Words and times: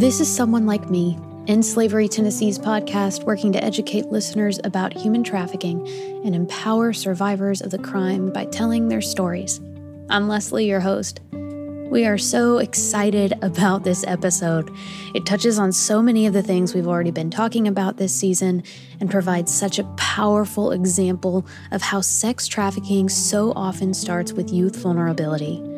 This 0.00 0.18
is 0.18 0.34
Someone 0.34 0.64
Like 0.64 0.88
Me, 0.88 1.18
End 1.46 1.62
Slavery 1.62 2.08
Tennessee's 2.08 2.58
podcast 2.58 3.24
working 3.24 3.52
to 3.52 3.62
educate 3.62 4.06
listeners 4.06 4.58
about 4.64 4.94
human 4.94 5.22
trafficking 5.22 5.86
and 6.24 6.34
empower 6.34 6.94
survivors 6.94 7.60
of 7.60 7.70
the 7.70 7.78
crime 7.78 8.32
by 8.32 8.46
telling 8.46 8.88
their 8.88 9.02
stories. 9.02 9.60
I'm 10.08 10.26
Leslie, 10.26 10.64
your 10.64 10.80
host. 10.80 11.20
We 11.32 12.06
are 12.06 12.16
so 12.16 12.56
excited 12.56 13.34
about 13.42 13.84
this 13.84 14.02
episode. 14.06 14.70
It 15.14 15.26
touches 15.26 15.58
on 15.58 15.70
so 15.70 16.00
many 16.00 16.26
of 16.26 16.32
the 16.32 16.42
things 16.42 16.74
we've 16.74 16.88
already 16.88 17.10
been 17.10 17.30
talking 17.30 17.68
about 17.68 17.98
this 17.98 18.16
season 18.16 18.62
and 19.00 19.10
provides 19.10 19.54
such 19.54 19.78
a 19.78 19.84
powerful 19.98 20.72
example 20.72 21.44
of 21.72 21.82
how 21.82 22.00
sex 22.00 22.46
trafficking 22.46 23.10
so 23.10 23.52
often 23.54 23.92
starts 23.92 24.32
with 24.32 24.50
youth 24.50 24.76
vulnerability. 24.76 25.69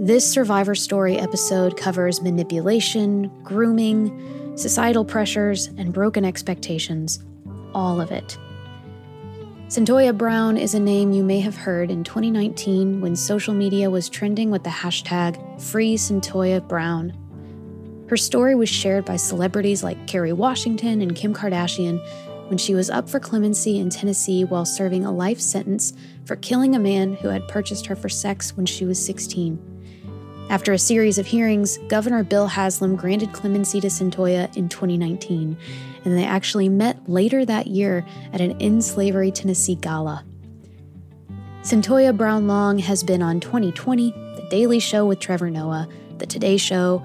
This 0.00 0.28
survivor 0.28 0.74
story 0.74 1.18
episode 1.18 1.76
covers 1.76 2.22
manipulation, 2.22 3.30
grooming, 3.44 4.56
societal 4.56 5.04
pressures, 5.04 5.68
and 5.76 5.92
broken 5.92 6.24
expectations. 6.24 7.22
All 7.74 8.00
of 8.00 8.10
it. 8.10 8.36
Cyntoia 9.68 10.16
Brown 10.16 10.56
is 10.56 10.74
a 10.74 10.80
name 10.80 11.12
you 11.12 11.22
may 11.22 11.40
have 11.40 11.56
heard 11.56 11.90
in 11.90 12.04
2019 12.04 13.00
when 13.00 13.14
social 13.14 13.54
media 13.54 13.90
was 13.90 14.08
trending 14.08 14.50
with 14.50 14.64
the 14.64 14.70
hashtag 14.70 15.38
FreeCyntoiaBrown. 15.56 18.08
Her 18.08 18.16
story 18.16 18.54
was 18.54 18.68
shared 18.68 19.04
by 19.04 19.16
celebrities 19.16 19.84
like 19.84 20.06
Kerry 20.06 20.32
Washington 20.32 21.02
and 21.02 21.14
Kim 21.14 21.34
Kardashian 21.34 22.00
when 22.48 22.58
she 22.58 22.74
was 22.74 22.90
up 22.90 23.08
for 23.08 23.20
clemency 23.20 23.78
in 23.78 23.88
Tennessee 23.88 24.44
while 24.44 24.64
serving 24.64 25.04
a 25.04 25.12
life 25.12 25.40
sentence 25.40 25.92
for 26.24 26.36
killing 26.36 26.74
a 26.74 26.80
man 26.80 27.14
who 27.14 27.28
had 27.28 27.46
purchased 27.46 27.86
her 27.86 27.96
for 27.96 28.08
sex 28.08 28.56
when 28.56 28.66
she 28.66 28.84
was 28.84 29.02
16. 29.02 29.71
After 30.50 30.72
a 30.72 30.78
series 30.78 31.18
of 31.18 31.26
hearings, 31.26 31.78
Governor 31.88 32.24
Bill 32.24 32.46
Haslam 32.46 32.96
granted 32.96 33.32
clemency 33.32 33.80
to 33.80 33.88
Cyntoia 33.88 34.54
in 34.56 34.68
2019 34.68 35.56
and 36.04 36.16
they 36.16 36.24
actually 36.24 36.68
met 36.68 37.08
later 37.08 37.44
that 37.44 37.66
year 37.66 38.04
at 38.32 38.40
an 38.40 38.60
End 38.60 38.84
Slavery 38.84 39.30
Tennessee 39.30 39.76
gala. 39.76 40.24
Cyntoia 41.62 42.16
Brown 42.16 42.48
Long 42.48 42.78
has 42.78 43.04
been 43.04 43.22
on 43.22 43.40
20/20, 43.40 44.12
The 44.36 44.48
Daily 44.50 44.80
Show 44.80 45.06
with 45.06 45.20
Trevor 45.20 45.50
Noah, 45.50 45.88
The 46.18 46.26
Today 46.26 46.56
Show. 46.56 47.02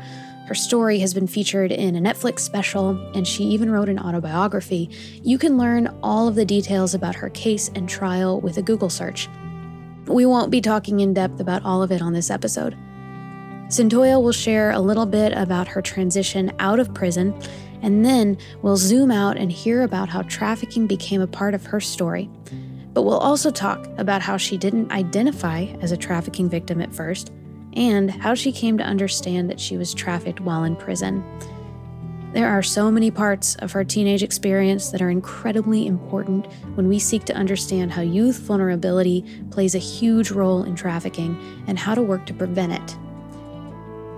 Her 0.47 0.55
story 0.55 0.99
has 0.99 1.13
been 1.13 1.27
featured 1.27 1.71
in 1.71 1.95
a 1.95 1.99
Netflix 1.99 2.39
special, 2.39 2.97
and 3.13 3.27
she 3.27 3.43
even 3.43 3.69
wrote 3.69 3.89
an 3.89 3.99
autobiography. 3.99 4.89
You 5.21 5.38
can 5.38 5.58
learn 5.58 5.93
all 6.02 6.27
of 6.27 6.35
the 6.35 6.45
details 6.45 6.93
about 6.93 7.15
her 7.15 7.30
case 7.30 7.69
and 7.75 7.88
trial 7.88 8.39
with 8.39 8.58
a 8.58 8.61
Google 8.61 8.89
search. 8.89 9.27
We 10.08 10.25
won't 10.25 10.52
be 10.52 10.61
talking 10.61 11.02
in 11.02 11.13
depth 11.13 11.41
about 11.41 11.65
all 11.65 11.83
of 11.83 11.91
it 11.91 12.02
on 12.02 12.13
this 12.13 12.31
episode. 12.31 12.77
Cyntoia 13.70 14.22
will 14.22 14.32
share 14.32 14.72
a 14.72 14.80
little 14.80 15.06
bit 15.06 15.34
about 15.34 15.68
her 15.68 15.82
transition 15.82 16.54
out 16.60 16.80
of 16.80 16.94
prison 16.94 17.34
and 17.82 18.06
then 18.06 18.38
we'll 18.62 18.78
zoom 18.78 19.12
out 19.12 19.38
and 19.38 19.52
hear 19.52 19.84
about 19.84 20.10
how 20.10 20.22
trafficking 20.23 20.88
became 20.88 21.22
a 21.22 21.28
part 21.28 21.54
of 21.54 21.66
her 21.66 21.80
story. 21.80 22.30
But 22.94 23.04
we'll 23.04 23.20
also 23.20 23.52
talk 23.52 23.88
about 23.98 24.22
how 24.22 24.38
she 24.38 24.58
didn't 24.58 24.92
identify 24.92 25.66
as 25.82 25.92
a 25.92 25.98
trafficking 25.98 26.50
victim 26.50 26.82
at 26.82 26.94
first, 26.94 27.32
and 27.73 28.10
how 28.10 28.34
she 28.34 28.52
came 28.52 28.78
to 28.80 28.84
understand 28.84 29.50
that 29.50 29.60
she 29.60 29.78
was 29.78 29.94
trafficked 29.94 30.40
while 30.40 30.64
in 30.64 30.76
prison. 30.76 31.23
There 32.34 32.50
are 32.50 32.64
so 32.64 32.92
many 32.92 33.12
parts 33.12 33.56
of 33.58 33.72
her 33.72 33.84
teenage 33.84 34.23
experience 34.23 34.90
that 34.90 35.02
are 35.02 35.10
incredibly 35.10 35.88
important 35.88 36.52
when 36.76 36.88
we 36.88 37.00
seek 37.00 37.23
to 37.26 37.36
understand 37.36 37.92
how 37.92 38.02
youth 38.02 38.40
vulnerability 38.40 39.23
plays 39.52 39.76
a 39.76 39.80
huge 39.80 40.32
role 40.32 40.64
in 40.64 40.76
trafficking 40.76 41.38
and 41.68 41.78
how 41.78 41.94
to 41.95 42.02
work 42.02 42.26
to 42.26 42.34
prevent 42.34 42.73
it. 42.73 43.07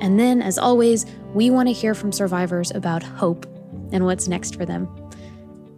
And 0.01 0.19
then, 0.19 0.41
as 0.41 0.57
always, 0.57 1.05
we 1.33 1.49
want 1.49 1.67
to 1.67 1.73
hear 1.73 1.93
from 1.93 2.11
survivors 2.11 2.71
about 2.71 3.03
hope 3.03 3.45
and 3.91 4.05
what's 4.05 4.27
next 4.27 4.55
for 4.55 4.65
them. 4.65 4.87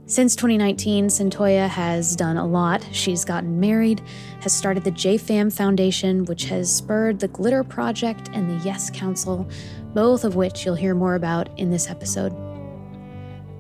Since 0.06 0.36
2019, 0.36 1.08
Cyntoia 1.08 1.70
has 1.70 2.18
done 2.18 2.36
a 2.36 2.46
lot. 2.46 2.86
She's 2.92 3.24
gotten 3.24 3.62
married, 3.62 4.02
has 4.42 4.54
started 4.54 4.84
the 4.84 4.92
JFAM 4.92 5.54
Foundation, 5.54 6.26
which 6.26 6.46
has 6.46 6.70
spurred 6.76 7.20
the 7.20 7.30
Glitter 7.30 7.64
Project 7.64 8.30
and 8.34 8.50
the 8.50 8.66
Yes 8.66 8.90
Council, 8.90 9.48
both 9.94 10.26
of 10.26 10.36
which 10.36 10.66
you'll 10.66 10.76
hear 10.76 10.94
more 10.94 11.16
about 11.16 11.58
in 11.58 11.72
this 11.72 11.90
episode. 11.90 12.36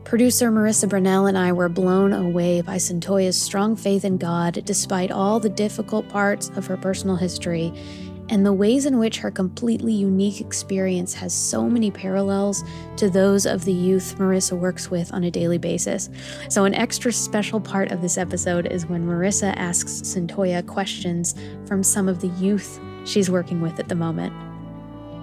Producer 0.03 0.51
Marissa 0.51 0.89
Brunell 0.89 1.29
and 1.29 1.37
I 1.37 1.53
were 1.53 1.69
blown 1.69 2.11
away 2.11 2.59
by 2.59 2.75
Cyntoia's 2.75 3.41
strong 3.41 3.77
faith 3.77 4.03
in 4.03 4.17
God 4.17 4.61
despite 4.65 5.09
all 5.09 5.39
the 5.39 5.47
difficult 5.47 6.09
parts 6.09 6.49
of 6.49 6.67
her 6.67 6.75
personal 6.75 7.15
history 7.15 7.71
and 8.31 8.45
the 8.45 8.53
ways 8.53 8.85
in 8.85 8.97
which 8.97 9.17
her 9.17 9.29
completely 9.29 9.91
unique 9.91 10.39
experience 10.39 11.13
has 11.13 11.33
so 11.33 11.69
many 11.69 11.91
parallels 11.91 12.63
to 12.95 13.09
those 13.09 13.45
of 13.45 13.65
the 13.65 13.73
youth 13.73 14.15
Marissa 14.17 14.57
works 14.57 14.89
with 14.89 15.13
on 15.13 15.25
a 15.25 15.29
daily 15.29 15.57
basis. 15.57 16.09
So, 16.49 16.63
an 16.63 16.73
extra 16.73 17.11
special 17.11 17.59
part 17.59 17.91
of 17.91 18.01
this 18.01 18.17
episode 18.17 18.67
is 18.67 18.85
when 18.85 19.05
Marissa 19.05 19.53
asks 19.57 20.01
Cyntoia 20.01 20.65
questions 20.65 21.35
from 21.67 21.83
some 21.83 22.07
of 22.07 22.21
the 22.21 22.29
youth 22.39 22.79
she's 23.05 23.29
working 23.29 23.59
with 23.59 23.79
at 23.79 23.89
the 23.89 23.95
moment. 23.95 24.33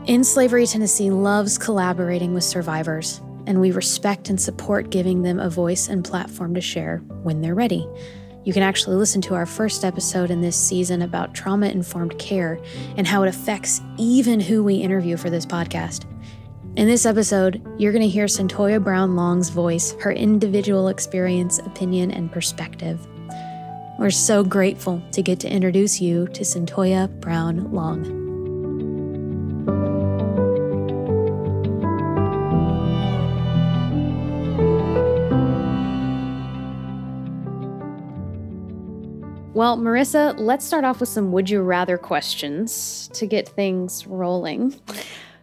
End 0.06 0.26
Slavery 0.26 0.66
Tennessee 0.66 1.10
loves 1.10 1.56
collaborating 1.56 2.34
with 2.34 2.44
survivors, 2.44 3.22
and 3.46 3.58
we 3.58 3.70
respect 3.70 4.28
and 4.28 4.38
support 4.38 4.90
giving 4.90 5.22
them 5.22 5.40
a 5.40 5.48
voice 5.48 5.88
and 5.88 6.04
platform 6.04 6.54
to 6.54 6.60
share 6.60 6.98
when 7.22 7.40
they're 7.40 7.54
ready. 7.54 7.88
You 8.48 8.54
can 8.54 8.62
actually 8.62 8.96
listen 8.96 9.20
to 9.20 9.34
our 9.34 9.44
first 9.44 9.84
episode 9.84 10.30
in 10.30 10.40
this 10.40 10.56
season 10.56 11.02
about 11.02 11.34
trauma 11.34 11.66
informed 11.66 12.18
care 12.18 12.58
and 12.96 13.06
how 13.06 13.22
it 13.22 13.28
affects 13.28 13.82
even 13.98 14.40
who 14.40 14.64
we 14.64 14.76
interview 14.76 15.18
for 15.18 15.28
this 15.28 15.44
podcast. 15.44 16.06
In 16.74 16.86
this 16.86 17.04
episode, 17.04 17.60
you're 17.76 17.92
going 17.92 18.00
to 18.00 18.08
hear 18.08 18.24
Cyntoia 18.24 18.82
Brown 18.82 19.16
Long's 19.16 19.50
voice, 19.50 19.94
her 20.00 20.12
individual 20.12 20.88
experience, 20.88 21.58
opinion, 21.58 22.10
and 22.10 22.32
perspective. 22.32 23.06
We're 23.98 24.08
so 24.08 24.42
grateful 24.42 25.02
to 25.12 25.20
get 25.20 25.40
to 25.40 25.52
introduce 25.52 26.00
you 26.00 26.26
to 26.28 26.40
Cyntoia 26.40 27.20
Brown 27.20 27.70
Long. 27.70 28.17
Well, 39.58 39.76
Marissa, 39.76 40.38
let's 40.38 40.64
start 40.64 40.84
off 40.84 41.00
with 41.00 41.08
some 41.08 41.32
would 41.32 41.50
you 41.50 41.62
rather 41.62 41.98
questions 41.98 43.10
to 43.14 43.26
get 43.26 43.48
things 43.48 44.06
rolling. 44.06 44.80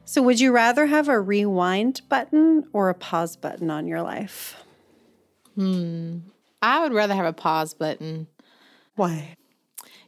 So, 0.05 0.21
would 0.21 0.39
you 0.39 0.53
rather 0.53 0.85
have 0.85 1.09
a 1.09 1.19
rewind 1.19 1.99
button 2.07 2.63
or 2.71 2.87
a 2.87 2.93
pause 2.93 3.35
button 3.35 3.69
on 3.69 3.87
your 3.87 4.01
life? 4.01 4.63
Hmm. 5.55 6.19
I 6.61 6.81
would 6.81 6.93
rather 6.93 7.13
have 7.13 7.25
a 7.25 7.33
pause 7.33 7.73
button. 7.73 8.27
Why? 8.95 9.35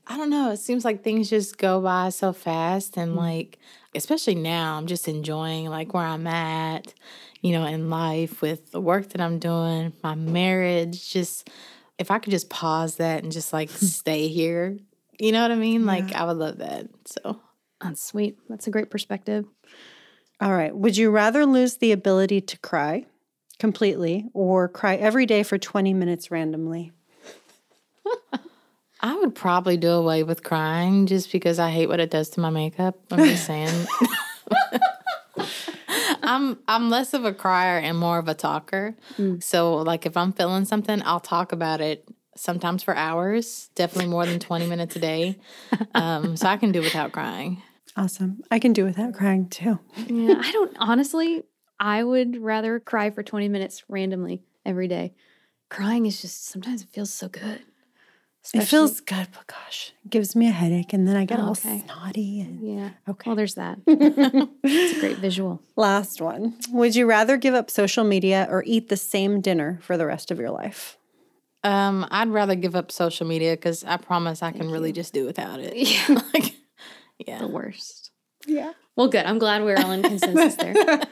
I 0.07 0.15
don't 0.15 0.29
know. 0.29 0.51
It 0.51 0.59
seems 0.59 0.85
like 0.85 1.03
things 1.03 1.29
just 1.29 1.57
go 1.57 1.81
by 1.81 2.07
so 2.07 2.31
fast 2.31 2.95
and 2.95 3.09
mm-hmm. 3.09 3.19
like 3.19 3.59
especially 3.93 4.35
now 4.35 4.77
I'm 4.77 4.87
just 4.87 5.09
enjoying 5.09 5.65
like 5.65 5.93
where 5.93 6.05
I'm 6.05 6.27
at, 6.27 6.93
you 7.41 7.51
know, 7.51 7.65
in 7.65 7.89
life 7.89 8.41
with 8.41 8.71
the 8.71 8.79
work 8.79 9.09
that 9.09 9.19
I'm 9.19 9.37
doing, 9.37 9.91
my 10.01 10.15
marriage, 10.15 11.11
just 11.11 11.49
if 11.97 12.11
I 12.11 12.19
could 12.19 12.31
just 12.31 12.49
pause 12.49 12.97
that 12.97 13.23
and 13.23 13.31
just 13.31 13.53
like 13.53 13.69
stay 13.71 14.27
here, 14.27 14.77
you 15.19 15.31
know 15.31 15.41
what 15.41 15.51
I 15.51 15.55
mean? 15.55 15.81
Yeah. 15.81 15.87
Like 15.87 16.13
I 16.13 16.25
would 16.25 16.37
love 16.37 16.57
that. 16.59 16.87
So 17.05 17.39
that's 17.81 18.01
sweet. 18.01 18.37
That's 18.49 18.67
a 18.67 18.71
great 18.71 18.89
perspective. 18.89 19.45
All 20.39 20.53
right. 20.53 20.75
Would 20.75 20.97
you 20.97 21.09
rather 21.09 21.45
lose 21.45 21.77
the 21.77 21.91
ability 21.91 22.41
to 22.41 22.59
cry 22.59 23.05
completely 23.59 24.29
or 24.33 24.67
cry 24.67 24.95
every 24.95 25.25
day 25.25 25.43
for 25.43 25.57
20 25.57 25.93
minutes 25.93 26.29
randomly? 26.29 26.91
I 28.99 29.15
would 29.15 29.35
probably 29.35 29.77
do 29.77 29.91
away 29.91 30.23
with 30.23 30.43
crying 30.43 31.05
just 31.05 31.31
because 31.31 31.59
I 31.59 31.69
hate 31.69 31.87
what 31.87 31.99
it 31.99 32.09
does 32.09 32.29
to 32.31 32.39
my 32.39 32.49
makeup. 32.49 32.97
I'm 33.11 33.19
just 33.25 33.45
saying. 33.45 33.87
I'm 36.27 36.59
I'm 36.67 36.89
less 36.89 37.13
of 37.13 37.23
a 37.23 37.33
crier 37.33 37.79
and 37.79 37.97
more 37.97 38.19
of 38.19 38.27
a 38.27 38.33
talker. 38.33 38.95
Mm. 39.17 39.41
So 39.41 39.77
like 39.77 40.05
if 40.05 40.17
I'm 40.17 40.33
feeling 40.33 40.65
something, 40.65 41.01
I'll 41.05 41.21
talk 41.21 41.53
about 41.53 41.79
it 41.79 42.07
sometimes 42.35 42.83
for 42.83 42.95
hours, 42.95 43.69
definitely 43.75 44.09
more 44.11 44.25
than 44.25 44.37
20 44.37 44.67
minutes 44.67 44.95
a 44.95 44.99
day. 44.99 45.39
Um, 45.95 46.37
so 46.37 46.47
I 46.47 46.57
can 46.57 46.71
do 46.71 46.81
without 46.81 47.11
crying. 47.11 47.63
Awesome. 47.95 48.41
I 48.51 48.59
can 48.59 48.73
do 48.73 48.83
without 48.83 49.13
crying 49.13 49.49
too. 49.49 49.79
yeah, 50.07 50.39
I 50.39 50.51
don't 50.51 50.75
honestly, 50.79 51.43
I 51.79 52.03
would 52.03 52.37
rather 52.37 52.79
cry 52.79 53.09
for 53.09 53.23
20 53.23 53.47
minutes 53.47 53.83
randomly 53.87 54.43
every 54.65 54.87
day. 54.87 55.15
Crying 55.69 56.05
is 56.05 56.21
just 56.21 56.45
sometimes 56.45 56.83
it 56.83 56.89
feels 56.89 57.13
so 57.13 57.29
good. 57.29 57.61
Especially, 58.47 58.63
it 58.63 58.69
feels 58.69 59.01
good, 59.01 59.27
but 59.33 59.45
gosh, 59.47 59.91
it 60.05 60.09
gives 60.09 60.33
me 60.33 60.47
a 60.47 60.51
headache, 60.51 60.93
and 60.93 61.05
then 61.05 61.17
I 61.17 61.25
get 61.25 61.37
oh, 61.37 61.43
all 61.43 61.51
okay. 61.51 61.83
snotty. 61.85 62.39
And, 62.39 62.61
yeah. 62.61 62.89
Okay. 63.09 63.29
Well, 63.29 63.35
there's 63.35 63.55
that. 63.55 63.79
it's 63.87 64.97
a 64.97 64.99
great 65.01 65.17
visual. 65.17 65.61
Last 65.75 66.21
one. 66.21 66.55
Would 66.71 66.95
you 66.95 67.07
rather 67.07 67.35
give 67.35 67.53
up 67.53 67.69
social 67.69 68.05
media 68.05 68.47
or 68.49 68.63
eat 68.65 68.87
the 68.87 68.95
same 68.95 69.41
dinner 69.41 69.79
for 69.81 69.97
the 69.97 70.05
rest 70.05 70.31
of 70.31 70.39
your 70.39 70.51
life? 70.51 70.97
Um, 71.65 72.07
I'd 72.09 72.29
rather 72.29 72.55
give 72.55 72.73
up 72.73 72.89
social 72.89 73.27
media 73.27 73.51
because 73.51 73.83
I 73.83 73.97
promise 73.97 74.41
I 74.41 74.51
can 74.51 74.61
Thank 74.61 74.71
really 74.71 74.93
just 74.93 75.13
do 75.13 75.25
without 75.25 75.59
it. 75.59 75.75
Yeah. 75.75 76.21
like, 76.33 76.55
yeah. 77.19 77.39
The 77.39 77.47
worst. 77.47 78.11
Yeah. 78.45 78.71
Well, 78.97 79.07
good. 79.07 79.27
I'm 79.27 79.37
glad 79.37 79.63
we're 79.63 79.77
all 79.77 79.91
in 79.91 80.01
consensus 80.03 80.55
there. 80.55 81.03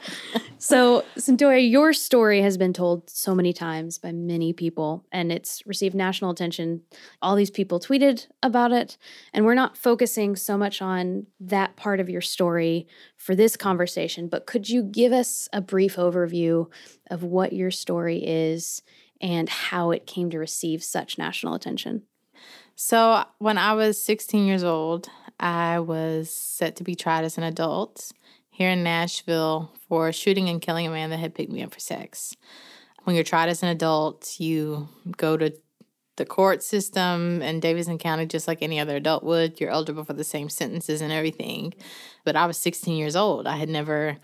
So, 0.58 1.04
Cyntoia, 1.16 1.70
your 1.70 1.92
story 1.92 2.42
has 2.42 2.58
been 2.58 2.72
told 2.72 3.08
so 3.08 3.32
many 3.32 3.52
times 3.52 3.98
by 3.98 4.10
many 4.10 4.52
people, 4.52 5.04
and 5.12 5.30
it's 5.30 5.64
received 5.66 5.94
national 5.94 6.32
attention. 6.32 6.82
All 7.22 7.36
these 7.36 7.50
people 7.50 7.78
tweeted 7.78 8.26
about 8.42 8.72
it, 8.72 8.98
and 9.32 9.44
we're 9.44 9.54
not 9.54 9.76
focusing 9.76 10.34
so 10.34 10.58
much 10.58 10.82
on 10.82 11.26
that 11.38 11.76
part 11.76 12.00
of 12.00 12.08
your 12.08 12.20
story 12.20 12.88
for 13.16 13.36
this 13.36 13.56
conversation. 13.56 14.26
But 14.26 14.46
could 14.46 14.68
you 14.68 14.82
give 14.82 15.12
us 15.12 15.48
a 15.52 15.60
brief 15.60 15.94
overview 15.94 16.68
of 17.08 17.22
what 17.22 17.52
your 17.52 17.70
story 17.70 18.20
is 18.26 18.82
and 19.20 19.48
how 19.48 19.92
it 19.92 20.06
came 20.06 20.30
to 20.30 20.38
receive 20.38 20.82
such 20.82 21.18
national 21.18 21.54
attention? 21.54 22.02
So, 22.74 23.24
when 23.38 23.58
I 23.58 23.74
was 23.74 24.02
16 24.02 24.44
years 24.44 24.64
old, 24.64 25.08
I 25.38 25.80
was 25.80 26.30
set 26.30 26.76
to 26.76 26.84
be 26.84 26.94
tried 26.94 27.24
as 27.24 27.36
an 27.38 27.44
adult 27.44 28.12
here 28.50 28.70
in 28.70 28.82
Nashville 28.82 29.70
for 29.88 30.12
shooting 30.12 30.48
and 30.48 30.62
killing 30.62 30.86
a 30.86 30.90
man 30.90 31.10
that 31.10 31.18
had 31.18 31.34
picked 31.34 31.52
me 31.52 31.62
up 31.62 31.74
for 31.74 31.80
sex. 31.80 32.34
When 33.04 33.14
you're 33.14 33.24
tried 33.24 33.48
as 33.48 33.62
an 33.62 33.68
adult, 33.68 34.40
you 34.40 34.88
go 35.16 35.36
to 35.36 35.52
the 36.16 36.24
court 36.24 36.62
system 36.62 37.42
in 37.42 37.60
Davidson 37.60 37.98
County 37.98 38.26
just 38.26 38.48
like 38.48 38.62
any 38.62 38.80
other 38.80 38.96
adult 38.96 39.22
would. 39.22 39.60
You're 39.60 39.70
eligible 39.70 40.04
for 40.04 40.14
the 40.14 40.24
same 40.24 40.48
sentences 40.48 41.00
and 41.00 41.12
everything. 41.12 41.74
But 42.24 42.36
I 42.36 42.46
was 42.46 42.56
16 42.56 42.96
years 42.96 43.14
old. 43.14 43.46
I 43.46 43.56
had 43.56 43.68
never 43.68 44.16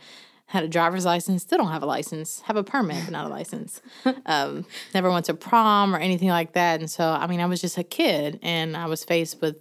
had 0.47 0.65
a 0.65 0.69
driver's 0.69 1.07
license, 1.07 1.43
still 1.43 1.57
don't 1.57 1.69
have 1.69 1.83
a 1.83 1.87
license, 1.87 2.41
have 2.43 2.57
a 2.57 2.65
permit, 2.65 3.05
but 3.05 3.13
not 3.13 3.27
a 3.27 3.29
license. 3.29 3.81
Um, 4.27 4.67
never 4.95 5.11
went 5.11 5.27
to 5.27 5.35
prom 5.35 5.95
or 5.95 5.99
anything 5.99 6.29
like 6.29 6.53
that. 6.53 6.81
And 6.81 6.91
so, 6.91 7.05
I 7.05 7.27
mean, 7.27 7.41
I 7.41 7.47
was 7.47 7.61
just 7.61 7.79
a 7.79 7.83
kid 7.83 8.39
and 8.43 8.77
I 8.77 8.87
was 8.87 9.05
faced 9.05 9.41
with 9.41 9.57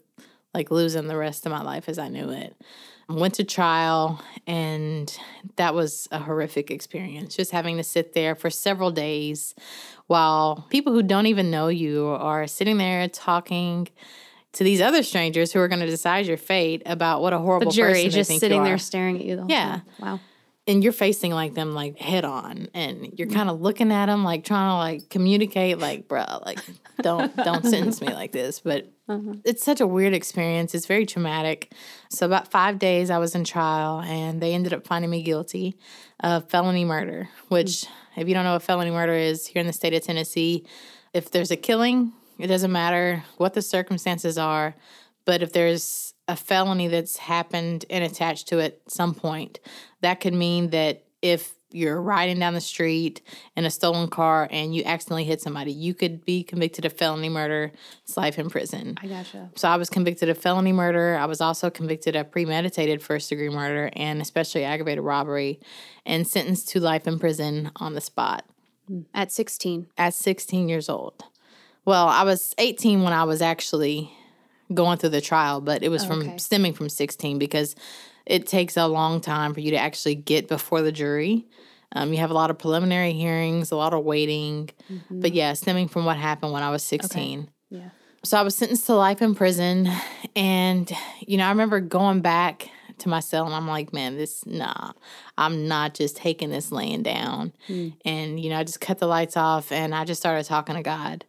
like 0.53 0.71
losing 0.71 1.07
the 1.07 1.17
rest 1.17 1.45
of 1.45 1.51
my 1.51 1.61
life 1.61 1.87
as 1.87 1.97
I 1.97 2.07
knew 2.09 2.29
it 2.29 2.55
went 3.09 3.33
to 3.35 3.43
trial 3.43 4.21
and 4.47 5.17
that 5.57 5.73
was 5.73 6.07
a 6.11 6.19
horrific 6.19 6.71
experience 6.71 7.35
just 7.35 7.51
having 7.51 7.77
to 7.77 7.83
sit 7.83 8.13
there 8.13 8.35
for 8.35 8.49
several 8.49 8.91
days 8.91 9.53
while 10.07 10.65
people 10.69 10.93
who 10.93 11.03
don't 11.03 11.25
even 11.25 11.51
know 11.51 11.67
you 11.67 12.07
are 12.07 12.47
sitting 12.47 12.77
there 12.77 13.07
talking 13.09 13.87
to 14.53 14.63
these 14.63 14.81
other 14.81 15.03
strangers 15.03 15.51
who 15.51 15.59
are 15.59 15.67
going 15.67 15.79
to 15.81 15.87
decide 15.87 16.25
your 16.25 16.37
fate 16.37 16.81
about 16.85 17.21
what 17.21 17.33
a 17.33 17.37
horrible 17.37 17.71
the 17.71 17.75
jury 17.75 18.03
person 18.05 18.11
just 18.11 18.39
sitting 18.39 18.59
you 18.59 18.63
there 18.63 18.77
staring 18.77 19.17
at 19.17 19.25
you 19.25 19.35
the 19.37 19.45
Yeah. 19.47 19.65
time. 19.65 19.81
Wow. 19.99 20.19
And 20.71 20.83
you're 20.83 20.93
facing 20.93 21.33
like 21.33 21.53
them 21.53 21.73
like 21.73 21.97
head 21.97 22.23
on 22.23 22.69
and 22.73 23.13
you're 23.17 23.27
mm. 23.27 23.33
kind 23.33 23.49
of 23.49 23.59
looking 23.59 23.91
at 23.91 24.05
them 24.05 24.23
like 24.23 24.45
trying 24.45 24.69
to 24.69 24.75
like 24.75 25.09
communicate 25.09 25.79
like 25.79 26.07
bruh 26.07 26.45
like 26.45 26.59
don't 27.01 27.35
don't 27.35 27.65
sentence 27.65 27.99
me 27.99 28.07
like 28.13 28.31
this. 28.31 28.61
But 28.61 28.89
uh-huh. 29.09 29.33
it's 29.43 29.63
such 29.63 29.81
a 29.81 29.87
weird 29.87 30.13
experience. 30.13 30.73
It's 30.73 30.85
very 30.85 31.05
traumatic. 31.05 31.73
So 32.09 32.25
about 32.25 32.49
five 32.49 32.79
days 32.79 33.09
i 33.09 33.17
was 33.17 33.35
in 33.35 33.43
trial 33.43 34.01
and 34.01 34.41
they 34.41 34.53
ended 34.53 34.73
up 34.73 34.87
finding 34.87 35.09
me 35.09 35.23
guilty 35.23 35.77
of 36.21 36.49
felony 36.49 36.85
murder 36.85 37.29
which 37.49 37.67
mm. 37.67 37.87
if 38.17 38.27
you 38.27 38.33
don't 38.33 38.45
know 38.45 38.53
what 38.53 38.63
felony 38.63 38.91
murder 38.91 39.13
is 39.13 39.47
here 39.47 39.59
in 39.59 39.67
the 39.67 39.73
state 39.73 39.93
of 39.93 40.01
tennessee 40.01 40.65
if 41.13 41.31
there's 41.31 41.51
a 41.51 41.57
killing 41.57 42.13
it 42.37 42.47
doesn't 42.47 42.71
matter 42.71 43.23
what 43.37 43.53
the 43.53 43.61
circumstances 43.61 44.37
are 44.37 44.75
but 45.25 45.41
if 45.41 45.51
there's 45.51 46.10
a 46.31 46.35
felony 46.37 46.87
that's 46.87 47.17
happened 47.17 47.83
and 47.89 48.05
attached 48.05 48.47
to 48.47 48.59
it 48.59 48.81
at 48.85 48.91
some 48.91 49.13
point, 49.13 49.59
that 49.99 50.21
could 50.21 50.33
mean 50.33 50.69
that 50.69 51.03
if 51.21 51.53
you're 51.71 52.01
riding 52.01 52.39
down 52.39 52.53
the 52.53 52.61
street 52.61 53.21
in 53.57 53.65
a 53.65 53.69
stolen 53.69 54.07
car 54.07 54.47
and 54.49 54.73
you 54.73 54.81
accidentally 54.85 55.25
hit 55.25 55.41
somebody, 55.41 55.73
you 55.73 55.93
could 55.93 56.23
be 56.23 56.41
convicted 56.41 56.85
of 56.85 56.93
felony 56.93 57.27
murder. 57.27 57.73
It's 58.03 58.15
life 58.15 58.39
in 58.39 58.49
prison. 58.49 58.97
I 59.03 59.07
gotcha. 59.07 59.49
So 59.55 59.67
I 59.67 59.75
was 59.75 59.89
convicted 59.89 60.29
of 60.29 60.37
felony 60.37 60.71
murder. 60.71 61.17
I 61.17 61.25
was 61.25 61.41
also 61.41 61.69
convicted 61.69 62.15
of 62.15 62.31
premeditated 62.31 63.01
first 63.01 63.29
degree 63.29 63.49
murder 63.49 63.89
and 63.93 64.21
especially 64.21 64.63
aggravated 64.63 65.03
robbery 65.03 65.59
and 66.05 66.25
sentenced 66.25 66.69
to 66.69 66.79
life 66.79 67.07
in 67.07 67.19
prison 67.19 67.71
on 67.75 67.93
the 67.93 68.01
spot 68.01 68.45
hmm. 68.87 69.01
At 69.13 69.33
16. 69.33 69.87
at 69.97 70.13
16 70.13 70.69
years 70.69 70.87
old. 70.87 71.25
Well, 71.83 72.07
I 72.07 72.23
was 72.23 72.53
18 72.57 73.03
when 73.03 73.11
I 73.11 73.25
was 73.25 73.41
actually 73.41 74.13
going 74.73 74.97
through 74.97 75.09
the 75.09 75.21
trial, 75.21 75.61
but 75.61 75.83
it 75.83 75.89
was 75.89 76.05
from 76.05 76.19
Okay. 76.21 76.37
stemming 76.37 76.73
from 76.73 76.89
16 76.89 77.37
because 77.39 77.75
it 78.25 78.47
takes 78.47 78.77
a 78.77 78.87
long 78.87 79.19
time 79.21 79.53
for 79.53 79.59
you 79.59 79.71
to 79.71 79.77
actually 79.77 80.15
get 80.15 80.47
before 80.47 80.81
the 80.81 80.91
jury. 80.91 81.45
Um, 81.93 82.13
you 82.13 82.19
have 82.19 82.31
a 82.31 82.33
lot 82.33 82.49
of 82.49 82.57
preliminary 82.57 83.11
hearings, 83.13 83.71
a 83.71 83.75
lot 83.75 83.93
of 83.93 84.03
waiting. 84.05 84.69
But 85.09 85.33
yeah, 85.33 85.53
stemming 85.53 85.87
from 85.89 86.05
what 86.05 86.17
happened 86.17 86.53
when 86.53 86.63
I 86.63 86.69
was 86.69 86.83
16. 86.83 87.49
Yeah. 87.69 87.89
So 88.23 88.37
I 88.37 88.43
was 88.43 88.55
sentenced 88.55 88.85
to 88.85 88.93
life 88.95 89.21
in 89.21 89.35
prison. 89.35 89.89
And, 90.35 90.89
you 91.19 91.37
know, 91.37 91.45
I 91.45 91.49
remember 91.49 91.79
going 91.81 92.21
back 92.21 92.69
to 92.99 93.09
my 93.09 93.19
cell 93.19 93.45
and 93.45 93.53
I'm 93.55 93.67
like, 93.67 93.91
man, 93.93 94.15
this, 94.15 94.45
nah, 94.45 94.91
I'm 95.37 95.67
not 95.67 95.95
just 95.95 96.15
taking 96.15 96.51
this 96.51 96.71
laying 96.71 97.01
down. 97.03 97.51
And, 98.05 98.39
you 98.39 98.49
know, 98.51 98.57
I 98.59 98.63
just 98.63 98.79
cut 98.79 98.99
the 98.99 99.07
lights 99.07 99.35
off 99.35 99.71
and 99.71 99.93
I 99.95 100.05
just 100.05 100.21
started 100.21 100.45
talking 100.45 100.75
to 100.75 100.83
God. 100.83 101.25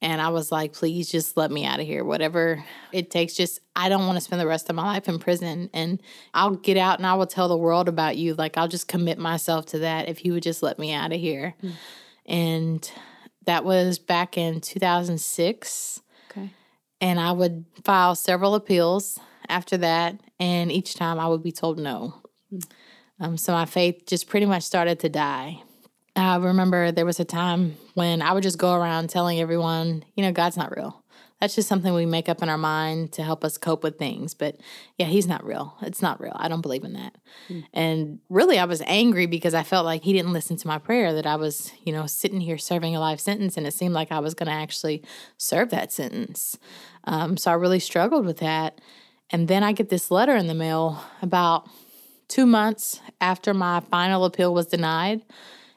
And 0.00 0.20
I 0.20 0.28
was 0.28 0.52
like, 0.52 0.72
please 0.74 1.10
just 1.10 1.36
let 1.36 1.50
me 1.50 1.64
out 1.64 1.80
of 1.80 1.86
here. 1.86 2.04
Whatever 2.04 2.64
it 2.92 3.10
takes, 3.10 3.34
just, 3.34 3.58
I 3.74 3.88
don't 3.88 4.06
want 4.06 4.16
to 4.16 4.20
spend 4.20 4.40
the 4.40 4.46
rest 4.46 4.70
of 4.70 4.76
my 4.76 4.84
life 4.84 5.08
in 5.08 5.18
prison. 5.18 5.70
And 5.74 6.00
I'll 6.34 6.54
get 6.54 6.76
out 6.76 6.98
and 6.98 7.06
I 7.06 7.14
will 7.14 7.26
tell 7.26 7.48
the 7.48 7.56
world 7.56 7.88
about 7.88 8.16
you. 8.16 8.34
Like, 8.34 8.56
I'll 8.56 8.68
just 8.68 8.86
commit 8.86 9.18
myself 9.18 9.66
to 9.66 9.80
that 9.80 10.08
if 10.08 10.24
you 10.24 10.32
would 10.34 10.44
just 10.44 10.62
let 10.62 10.78
me 10.78 10.92
out 10.92 11.12
of 11.12 11.18
here. 11.20 11.54
And 12.26 12.88
that 13.46 13.64
was 13.64 13.98
back 13.98 14.38
in 14.38 14.60
2006 14.60 16.00
Okay. 16.30 16.50
and 17.00 17.18
I 17.18 17.32
would 17.32 17.64
file 17.84 18.14
several 18.14 18.54
appeals 18.54 19.18
after 19.48 19.78
that, 19.78 20.20
and 20.38 20.70
each 20.70 20.94
time 20.94 21.18
I 21.18 21.26
would 21.26 21.42
be 21.42 21.52
told 21.52 21.78
no. 21.78 22.20
Um, 23.18 23.38
so 23.38 23.52
my 23.52 23.64
faith 23.64 24.02
just 24.06 24.28
pretty 24.28 24.44
much 24.46 24.62
started 24.62 25.00
to 25.00 25.08
die. 25.08 25.62
I 26.18 26.36
remember 26.36 26.90
there 26.90 27.06
was 27.06 27.20
a 27.20 27.24
time 27.24 27.76
when 27.94 28.22
I 28.22 28.32
would 28.32 28.42
just 28.42 28.58
go 28.58 28.74
around 28.74 29.10
telling 29.10 29.40
everyone, 29.40 30.04
you 30.16 30.24
know, 30.24 30.32
God's 30.32 30.56
not 30.56 30.76
real. 30.76 31.02
That's 31.40 31.54
just 31.54 31.68
something 31.68 31.94
we 31.94 32.04
make 32.04 32.28
up 32.28 32.42
in 32.42 32.48
our 32.48 32.58
mind 32.58 33.12
to 33.12 33.22
help 33.22 33.44
us 33.44 33.56
cope 33.56 33.84
with 33.84 33.96
things. 33.96 34.34
But 34.34 34.56
yeah, 34.96 35.06
He's 35.06 35.28
not 35.28 35.44
real. 35.44 35.76
It's 35.82 36.02
not 36.02 36.20
real. 36.20 36.34
I 36.34 36.48
don't 36.48 36.62
believe 36.62 36.82
in 36.82 36.94
that. 36.94 37.14
And 37.72 38.18
really, 38.28 38.58
I 38.58 38.64
was 38.64 38.82
angry 38.86 39.26
because 39.26 39.54
I 39.54 39.62
felt 39.62 39.84
like 39.84 40.02
He 40.02 40.12
didn't 40.12 40.32
listen 40.32 40.56
to 40.56 40.66
my 40.66 40.78
prayer, 40.78 41.14
that 41.14 41.26
I 41.26 41.36
was, 41.36 41.70
you 41.84 41.92
know, 41.92 42.06
sitting 42.06 42.40
here 42.40 42.58
serving 42.58 42.96
a 42.96 43.00
life 43.00 43.20
sentence, 43.20 43.56
and 43.56 43.68
it 43.68 43.74
seemed 43.74 43.94
like 43.94 44.10
I 44.10 44.18
was 44.18 44.34
going 44.34 44.48
to 44.48 44.52
actually 44.52 45.04
serve 45.36 45.70
that 45.70 45.92
sentence. 45.92 46.58
Um, 47.04 47.36
so 47.36 47.52
I 47.52 47.54
really 47.54 47.80
struggled 47.80 48.26
with 48.26 48.38
that. 48.38 48.80
And 49.30 49.46
then 49.46 49.62
I 49.62 49.72
get 49.72 49.90
this 49.90 50.10
letter 50.10 50.34
in 50.34 50.48
the 50.48 50.54
mail 50.54 51.00
about 51.22 51.68
two 52.26 52.46
months 52.46 53.00
after 53.20 53.54
my 53.54 53.80
final 53.80 54.24
appeal 54.24 54.52
was 54.52 54.66
denied. 54.66 55.22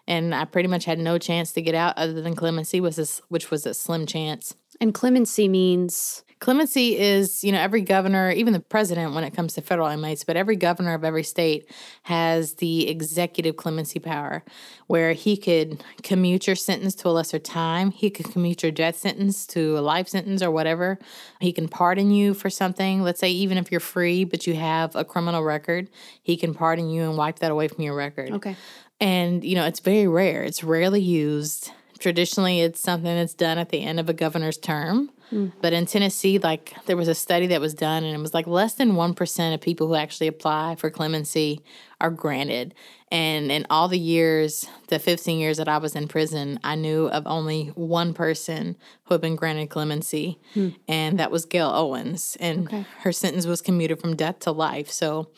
And 0.08 0.34
I 0.34 0.46
pretty 0.46 0.67
much 0.67 0.86
had 0.86 1.00
no 1.00 1.17
chance 1.17 1.51
to 1.53 1.62
get 1.62 1.75
out 1.75 1.98
other 1.98 2.22
than 2.22 2.36
clemency, 2.36 2.79
was 2.79 2.96
this, 2.96 3.22
which 3.29 3.51
was 3.51 3.65
a 3.65 3.74
slim 3.74 4.05
chance. 4.05 4.55
And 4.79 4.93
clemency 4.93 5.48
means 5.48 6.24
Clemency 6.41 6.98
is, 6.98 7.43
you 7.43 7.51
know, 7.51 7.60
every 7.60 7.81
governor, 7.81 8.31
even 8.31 8.51
the 8.51 8.60
president 8.60 9.13
when 9.13 9.24
it 9.24 9.36
comes 9.36 9.53
to 9.53 9.62
federal 9.62 9.88
inmates, 9.88 10.24
but 10.24 10.36
every 10.36 10.55
governor 10.55 10.96
of 10.96 11.03
every 11.03 11.22
state 11.22 11.70
has 12.01 12.55
the 12.55 12.89
executive 12.89 13.58
clemency 13.58 14.00
power 14.00 14.43
where 14.88 15.13
he 15.13 15.38
could 15.38 15.84
commute 16.01 16.48
your 16.48 16.55
sentence 16.55 16.96
to 16.96 17.08
a 17.08 17.12
lesser 17.12 17.38
time. 17.38 17.91
He 17.91 18.10
could 18.10 18.31
commute 18.31 18.63
your 18.63 18.72
death 18.72 18.98
sentence 18.98 19.46
to 19.48 19.77
a 19.77 19.81
life 19.81 20.10
sentence 20.10 20.41
or 20.41 20.50
whatever. 20.50 20.98
He 21.39 21.53
can 21.53 21.67
pardon 21.67 22.10
you 22.10 22.34
for 22.34 22.50
something. 22.50 23.03
Let's 23.03 23.20
say, 23.20 23.29
even 23.29 23.60
if 23.60 23.70
you're 23.70 23.79
free, 23.79 24.24
but 24.24 24.48
you 24.48 24.55
have 24.55 24.96
a 24.96 25.05
criminal 25.05 25.43
record, 25.43 25.91
he 26.24 26.38
can 26.38 26.55
pardon 26.55 26.89
you 26.89 27.03
and 27.03 27.15
wipe 27.17 27.38
that 27.39 27.51
away 27.51 27.67
from 27.67 27.84
your 27.84 27.96
record. 27.96 28.31
okay. 28.31 28.55
And, 29.01 29.43
you 29.43 29.55
know, 29.55 29.65
it's 29.65 29.79
very 29.79 30.08
rare. 30.08 30.43
It's 30.43 30.63
rarely 30.63 31.01
used. 31.01 31.72
Traditionally, 32.00 32.62
it's 32.62 32.79
something 32.79 33.13
that's 33.13 33.34
done 33.34 33.58
at 33.58 33.70
the 33.70 33.81
end 33.81 34.00
of 34.00 34.08
a 34.08 34.13
governor's 34.13 34.58
term. 34.58 35.10
Hmm. 35.31 35.48
But 35.62 35.74
in 35.74 35.86
Tennessee, 35.86 36.38
like 36.38 36.75
there 36.86 36.98
was 36.98 37.08
a 37.08 37.15
study 37.15 37.48
that 37.48 37.62
was 37.62 37.74
done, 37.74 38.03
and 38.03 38.15
it 38.15 38.20
was 38.20 38.34
like 38.34 38.48
less 38.48 38.74
than 38.74 38.93
1% 38.93 39.53
of 39.53 39.62
people 39.62 39.88
who 39.88 39.96
actually 39.96 40.27
apply 40.27 40.75
for 40.75 40.89
clemency 40.89 41.62
are 42.00 42.12
granted. 42.12 42.75
And 43.10 43.51
in 43.51 43.65
all 43.70 43.88
the 43.88 44.00
years, 44.00 44.67
the 44.88 45.00
15 45.00 45.39
years 45.39 45.58
that 45.58 45.70
I 45.70 45.77
was 45.77 45.96
in 45.96 46.08
prison, 46.08 46.60
I 46.63 46.75
knew 46.75 47.08
of 47.08 47.25
only 47.25 47.67
one 47.75 48.13
person 48.13 48.77
who 49.05 49.13
had 49.13 49.22
been 49.22 49.36
granted 49.36 49.70
clemency, 49.70 50.38
hmm. 50.53 50.70
and 50.88 51.17
that 51.17 51.31
was 51.31 51.46
Gaile 51.46 51.72
Owens. 51.74 52.38
And 52.39 52.86
her 53.00 53.12
sentence 53.12 53.46
was 53.46 53.62
commuted 53.62 54.00
from 54.00 54.15
death 54.15 54.39
to 54.39 54.51
life. 54.51 54.91
So 54.91 55.29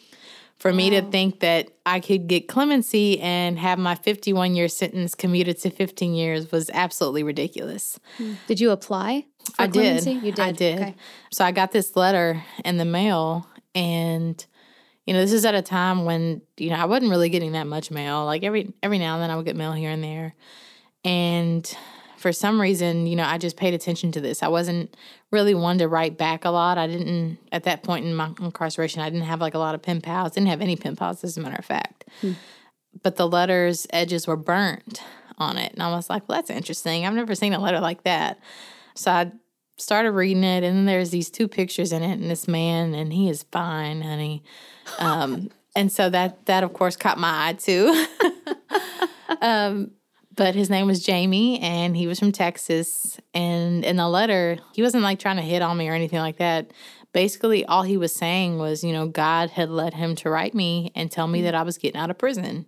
for 0.60 0.72
me 0.72 0.90
to 0.92 1.02
think 1.02 1.42
that 1.42 1.70
I 1.86 2.00
could 2.00 2.28
get 2.28 2.48
clemency 2.48 3.20
and 3.20 3.60
have 3.60 3.78
my 3.78 3.96
51 3.96 4.56
year 4.56 4.70
sentence 4.70 5.14
commuted 5.14 5.60
to 5.60 5.70
15 5.70 6.14
years 6.14 6.52
was 6.52 6.70
absolutely 6.74 7.24
ridiculous. 7.24 8.00
Mm. 8.18 8.38
Did 8.48 8.60
you 8.62 8.72
apply 8.72 9.26
for 9.56 9.64
I 9.64 9.68
did. 9.68 10.06
You 10.06 10.32
did. 10.32 10.40
I 10.40 10.52
did. 10.52 10.80
Okay. 10.80 10.96
So 11.32 11.44
I 11.44 11.52
got 11.52 11.72
this 11.72 11.96
letter 11.96 12.44
in 12.64 12.78
the 12.78 12.86
mail, 12.86 13.48
and 13.76 14.44
you 15.06 15.14
know, 15.14 15.20
this 15.20 15.34
is 15.34 15.46
at 15.46 15.56
a 15.56 15.62
time 15.62 16.06
when 16.06 16.42
you 16.58 16.70
know 16.70 16.78
I 16.78 16.86
wasn't 16.86 17.12
really 17.12 17.30
getting 17.30 17.54
that 17.54 17.68
much 17.68 17.92
mail. 17.92 18.26
Like 18.26 18.44
every 18.44 18.74
every 18.82 19.00
now 19.00 19.16
and 19.16 19.24
then 19.24 19.32
I 19.32 19.36
would 19.36 19.46
get 19.46 19.56
mail 19.56 19.74
here 19.74 19.92
and 19.92 20.04
there, 20.04 20.36
and 21.04 21.78
for 22.24 22.32
some 22.32 22.60
reason, 22.60 23.06
you 23.06 23.18
know, 23.18 23.26
I 23.26 23.38
just 23.38 23.58
paid 23.58 23.74
attention 23.74 24.14
to 24.14 24.22
this. 24.22 24.42
I 24.42 24.48
wasn't 24.48 24.96
really 25.30 25.54
one 25.54 25.78
to 25.80 25.90
write 25.90 26.18
back 26.18 26.46
a 26.46 26.50
lot. 26.50 26.78
I 26.78 26.88
didn't, 26.88 27.38
at 27.52 27.66
that 27.66 27.84
point 27.84 28.06
in 28.06 28.16
my 28.16 28.32
incarceration, 28.40 29.02
I 29.02 29.10
didn't 29.10 29.26
have 29.26 29.42
like 29.42 29.56
a 29.56 29.60
lot 29.60 29.76
of 29.76 29.82
pen 29.82 30.00
pals. 30.00 30.32
Didn't 30.32 30.48
have 30.48 30.62
any 30.62 30.78
pen 30.78 30.96
pals, 30.96 31.22
as 31.26 31.36
a 31.36 31.42
matter 31.42 31.58
of 31.60 31.66
fact. 31.66 32.06
Hmm. 32.22 32.32
But 33.02 33.18
the 33.18 33.28
letters' 33.28 33.86
edges 33.90 34.26
were 34.26 34.38
burnt 34.38 35.04
on 35.38 35.58
it. 35.58 35.74
And 35.74 35.84
I 35.84 35.92
was 35.92 36.10
like, 36.10 36.30
well, 36.30 36.38
that's 36.38 36.50
interesting. 36.50 37.06
I've 37.06 37.14
never 37.14 37.36
seen 37.36 37.52
a 37.52 37.60
letter 37.60 37.82
like 37.82 38.04
that. 38.04 38.40
So 38.96 39.12
I 39.12 39.34
started 39.78 40.12
reading 40.12 40.46
it, 40.46 40.64
and 40.64 40.78
then 40.78 40.86
there's 40.86 41.10
these 41.10 41.30
two 41.30 41.50
pictures 41.50 41.92
in 41.92 42.04
it, 42.04 42.22
and 42.22 42.32
this 42.32 42.48
man, 42.48 42.94
and 42.94 43.12
he 43.12 43.28
is 43.28 43.44
fine, 43.52 44.02
honey. 44.02 44.46
Um, 44.98 45.50
and 45.76 45.92
so 45.92 46.10
that 46.10 46.46
that 46.46 46.64
of 46.64 46.72
course 46.72 46.96
caught 46.96 47.18
my 47.18 47.50
eye 47.50 47.54
too. 47.54 48.06
um, 49.42 49.92
but 50.36 50.56
his 50.56 50.70
name 50.70 50.88
was 50.88 51.04
Jamie, 51.04 51.60
and 51.60 51.96
he 51.96 52.08
was 52.08 52.20
from 52.20 52.32
Texas. 52.32 53.20
And 53.34 53.84
in 53.86 53.98
the 53.98 54.08
letter, 54.08 54.58
he 54.74 54.82
wasn't 54.82 55.04
like 55.04 55.20
trying 55.20 55.38
to 55.38 55.42
hit 55.42 55.62
on 55.62 55.78
me 55.78 55.90
or 55.90 55.94
anything 55.94 56.20
like 56.20 56.38
that. 56.38 56.72
Basically, 57.12 57.64
all 57.66 57.84
he 57.84 57.98
was 57.98 58.14
saying 58.14 58.58
was, 58.58 58.84
you 58.84 58.94
know, 58.94 59.08
God 59.08 59.52
had 59.52 59.70
led 59.70 59.94
him 59.94 60.16
to 60.18 60.30
write 60.30 60.56
me 60.56 60.92
and 60.96 61.12
tell 61.12 61.28
me 61.28 61.44
that 61.44 61.56
I 61.56 61.64
was 61.64 61.78
getting 61.78 62.00
out 62.00 62.10
of 62.10 62.18
prison. 62.18 62.66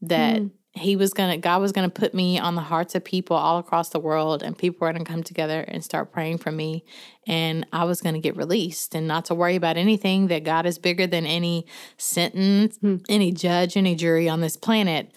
That 0.00 0.42
mm 0.42 0.50
he 0.74 0.96
was 0.96 1.12
gonna 1.12 1.36
god 1.36 1.60
was 1.60 1.72
gonna 1.72 1.90
put 1.90 2.14
me 2.14 2.38
on 2.38 2.54
the 2.54 2.62
hearts 2.62 2.94
of 2.94 3.04
people 3.04 3.36
all 3.36 3.58
across 3.58 3.90
the 3.90 4.00
world 4.00 4.42
and 4.42 4.56
people 4.56 4.78
were 4.80 4.92
gonna 4.92 5.04
come 5.04 5.22
together 5.22 5.60
and 5.68 5.84
start 5.84 6.12
praying 6.12 6.38
for 6.38 6.50
me 6.50 6.82
and 7.26 7.66
i 7.72 7.84
was 7.84 8.00
gonna 8.00 8.18
get 8.18 8.36
released 8.36 8.94
and 8.94 9.06
not 9.06 9.26
to 9.26 9.34
worry 9.34 9.56
about 9.56 9.76
anything 9.76 10.28
that 10.28 10.44
god 10.44 10.64
is 10.64 10.78
bigger 10.78 11.06
than 11.06 11.26
any 11.26 11.66
sentence 11.98 12.78
hmm. 12.78 12.96
any 13.08 13.30
judge 13.30 13.76
any 13.76 13.94
jury 13.94 14.28
on 14.28 14.40
this 14.40 14.56
planet 14.56 15.12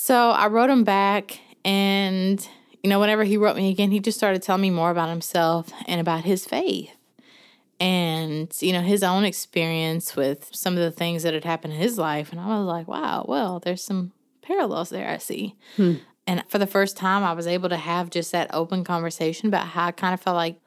so 0.00 0.30
i 0.30 0.46
wrote 0.46 0.70
him 0.70 0.84
back 0.84 1.40
and 1.64 2.48
you 2.82 2.88
know 2.88 3.00
whenever 3.00 3.24
he 3.24 3.36
wrote 3.36 3.56
me 3.56 3.70
again 3.70 3.90
he 3.90 4.00
just 4.00 4.18
started 4.18 4.42
telling 4.42 4.62
me 4.62 4.70
more 4.70 4.90
about 4.90 5.08
himself 5.08 5.70
and 5.86 6.00
about 6.00 6.24
his 6.24 6.46
faith 6.46 6.90
and 7.78 8.54
you 8.60 8.72
know 8.72 8.80
his 8.80 9.02
own 9.02 9.24
experience 9.24 10.16
with 10.16 10.48
some 10.52 10.74
of 10.74 10.80
the 10.80 10.90
things 10.90 11.22
that 11.22 11.34
had 11.34 11.44
happened 11.44 11.72
in 11.72 11.78
his 11.78 11.98
life 11.98 12.30
and 12.32 12.40
i 12.40 12.46
was 12.46 12.66
like 12.66 12.88
wow 12.88 13.24
well 13.28 13.58
there's 13.58 13.82
some 13.82 14.12
parallels 14.50 14.90
there 14.90 15.08
I 15.08 15.18
see. 15.18 15.56
Hmm. 15.76 15.94
And 16.26 16.44
for 16.48 16.58
the 16.58 16.66
first 16.66 16.96
time, 16.96 17.22
I 17.22 17.32
was 17.32 17.46
able 17.46 17.68
to 17.68 17.76
have 17.76 18.10
just 18.10 18.32
that 18.32 18.52
open 18.52 18.84
conversation 18.84 19.48
about 19.48 19.66
how 19.66 19.86
I 19.86 19.92
kind 19.92 20.14
of 20.14 20.20
felt 20.20 20.36
like, 20.36 20.60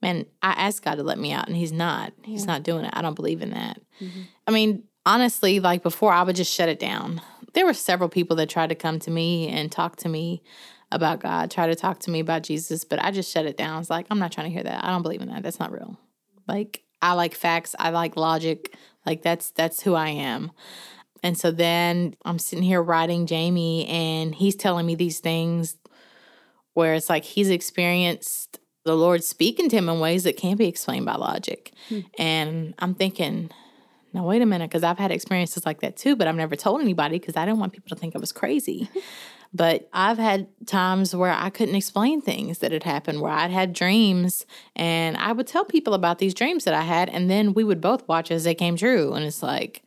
man, 0.00 0.26
I 0.42 0.52
asked 0.52 0.84
God 0.84 0.96
to 0.96 1.02
let 1.02 1.18
me 1.18 1.32
out, 1.32 1.48
and 1.48 1.56
He's 1.56 1.72
not. 1.72 2.12
Yeah. 2.22 2.28
He's 2.28 2.46
not 2.46 2.62
doing 2.62 2.84
it. 2.84 2.92
I 2.94 3.02
don't 3.02 3.14
believe 3.14 3.42
in 3.42 3.50
that. 3.50 3.80
Mm-hmm. 4.00 4.20
I 4.46 4.50
mean, 4.50 4.84
honestly, 5.04 5.60
like 5.60 5.82
before, 5.82 6.12
I 6.12 6.22
would 6.22 6.36
just 6.36 6.52
shut 6.52 6.68
it 6.68 6.78
down. 6.78 7.20
There 7.54 7.66
were 7.66 7.74
several 7.74 8.08
people 8.08 8.36
that 8.36 8.48
tried 8.48 8.68
to 8.68 8.74
come 8.74 8.98
to 9.00 9.10
me 9.10 9.48
and 9.48 9.70
talk 9.70 9.96
to 9.96 10.08
me 10.08 10.42
about 10.90 11.20
God, 11.20 11.50
try 11.50 11.66
to 11.66 11.74
talk 11.74 12.00
to 12.00 12.10
me 12.10 12.20
about 12.20 12.42
Jesus, 12.42 12.84
but 12.84 13.02
I 13.02 13.10
just 13.10 13.32
shut 13.32 13.46
it 13.46 13.56
down. 13.56 13.80
It's 13.80 13.90
like, 13.90 14.06
I'm 14.10 14.18
not 14.18 14.32
trying 14.32 14.48
to 14.48 14.52
hear 14.52 14.62
that. 14.62 14.84
I 14.84 14.90
don't 14.90 15.02
believe 15.02 15.22
in 15.22 15.28
that. 15.28 15.42
That's 15.42 15.58
not 15.58 15.72
real. 15.72 15.98
Like, 16.46 16.82
I 17.02 17.14
like 17.14 17.34
facts. 17.34 17.74
I 17.78 17.90
like 17.90 18.16
logic. 18.16 18.74
Like 19.04 19.22
that's 19.22 19.50
that's 19.50 19.82
who 19.82 19.94
I 19.94 20.10
am. 20.10 20.52
And 21.22 21.36
so 21.36 21.50
then 21.50 22.14
I'm 22.24 22.38
sitting 22.38 22.64
here 22.64 22.82
writing 22.82 23.26
Jamie, 23.26 23.86
and 23.86 24.34
he's 24.34 24.56
telling 24.56 24.86
me 24.86 24.94
these 24.94 25.20
things 25.20 25.76
where 26.74 26.94
it's 26.94 27.08
like 27.08 27.24
he's 27.24 27.50
experienced 27.50 28.58
the 28.84 28.96
Lord 28.96 29.22
speaking 29.22 29.68
to 29.68 29.76
him 29.76 29.88
in 29.88 30.00
ways 30.00 30.24
that 30.24 30.36
can't 30.36 30.58
be 30.58 30.66
explained 30.66 31.06
by 31.06 31.14
logic. 31.14 31.72
Hmm. 31.88 32.00
And 32.18 32.74
I'm 32.78 32.94
thinking, 32.94 33.50
now 34.12 34.24
wait 34.24 34.42
a 34.42 34.46
minute, 34.46 34.70
because 34.70 34.82
I've 34.82 34.98
had 34.98 35.10
experiences 35.10 35.64
like 35.64 35.80
that 35.80 35.96
too, 35.96 36.16
but 36.16 36.26
I've 36.26 36.36
never 36.36 36.56
told 36.56 36.80
anybody 36.80 37.18
because 37.18 37.36
I 37.36 37.44
didn't 37.44 37.60
want 37.60 37.72
people 37.72 37.88
to 37.88 37.96
think 37.96 38.14
I 38.14 38.18
was 38.18 38.32
crazy. 38.32 38.88
but 39.54 39.88
I've 39.92 40.18
had 40.18 40.48
times 40.66 41.14
where 41.14 41.32
I 41.32 41.50
couldn't 41.50 41.74
explain 41.74 42.20
things 42.20 42.58
that 42.58 42.72
had 42.72 42.84
happened, 42.84 43.20
where 43.20 43.32
I'd 43.32 43.50
had 43.50 43.72
dreams, 43.72 44.46
and 44.74 45.16
I 45.16 45.32
would 45.32 45.46
tell 45.46 45.64
people 45.64 45.94
about 45.94 46.18
these 46.18 46.34
dreams 46.34 46.64
that 46.64 46.74
I 46.74 46.82
had, 46.82 47.08
and 47.08 47.30
then 47.30 47.54
we 47.54 47.64
would 47.64 47.80
both 47.80 48.06
watch 48.08 48.30
as 48.30 48.44
they 48.44 48.54
came 48.54 48.76
true. 48.76 49.12
And 49.12 49.24
it's 49.24 49.42
like, 49.42 49.82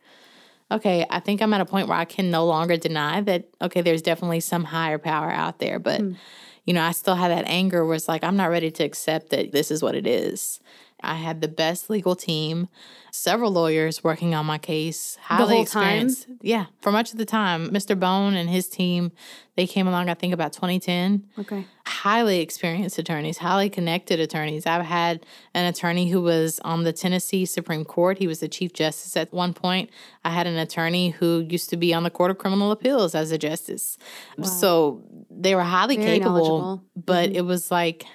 okay, 0.70 1.06
I 1.10 1.20
think 1.20 1.40
I'm 1.40 1.52
at 1.54 1.60
a 1.60 1.66
point 1.66 1.88
where 1.88 1.98
I 1.98 2.04
can 2.04 2.30
no 2.30 2.44
longer 2.44 2.76
deny 2.76 3.20
that, 3.22 3.48
okay, 3.60 3.82
there's 3.82 4.02
definitely 4.02 4.40
some 4.40 4.64
higher 4.64 4.98
power 4.98 5.30
out 5.30 5.58
there. 5.58 5.78
But, 5.78 6.00
mm. 6.00 6.16
you 6.64 6.74
know, 6.74 6.82
I 6.82 6.92
still 6.92 7.14
have 7.14 7.30
that 7.30 7.46
anger 7.46 7.84
where 7.84 7.94
it's 7.94 8.08
like, 8.08 8.24
I'm 8.24 8.36
not 8.36 8.50
ready 8.50 8.70
to 8.72 8.84
accept 8.84 9.30
that 9.30 9.52
this 9.52 9.70
is 9.70 9.82
what 9.82 9.94
it 9.94 10.06
is. 10.06 10.60
I 11.02 11.16
had 11.16 11.42
the 11.42 11.48
best 11.48 11.90
legal 11.90 12.16
team, 12.16 12.68
several 13.10 13.52
lawyers 13.52 14.02
working 14.02 14.34
on 14.34 14.46
my 14.46 14.56
case. 14.56 15.18
Highly 15.20 15.42
the 15.42 15.52
whole 15.52 15.62
experienced. 15.62 16.26
time? 16.26 16.38
Yeah, 16.40 16.66
for 16.80 16.90
much 16.90 17.12
of 17.12 17.18
the 17.18 17.26
time. 17.26 17.68
Mr. 17.70 17.98
Bone 17.98 18.34
and 18.34 18.48
his 18.48 18.66
team, 18.66 19.12
they 19.56 19.66
came 19.66 19.86
along, 19.86 20.08
I 20.08 20.14
think, 20.14 20.32
about 20.32 20.54
2010. 20.54 21.26
Okay. 21.38 21.66
Highly 21.86 22.40
experienced 22.40 22.98
attorneys, 22.98 23.38
highly 23.38 23.68
connected 23.68 24.20
attorneys. 24.20 24.64
I've 24.66 24.86
had 24.86 25.26
an 25.52 25.66
attorney 25.66 26.08
who 26.08 26.22
was 26.22 26.60
on 26.60 26.84
the 26.84 26.92
Tennessee 26.92 27.44
Supreme 27.44 27.84
Court. 27.84 28.16
He 28.16 28.26
was 28.26 28.40
the 28.40 28.48
Chief 28.48 28.72
Justice 28.72 29.16
at 29.18 29.32
one 29.32 29.52
point. 29.52 29.90
I 30.24 30.30
had 30.30 30.46
an 30.46 30.56
attorney 30.56 31.10
who 31.10 31.46
used 31.48 31.68
to 31.70 31.76
be 31.76 31.92
on 31.92 32.04
the 32.04 32.10
Court 32.10 32.30
of 32.30 32.38
Criminal 32.38 32.70
Appeals 32.70 33.14
as 33.14 33.30
a 33.30 33.38
justice. 33.38 33.98
Wow. 34.38 34.44
So 34.44 35.02
they 35.30 35.54
were 35.54 35.62
highly 35.62 35.96
Very 35.96 36.18
capable, 36.18 36.82
but 36.96 37.28
mm-hmm. 37.28 37.36
it 37.36 37.44
was 37.44 37.70
like, 37.70 38.06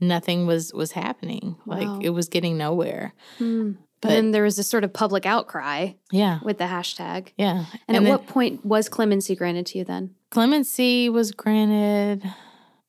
nothing 0.00 0.46
was 0.46 0.72
was 0.72 0.92
happening. 0.92 1.56
Wow. 1.66 1.78
Like 1.78 2.04
it 2.04 2.10
was 2.10 2.28
getting 2.28 2.56
nowhere. 2.56 3.14
Hmm. 3.38 3.72
But 4.02 4.10
then 4.10 4.30
there 4.30 4.42
was 4.42 4.56
this 4.56 4.68
sort 4.68 4.84
of 4.84 4.92
public 4.92 5.24
outcry. 5.26 5.92
Yeah. 6.12 6.38
With 6.42 6.58
the 6.58 6.64
hashtag. 6.64 7.28
Yeah. 7.36 7.64
And, 7.72 7.80
and 7.88 7.96
at 7.96 8.02
then, 8.02 8.08
what 8.08 8.26
point 8.26 8.64
was 8.64 8.88
clemency 8.88 9.34
granted 9.34 9.66
to 9.66 9.78
you 9.78 9.84
then? 9.84 10.14
Clemency 10.30 11.08
was 11.08 11.32
granted 11.32 12.22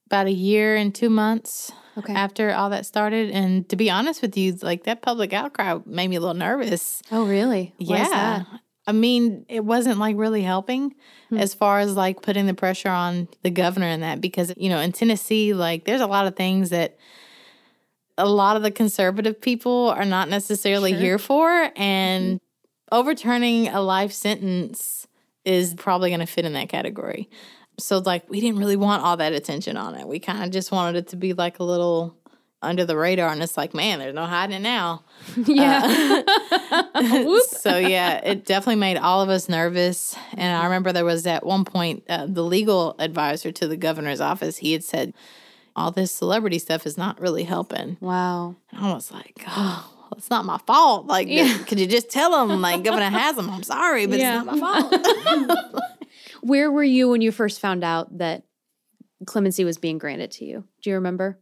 about 0.06 0.28
a 0.28 0.32
year 0.32 0.76
and 0.76 0.94
two 0.94 1.10
months 1.10 1.72
okay. 1.98 2.14
after 2.14 2.54
all 2.54 2.70
that 2.72 2.86
started. 2.86 3.32
And 3.32 3.68
to 3.70 3.76
be 3.76 3.90
honest 3.90 4.22
with 4.22 4.38
you, 4.38 4.58
like 4.62 4.84
that 4.84 5.02
public 5.02 5.34
outcry 5.34 5.80
made 5.86 6.10
me 6.10 6.18
a 6.18 6.20
little 6.20 6.36
nervous. 6.36 7.02
Oh, 7.12 7.26
really? 7.26 7.74
Why 7.78 7.98
yeah. 7.98 8.44
I 8.88 8.94
mean, 8.94 9.46
it 9.50 9.66
wasn't 9.66 10.00
like 10.00 10.16
really 10.18 10.42
helping 10.42 10.96
hmm. 11.30 11.38
as 11.38 11.54
far 11.54 11.80
as 11.80 11.96
like 11.96 12.22
putting 12.22 12.48
the 12.48 12.54
pressure 12.54 12.90
on 12.90 13.28
the 13.44 13.52
governor 13.52 13.88
and 13.88 14.02
that 14.02 14.22
because, 14.22 14.54
you 14.56 14.70
know, 14.70 14.80
in 14.80 14.94
Tennessee, 14.94 15.54
like 15.54 15.84
there's 15.84 16.02
a 16.02 16.08
lot 16.08 16.26
of 16.26 16.38
things 16.38 16.70
that 16.70 16.98
a 18.18 18.28
lot 18.28 18.56
of 18.56 18.64
the 18.64 18.72
conservative 18.72 19.40
people 19.40 19.90
are 19.90 20.06
not 20.06 20.30
necessarily 20.30 20.92
sure. 20.92 21.00
here 21.00 21.18
for. 21.20 21.70
And 21.76 22.38
mm-hmm. 22.38 22.96
overturning 22.96 23.68
a 23.68 23.82
life 23.82 24.14
sentence 24.14 25.06
is 25.44 25.74
probably 25.76 26.10
going 26.10 26.22
to 26.22 26.26
fit 26.26 26.46
in 26.46 26.54
that 26.54 26.70
category. 26.70 27.30
So, 27.80 28.00
like, 28.00 28.28
we 28.30 28.42
didn't 28.42 28.58
really 28.58 28.76
want 28.76 29.04
all 29.04 29.18
that 29.18 29.34
attention 29.34 29.78
on 29.78 29.94
it. 29.96 30.08
We 30.08 30.20
kind 30.20 30.44
of 30.44 30.50
just 30.50 30.72
wanted 30.72 30.98
it 30.98 31.08
to 31.10 31.16
be 31.16 31.34
like 31.34 31.60
a 31.60 31.64
little 31.64 32.18
under 32.62 32.86
the 32.86 32.98
radar 32.98 33.30
and 33.30 33.42
it's 33.44 33.56
like 33.56 33.74
man 33.74 34.00
there's 34.00 34.16
no 34.16 34.26
hiding 34.26 34.58
it 34.58 34.60
now. 34.62 35.04
Yeah. 35.46 36.24
Uh, 36.96 37.40
so 37.48 37.78
yeah 37.78 38.18
it 38.24 38.46
definitely 38.46 38.80
made 38.80 38.98
all 38.98 39.22
of 39.22 39.30
us 39.30 39.48
nervous 39.48 40.16
and 40.34 40.58
i 40.58 40.64
remember 40.64 40.92
there 40.92 41.06
was 41.06 41.28
at 41.28 41.46
one 41.46 41.64
point 41.64 42.04
uh, 42.10 42.26
the 42.28 42.44
legal 42.44 42.96
advisor 43.00 43.52
to 43.52 43.68
the 43.68 43.78
governor's 43.78 44.22
office 44.22 44.58
he 44.58 44.74
had 44.74 44.84
said 44.84 45.14
all 45.76 45.92
this 45.92 46.12
celebrity 46.12 46.58
stuff 46.58 46.88
is 46.88 46.98
not 46.98 47.22
really 47.22 47.44
helping. 47.44 47.98
Wow. 48.00 48.56
And 48.72 48.86
i 48.86 48.94
was 48.94 49.12
like 49.12 49.44
oh 49.48 49.94
it's 50.16 50.30
not 50.30 50.46
my 50.46 50.58
fault. 50.60 51.06
Like 51.06 51.28
yeah. 51.28 51.58
could 51.68 51.80
you 51.80 51.86
just 51.86 52.10
tell 52.10 52.48
them 52.48 52.62
like 52.62 52.84
governor 52.84 53.10
has 53.10 53.36
them 53.36 53.50
i'm 53.50 53.64
sorry 53.64 54.06
but 54.08 54.20
yeah. 54.20 54.38
it's 54.38 54.46
not 54.46 54.58
my 54.58 54.82
fault. 54.82 55.84
Where 56.42 56.72
were 56.72 56.84
you 56.84 57.10
when 57.10 57.22
you 57.22 57.32
first 57.32 57.60
found 57.60 57.84
out 57.84 58.18
that 58.18 58.44
clemency 59.26 59.64
was 59.64 59.78
being 59.78 59.98
granted 59.98 60.32
to 60.32 60.46
you? 60.46 60.64
Do 60.82 60.90
you 60.90 60.96
remember 60.96 61.40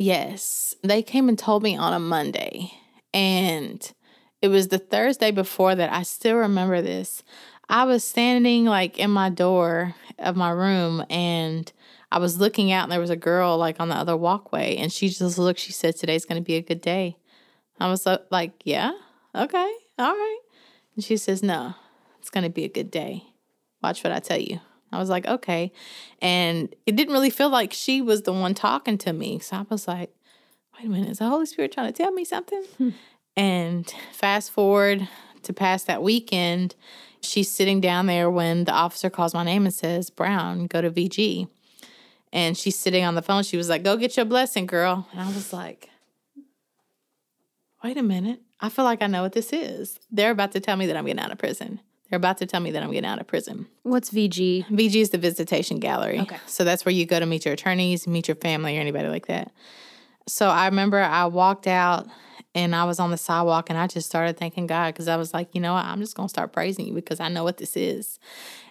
Yes. 0.00 0.74
They 0.82 1.02
came 1.02 1.28
and 1.28 1.38
told 1.38 1.62
me 1.62 1.76
on 1.76 1.92
a 1.92 2.00
Monday. 2.00 2.72
And 3.12 3.92
it 4.40 4.48
was 4.48 4.68
the 4.68 4.78
Thursday 4.78 5.30
before 5.30 5.74
that. 5.74 5.92
I 5.92 6.04
still 6.04 6.36
remember 6.36 6.80
this. 6.80 7.22
I 7.68 7.84
was 7.84 8.02
standing 8.02 8.64
like 8.64 8.98
in 8.98 9.10
my 9.10 9.28
door 9.28 9.94
of 10.18 10.36
my 10.36 10.52
room 10.52 11.04
and 11.10 11.70
I 12.10 12.18
was 12.18 12.40
looking 12.40 12.72
out 12.72 12.84
and 12.84 12.92
there 12.92 12.98
was 12.98 13.10
a 13.10 13.16
girl 13.16 13.58
like 13.58 13.78
on 13.78 13.90
the 13.90 13.94
other 13.94 14.16
walkway 14.16 14.76
and 14.76 14.90
she 14.90 15.10
just 15.10 15.36
looked, 15.36 15.60
she 15.60 15.70
said, 15.72 15.96
Today's 15.96 16.24
gonna 16.24 16.40
be 16.40 16.54
a 16.54 16.62
good 16.62 16.80
day. 16.80 17.18
I 17.78 17.90
was 17.90 18.08
like, 18.30 18.52
Yeah, 18.64 18.92
okay, 19.34 19.72
all 19.98 20.14
right. 20.14 20.40
And 20.96 21.04
she 21.04 21.18
says, 21.18 21.42
No, 21.42 21.74
it's 22.18 22.30
gonna 22.30 22.48
be 22.48 22.64
a 22.64 22.68
good 22.68 22.90
day. 22.90 23.24
Watch 23.82 24.02
what 24.02 24.14
I 24.14 24.18
tell 24.18 24.40
you. 24.40 24.60
I 24.92 24.98
was 24.98 25.08
like, 25.08 25.26
okay. 25.26 25.72
And 26.20 26.74
it 26.86 26.96
didn't 26.96 27.12
really 27.12 27.30
feel 27.30 27.50
like 27.50 27.72
she 27.72 28.02
was 28.02 28.22
the 28.22 28.32
one 28.32 28.54
talking 28.54 28.98
to 28.98 29.12
me. 29.12 29.38
So 29.38 29.56
I 29.56 29.66
was 29.68 29.86
like, 29.86 30.12
wait 30.76 30.86
a 30.86 30.88
minute, 30.90 31.10
is 31.10 31.18
the 31.18 31.28
Holy 31.28 31.46
Spirit 31.46 31.72
trying 31.72 31.92
to 31.92 32.02
tell 32.02 32.12
me 32.12 32.24
something? 32.24 32.64
Hmm. 32.78 32.90
And 33.36 33.92
fast 34.12 34.50
forward 34.50 35.08
to 35.42 35.52
past 35.52 35.86
that 35.86 36.02
weekend, 36.02 36.74
she's 37.22 37.50
sitting 37.50 37.80
down 37.80 38.06
there 38.06 38.30
when 38.30 38.64
the 38.64 38.72
officer 38.72 39.10
calls 39.10 39.34
my 39.34 39.44
name 39.44 39.64
and 39.64 39.74
says, 39.74 40.10
Brown, 40.10 40.66
go 40.66 40.80
to 40.80 40.90
VG. 40.90 41.48
And 42.32 42.56
she's 42.56 42.78
sitting 42.78 43.04
on 43.04 43.14
the 43.14 43.22
phone. 43.22 43.42
She 43.42 43.56
was 43.56 43.68
like, 43.68 43.82
go 43.82 43.96
get 43.96 44.16
your 44.16 44.26
blessing, 44.26 44.66
girl. 44.66 45.08
And 45.12 45.20
I 45.20 45.26
was 45.28 45.52
like, 45.52 45.88
wait 47.82 47.96
a 47.96 48.02
minute. 48.02 48.40
I 48.60 48.68
feel 48.68 48.84
like 48.84 49.02
I 49.02 49.06
know 49.06 49.22
what 49.22 49.32
this 49.32 49.52
is. 49.52 49.98
They're 50.10 50.30
about 50.30 50.52
to 50.52 50.60
tell 50.60 50.76
me 50.76 50.86
that 50.86 50.96
I'm 50.96 51.06
getting 51.06 51.20
out 51.20 51.32
of 51.32 51.38
prison. 51.38 51.80
They're 52.10 52.16
about 52.16 52.38
to 52.38 52.46
tell 52.46 52.60
me 52.60 52.72
that 52.72 52.82
I'm 52.82 52.90
getting 52.90 53.08
out 53.08 53.20
of 53.20 53.28
prison. 53.28 53.66
What's 53.84 54.10
VG? 54.10 54.66
VG 54.66 54.96
is 54.96 55.10
the 55.10 55.18
visitation 55.18 55.78
gallery. 55.78 56.20
Okay. 56.20 56.38
So 56.46 56.64
that's 56.64 56.84
where 56.84 56.92
you 56.92 57.06
go 57.06 57.20
to 57.20 57.26
meet 57.26 57.44
your 57.44 57.54
attorneys, 57.54 58.08
meet 58.08 58.26
your 58.26 58.34
family, 58.34 58.76
or 58.76 58.80
anybody 58.80 59.08
like 59.08 59.26
that. 59.26 59.52
So 60.26 60.48
I 60.48 60.66
remember 60.66 60.98
I 60.98 61.26
walked 61.26 61.68
out 61.68 62.08
and 62.54 62.74
I 62.74 62.84
was 62.84 62.98
on 62.98 63.12
the 63.12 63.16
sidewalk 63.16 63.70
and 63.70 63.78
I 63.78 63.86
just 63.86 64.08
started 64.08 64.36
thanking 64.36 64.66
God 64.66 64.92
because 64.92 65.06
I 65.06 65.16
was 65.16 65.32
like, 65.32 65.54
you 65.54 65.60
know 65.60 65.74
what? 65.74 65.84
I'm 65.84 66.00
just 66.00 66.16
going 66.16 66.26
to 66.26 66.30
start 66.30 66.52
praising 66.52 66.86
you 66.86 66.94
because 66.94 67.20
I 67.20 67.28
know 67.28 67.44
what 67.44 67.58
this 67.58 67.76
is. 67.76 68.18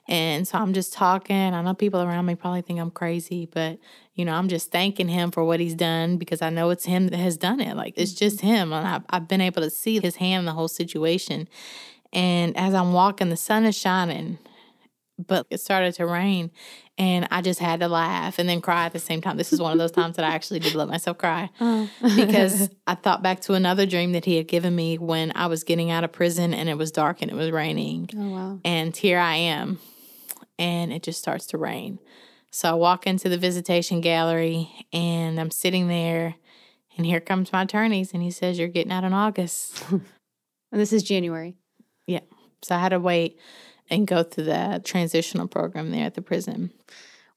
And 0.08 0.46
so 0.48 0.58
I'm 0.58 0.74
just 0.74 0.92
talking. 0.92 1.54
I 1.54 1.62
know 1.62 1.74
people 1.74 2.02
around 2.02 2.26
me 2.26 2.36
probably 2.36 2.62
think 2.62 2.80
I'm 2.80 2.92
crazy, 2.92 3.46
but 3.46 3.80
you 4.16 4.26
know, 4.26 4.34
I'm 4.34 4.50
just 4.50 4.70
thanking 4.70 5.08
him 5.08 5.32
for 5.32 5.46
what 5.46 5.62
he's 5.62 5.76
done 5.76 6.18
because 6.18 6.42
I 6.42 6.50
know 6.50 6.72
it's 6.72 6.84
him 6.84 7.08
that 7.08 7.18
has 7.18 7.38
done 7.38 7.62
it. 7.62 7.78
Like 7.78 7.94
it's 7.96 8.12
mm-hmm. 8.12 8.18
just 8.18 8.42
him. 8.42 8.74
And 8.74 8.86
I've, 8.86 9.04
I've 9.10 9.28
been 9.30 9.40
able 9.40 9.62
to 9.62 9.70
see 9.70 10.00
his 10.00 10.18
hand 10.18 10.40
in 10.40 10.46
the 10.46 10.52
whole 10.52 10.68
situation. 10.68 11.48
And 12.12 12.58
as 12.58 12.74
I'm 12.74 12.94
walking, 12.94 13.30
the 13.30 13.38
sun 13.38 13.66
is 13.66 13.78
shining, 13.78 14.40
but 15.18 15.46
it 15.50 15.60
started 15.60 15.94
to 15.96 16.06
rain. 16.06 16.52
And 16.98 17.28
I 17.32 17.42
just 17.42 17.60
had 17.60 17.80
to 17.80 17.88
laugh 17.88 18.40
and 18.40 18.50
then 18.50 18.62
cry 18.62 18.86
at 18.86 18.94
the 18.94 19.00
same 19.00 19.22
time. 19.22 19.38
This 19.38 19.54
is 19.54 19.62
one 19.62 19.72
of 19.72 19.78
those 19.78 19.92
times 19.92 20.16
that 20.18 20.26
I 20.26 20.34
actually 20.34 20.60
did 20.60 20.76
let 20.76 20.88
myself 20.88 21.18
cry 21.18 21.50
oh. 21.62 21.90
because 22.16 22.70
I 22.88 22.96
thought 22.96 23.22
back 23.22 23.42
to 23.42 23.54
another 23.54 23.86
dream 23.86 24.12
that 24.14 24.26
he 24.26 24.38
had 24.38 24.48
given 24.48 24.76
me 24.76 24.98
when 24.98 25.32
I 25.36 25.48
was 25.48 25.64
getting 25.64 25.92
out 25.92 26.04
of 26.04 26.12
prison 26.12 26.54
and 26.54 26.68
it 26.68 26.78
was 26.78 26.92
dark 26.92 27.22
and 27.22 27.32
it 27.32 27.36
was 27.36 27.52
raining. 27.52 28.10
Oh, 28.18 28.30
wow. 28.30 28.60
And 28.66 28.96
here 28.96 29.20
I 29.20 29.36
am, 29.36 29.80
and 30.58 30.92
it 30.92 31.04
just 31.04 31.20
starts 31.20 31.46
to 31.48 31.58
rain. 31.58 32.00
So 32.52 32.70
I 32.70 32.74
walk 32.74 33.06
into 33.06 33.30
the 33.30 33.38
visitation 33.38 34.02
gallery 34.02 34.70
and 34.92 35.40
I'm 35.40 35.52
sitting 35.52 35.88
there, 35.88 36.36
and 36.98 37.06
here 37.06 37.22
comes 37.22 37.54
my 37.54 37.62
attorneys, 37.62 38.14
and 38.14 38.22
he 38.24 38.32
says, 38.32 38.60
You're 38.60 38.68
getting 38.68 38.92
out 38.92 39.04
in 39.04 39.14
August. 39.14 39.84
And 40.72 40.80
this 40.80 40.94
is 40.94 41.04
January. 41.04 41.56
So 42.62 42.76
I 42.76 42.80
had 42.80 42.90
to 42.90 43.00
wait 43.00 43.40
and 43.90 44.08
go 44.08 44.24
through 44.24 44.46
the 44.46 44.82
transitional 44.84 45.48
program 45.48 45.92
there 45.92 46.06
at 46.06 46.16
the 46.16 46.22
prison. 46.22 46.72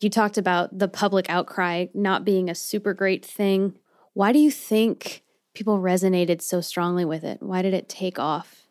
You 0.00 0.11
talked 0.11 0.37
about 0.37 0.79
the 0.79 0.88
public 0.88 1.31
outcry 1.31 1.87
not 1.95 2.25
being 2.25 2.50
a 2.50 2.55
super 2.55 2.93
great 2.93 3.25
thing. 3.25 3.79
Why 4.14 4.33
do 4.33 4.38
you 4.38 4.50
think 4.50 5.23
people 5.55 5.79
resonated 5.79 6.43
so 6.43 6.61
strongly 6.61 7.05
with 7.05 7.25
it? 7.25 7.43
Why 7.43 7.62
did 7.62 7.73
it 7.73 7.88
take 7.88 8.19
off? 8.19 8.67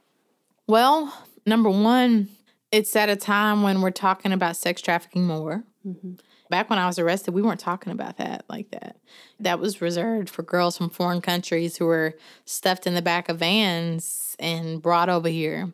Well, 0.68 1.14
number 1.46 1.70
one, 1.70 2.30
it's 2.72 2.96
at 2.96 3.10
a 3.10 3.16
time 3.16 3.64
when 3.64 3.82
we're 3.82 3.92
talking 3.92 4.32
about 4.32 4.58
sex 4.58 4.82
trafficking 4.82 5.26
more. 5.26 5.64
Mm-hmm. 5.86 6.14
Back 6.50 6.70
when 6.70 6.80
I 6.80 6.86
was 6.86 7.00
arrested, 7.00 7.34
we 7.34 7.42
weren't 7.42 7.62
talking 7.62 7.94
about 7.94 8.18
that 8.18 8.44
like 8.50 8.72
that. 8.72 8.98
That 9.40 9.60
was 9.60 9.82
reserved 9.82 10.30
for 10.30 10.44
girls 10.44 10.78
from 10.78 10.90
foreign 10.90 11.22
countries 11.22 11.78
who 11.78 11.86
were 11.86 12.16
stuffed 12.44 12.86
in 12.86 12.94
the 12.94 13.02
back 13.02 13.30
of 13.30 13.40
vans 13.40 14.36
and 14.38 14.82
brought 14.82 15.08
over 15.08 15.30
here. 15.30 15.72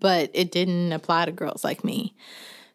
But 0.00 0.30
it 0.34 0.52
didn't 0.52 0.92
apply 0.92 1.26
to 1.26 1.32
girls 1.32 1.64
like 1.64 1.84
me. 1.84 2.14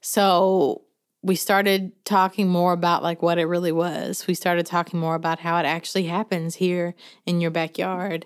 So 0.02 0.84
we 1.22 1.36
started 1.36 1.94
talking 2.04 2.50
more 2.50 2.74
about 2.74 3.02
like 3.02 3.22
what 3.22 3.40
it 3.40 3.46
really 3.46 3.72
was. 3.72 4.28
We 4.28 4.34
started 4.34 4.66
talking 4.66 5.00
more 5.00 5.16
about 5.16 5.40
how 5.40 5.58
it 5.58 5.66
actually 5.66 6.04
happens 6.04 6.56
here 6.56 6.96
in 7.26 7.40
your 7.40 7.52
backyard. 7.52 8.26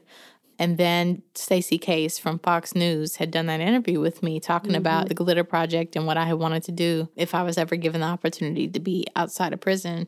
And 0.60 0.80
then 0.80 1.22
Stacey 1.36 1.78
Case 1.78 2.18
from 2.18 2.40
Fox 2.40 2.74
News 2.74 3.18
had 3.18 3.30
done 3.30 3.46
that 3.46 3.60
interview 3.60 4.00
with 4.00 4.24
me 4.24 4.40
talking 4.40 4.72
mm-hmm. 4.72 4.78
about 4.78 5.08
the 5.08 5.14
Glitter 5.14 5.44
Project 5.44 5.96
and 5.96 6.08
what 6.08 6.18
I 6.18 6.26
had 6.26 6.40
wanted 6.40 6.64
to 6.64 6.72
do 6.72 7.10
if 7.16 7.36
I 7.36 7.44
was 7.44 7.60
ever 7.60 7.76
given 7.76 8.02
the 8.02 8.08
opportunity 8.08 8.68
to 8.68 8.80
be 8.80 9.06
outside 9.16 9.54
of 9.54 9.62
prison. 9.62 10.08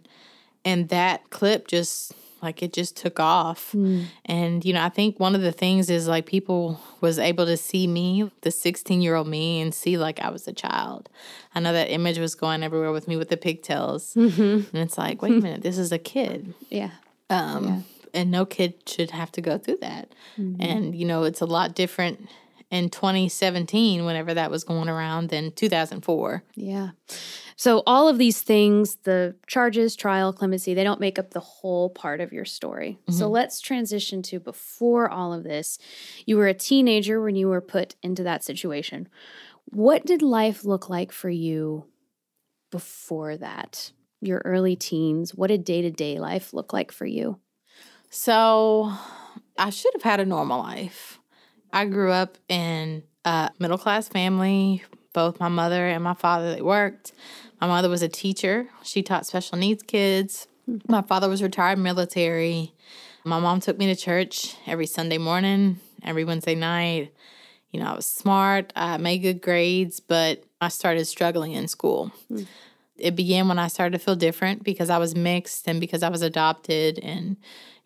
And 0.65 0.89
that 0.89 1.29
clip 1.29 1.67
just 1.67 2.13
like 2.41 2.63
it 2.63 2.73
just 2.73 2.95
took 2.97 3.19
off. 3.19 3.71
Mm. 3.73 4.05
And 4.25 4.65
you 4.65 4.73
know, 4.73 4.83
I 4.83 4.89
think 4.89 5.19
one 5.19 5.35
of 5.35 5.41
the 5.41 5.51
things 5.51 5.89
is 5.89 6.07
like 6.07 6.25
people 6.25 6.79
was 7.01 7.19
able 7.19 7.45
to 7.45 7.57
see 7.57 7.87
me, 7.87 8.29
the 8.41 8.49
16-year-old 8.49 9.27
me 9.27 9.61
and 9.61 9.73
see 9.73 9.97
like 9.97 10.19
I 10.19 10.29
was 10.29 10.47
a 10.47 10.53
child. 10.53 11.09
I 11.53 11.59
know 11.59 11.73
that 11.73 11.91
image 11.91 12.17
was 12.17 12.35
going 12.35 12.63
everywhere 12.63 12.91
with 12.91 13.07
me 13.07 13.17
with 13.17 13.29
the 13.29 13.37
pigtails. 13.37 14.13
Mm-hmm. 14.13 14.75
And 14.75 14.83
it's 14.85 14.97
like, 14.97 15.21
wait 15.21 15.31
a 15.33 15.41
minute, 15.41 15.61
this 15.61 15.77
is 15.77 15.91
a 15.91 15.99
kid 15.99 16.53
Yeah. 16.69 16.91
um, 17.29 17.85
and 18.13 18.31
no 18.31 18.45
kid 18.45 18.73
should 18.87 19.11
have 19.11 19.31
to 19.33 19.41
go 19.41 19.57
through 19.57 19.77
that. 19.81 20.11
Mm-hmm. 20.37 20.61
And 20.61 20.95
you 20.95 21.05
know, 21.05 21.23
it's 21.23 21.41
a 21.41 21.45
lot 21.45 21.75
different 21.75 22.29
in 22.71 22.89
2017, 22.89 24.05
whenever 24.05 24.33
that 24.33 24.51
was 24.51 24.63
going 24.63 24.89
around, 24.89 25.29
than 25.29 25.51
2004. 25.51 26.43
Yeah. 26.55 26.89
So 27.55 27.83
all 27.85 28.07
of 28.07 28.17
these 28.17 28.41
things, 28.41 28.97
the 29.03 29.35
charges, 29.47 29.95
trial, 29.95 30.31
clemency, 30.31 30.73
they 30.73 30.83
don't 30.83 31.01
make 31.01 31.19
up 31.19 31.31
the 31.31 31.41
whole 31.41 31.89
part 31.89 32.21
of 32.21 32.31
your 32.31 32.45
story. 32.45 32.99
So 33.09 33.25
mm-hmm. 33.25 33.33
let's 33.33 33.59
transition 33.59 34.21
to 34.23 34.39
before 34.39 35.09
all 35.09 35.33
of 35.33 35.43
this. 35.43 35.77
You 36.25 36.37
were 36.37 36.47
a 36.47 36.53
teenager 36.53 37.21
when 37.21 37.35
you 37.35 37.49
were 37.49 37.59
put 37.59 37.95
into 38.01 38.23
that 38.23 38.45
situation. 38.45 39.09
What 39.65 40.05
did 40.05 40.21
life 40.21 40.63
look 40.63 40.89
like 40.89 41.11
for 41.11 41.29
you 41.29 41.85
before 42.71 43.35
that? 43.37 43.91
Your 44.21 44.41
early 44.45 44.75
teens, 44.75 45.35
what 45.35 45.47
did 45.47 45.65
day-to-day 45.65 46.19
life 46.19 46.53
look 46.53 46.71
like 46.71 46.91
for 46.91 47.05
you? 47.05 47.39
So 48.09 48.93
I 49.57 49.69
should 49.69 49.93
have 49.93 50.03
had 50.03 50.19
a 50.19 50.25
normal 50.25 50.59
life. 50.59 51.18
I 51.71 51.85
grew 51.85 52.11
up 52.11 52.37
in 52.47 53.03
a 53.25 53.51
middle 53.59 53.77
class 53.77 54.07
family. 54.07 54.83
Both 55.13 55.39
my 55.39 55.49
mother 55.49 55.87
and 55.87 56.03
my 56.03 56.13
father 56.13 56.53
they 56.53 56.61
worked. 56.61 57.13
My 57.59 57.67
mother 57.67 57.89
was 57.89 58.01
a 58.01 58.07
teacher. 58.07 58.67
She 58.83 59.03
taught 59.03 59.25
special 59.25 59.57
needs 59.57 59.83
kids. 59.83 60.47
My 60.87 61.01
father 61.01 61.27
was 61.27 61.41
retired 61.41 61.79
military. 61.79 62.73
My 63.25 63.39
mom 63.39 63.59
took 63.59 63.77
me 63.77 63.87
to 63.87 63.95
church 63.95 64.55
every 64.65 64.85
Sunday 64.85 65.17
morning, 65.17 65.79
every 66.03 66.23
Wednesday 66.23 66.55
night. 66.55 67.13
You 67.71 67.79
know, 67.79 67.87
I 67.87 67.95
was 67.95 68.05
smart. 68.05 68.71
I 68.75 68.97
made 68.97 69.19
good 69.19 69.41
grades, 69.41 69.99
but 69.99 70.43
I 70.61 70.69
started 70.69 71.05
struggling 71.05 71.51
in 71.53 71.67
school. 71.67 72.11
It 73.01 73.15
began 73.15 73.47
when 73.47 73.59
I 73.59 73.67
started 73.67 73.97
to 73.97 74.03
feel 74.03 74.15
different 74.15 74.63
because 74.63 74.89
I 74.89 74.97
was 74.97 75.15
mixed 75.15 75.67
and 75.67 75.79
because 75.79 76.03
I 76.03 76.09
was 76.09 76.21
adopted 76.21 76.99
and 76.99 77.37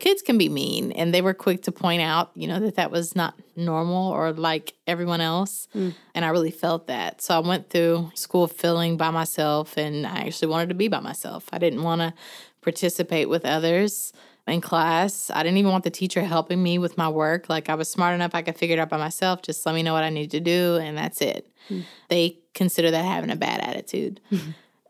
kids 0.04 0.22
can 0.22 0.38
be 0.38 0.50
mean 0.50 0.92
and 0.92 1.14
they 1.14 1.22
were 1.22 1.34
quick 1.34 1.64
to 1.64 1.72
point 1.72 2.02
out 2.02 2.32
you 2.36 2.46
know 2.46 2.60
that 2.60 2.76
that 2.76 2.92
was 2.92 3.16
not 3.16 3.36
normal 3.56 4.12
or 4.12 4.34
like 4.34 4.74
everyone 4.86 5.22
else 5.22 5.70
mm. 5.74 5.94
and 6.14 6.26
i 6.26 6.28
really 6.28 6.52
felt 6.52 6.88
that. 6.88 7.22
So 7.22 7.36
i 7.36 7.40
went 7.40 7.70
through 7.70 8.12
school 8.14 8.48
feeling 8.48 8.98
by 8.98 9.12
myself 9.12 9.78
and 9.78 10.06
i 10.06 10.22
actually 10.22 10.50
wanted 10.50 10.70
to 10.70 10.76
be 10.76 10.90
by 10.90 11.00
myself. 11.00 11.48
I 11.54 11.58
didn't 11.58 11.84
want 11.84 12.02
to 12.02 12.14
participate 12.62 13.30
with 13.30 13.46
others 13.46 14.12
in 14.46 14.60
class. 14.60 15.32
I 15.34 15.42
didn't 15.42 15.58
even 15.58 15.72
want 15.72 15.86
the 15.86 15.90
teacher 15.90 16.22
helping 16.22 16.62
me 16.62 16.78
with 16.78 16.98
my 16.98 17.08
work. 17.08 17.48
Like 17.48 17.70
i 17.70 17.76
was 17.76 17.90
smart 17.90 18.14
enough 18.14 18.36
i 18.36 18.42
could 18.42 18.58
figure 18.58 18.76
it 18.76 18.80
out 18.80 18.90
by 18.90 18.98
myself. 18.98 19.42
Just 19.42 19.66
let 19.66 19.74
me 19.74 19.84
know 19.84 19.94
what 19.94 20.04
i 20.04 20.10
need 20.10 20.32
to 20.32 20.42
do 20.42 20.78
and 20.82 20.98
that's 20.98 21.22
it. 21.22 21.48
Mm. 21.70 21.84
They 22.10 22.40
consider 22.54 22.92
that 22.92 23.06
having 23.06 23.30
a 23.30 23.38
bad 23.38 23.62
attitude 23.62 24.20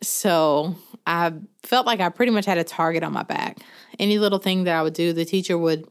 so 0.04 0.76
I 1.06 1.34
felt 1.63 1.86
like 1.86 2.00
I 2.00 2.10
pretty 2.10 2.32
much 2.32 2.46
had 2.46 2.58
a 2.58 2.63
target 2.63 3.04
on 3.04 3.13
my 3.13 3.24
back. 3.24 3.60
Any 4.00 4.20
little 4.20 4.39
thing 4.39 4.63
that 4.66 4.76
I 4.76 4.84
would 4.84 4.94
do, 4.94 5.13
the 5.13 5.26
teacher 5.26 5.58
would 5.58 5.88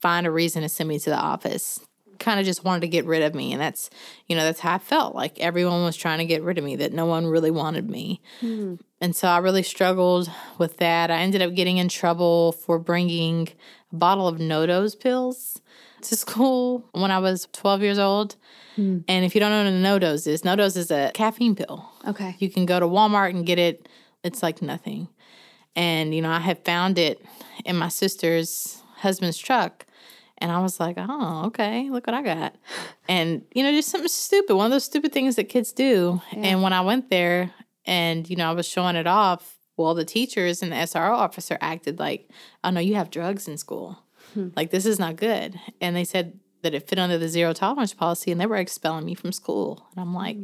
find 0.00 0.26
a 0.26 0.30
reason 0.30 0.62
to 0.62 0.68
send 0.68 0.88
me 0.88 0.98
to 0.98 1.10
the 1.10 1.16
office. 1.16 1.80
Kind 2.18 2.38
of 2.38 2.46
just 2.46 2.64
wanted 2.64 2.80
to 2.80 2.88
get 2.88 3.04
rid 3.04 3.22
of 3.22 3.34
me. 3.34 3.52
And 3.52 3.60
that's, 3.60 3.90
you 4.28 4.36
know, 4.36 4.44
that's 4.44 4.60
how 4.60 4.74
I 4.74 4.78
felt. 4.78 5.14
Like 5.14 5.38
everyone 5.40 5.82
was 5.84 5.96
trying 5.96 6.18
to 6.18 6.24
get 6.24 6.42
rid 6.42 6.58
of 6.58 6.64
me, 6.64 6.76
that 6.76 6.92
no 6.92 7.06
one 7.06 7.26
really 7.26 7.50
wanted 7.50 7.90
me. 7.90 8.20
Hmm. 8.40 8.76
And 9.00 9.14
so 9.14 9.28
I 9.28 9.38
really 9.38 9.62
struggled 9.62 10.30
with 10.58 10.78
that. 10.78 11.10
I 11.10 11.18
ended 11.18 11.42
up 11.42 11.54
getting 11.54 11.78
in 11.78 11.88
trouble 11.88 12.52
for 12.52 12.78
bringing 12.78 13.48
a 13.92 13.96
bottle 13.96 14.28
of 14.28 14.38
NoDoz 14.38 14.98
pills 14.98 15.60
to 16.02 16.16
school 16.16 16.88
when 16.92 17.10
I 17.10 17.18
was 17.18 17.48
12 17.52 17.82
years 17.82 17.98
old. 17.98 18.36
Hmm. 18.76 18.98
And 19.08 19.24
if 19.24 19.34
you 19.34 19.40
don't 19.40 19.50
know 19.50 19.64
what 19.64 20.00
a 20.00 20.06
NoDoz 20.06 20.26
is, 20.26 20.42
NoDoz 20.42 20.76
is 20.76 20.90
a 20.90 21.10
caffeine 21.14 21.54
pill. 21.54 21.88
Okay. 22.06 22.36
You 22.38 22.50
can 22.50 22.66
go 22.66 22.80
to 22.80 22.86
Walmart 22.86 23.30
and 23.30 23.46
get 23.46 23.58
it. 23.58 23.88
It's 24.22 24.42
like 24.42 24.62
nothing. 24.62 25.08
And, 25.76 26.14
you 26.14 26.22
know, 26.22 26.30
I 26.30 26.40
had 26.40 26.64
found 26.64 26.98
it 26.98 27.24
in 27.64 27.76
my 27.76 27.88
sister's 27.88 28.82
husband's 28.96 29.38
truck. 29.38 29.86
And 30.38 30.50
I 30.50 30.60
was 30.60 30.80
like, 30.80 30.96
oh, 30.98 31.44
okay, 31.46 31.88
look 31.90 32.06
what 32.06 32.14
I 32.14 32.22
got. 32.22 32.56
And, 33.08 33.44
you 33.54 33.62
know, 33.62 33.70
just 33.70 33.88
something 33.88 34.08
stupid, 34.08 34.56
one 34.56 34.66
of 34.66 34.72
those 34.72 34.84
stupid 34.84 35.12
things 35.12 35.36
that 35.36 35.44
kids 35.44 35.72
do. 35.72 36.20
And 36.32 36.60
when 36.60 36.72
I 36.72 36.80
went 36.80 37.08
there 37.08 37.52
and, 37.86 38.28
you 38.28 38.36
know, 38.36 38.50
I 38.50 38.52
was 38.52 38.68
showing 38.68 38.96
it 38.96 39.06
off, 39.06 39.58
well, 39.76 39.94
the 39.94 40.04
teachers 40.04 40.62
and 40.62 40.72
the 40.72 40.76
SRO 40.76 41.12
officer 41.12 41.56
acted 41.60 41.98
like, 41.98 42.28
oh, 42.62 42.70
no, 42.70 42.80
you 42.80 42.96
have 42.96 43.10
drugs 43.10 43.46
in 43.46 43.56
school. 43.56 43.98
Hmm. 44.34 44.48
Like, 44.56 44.70
this 44.70 44.86
is 44.86 44.98
not 44.98 45.16
good. 45.16 45.58
And 45.80 45.94
they 45.94 46.04
said 46.04 46.38
that 46.64 46.74
it 46.74 46.88
fit 46.88 46.98
under 46.98 47.18
the 47.18 47.28
zero 47.28 47.52
tolerance 47.52 47.92
policy 47.92 48.32
and 48.32 48.40
they 48.40 48.46
were 48.46 48.56
expelling 48.56 49.04
me 49.04 49.14
from 49.14 49.32
school. 49.32 49.86
And 49.92 50.00
I'm 50.00 50.14
like, 50.14 50.38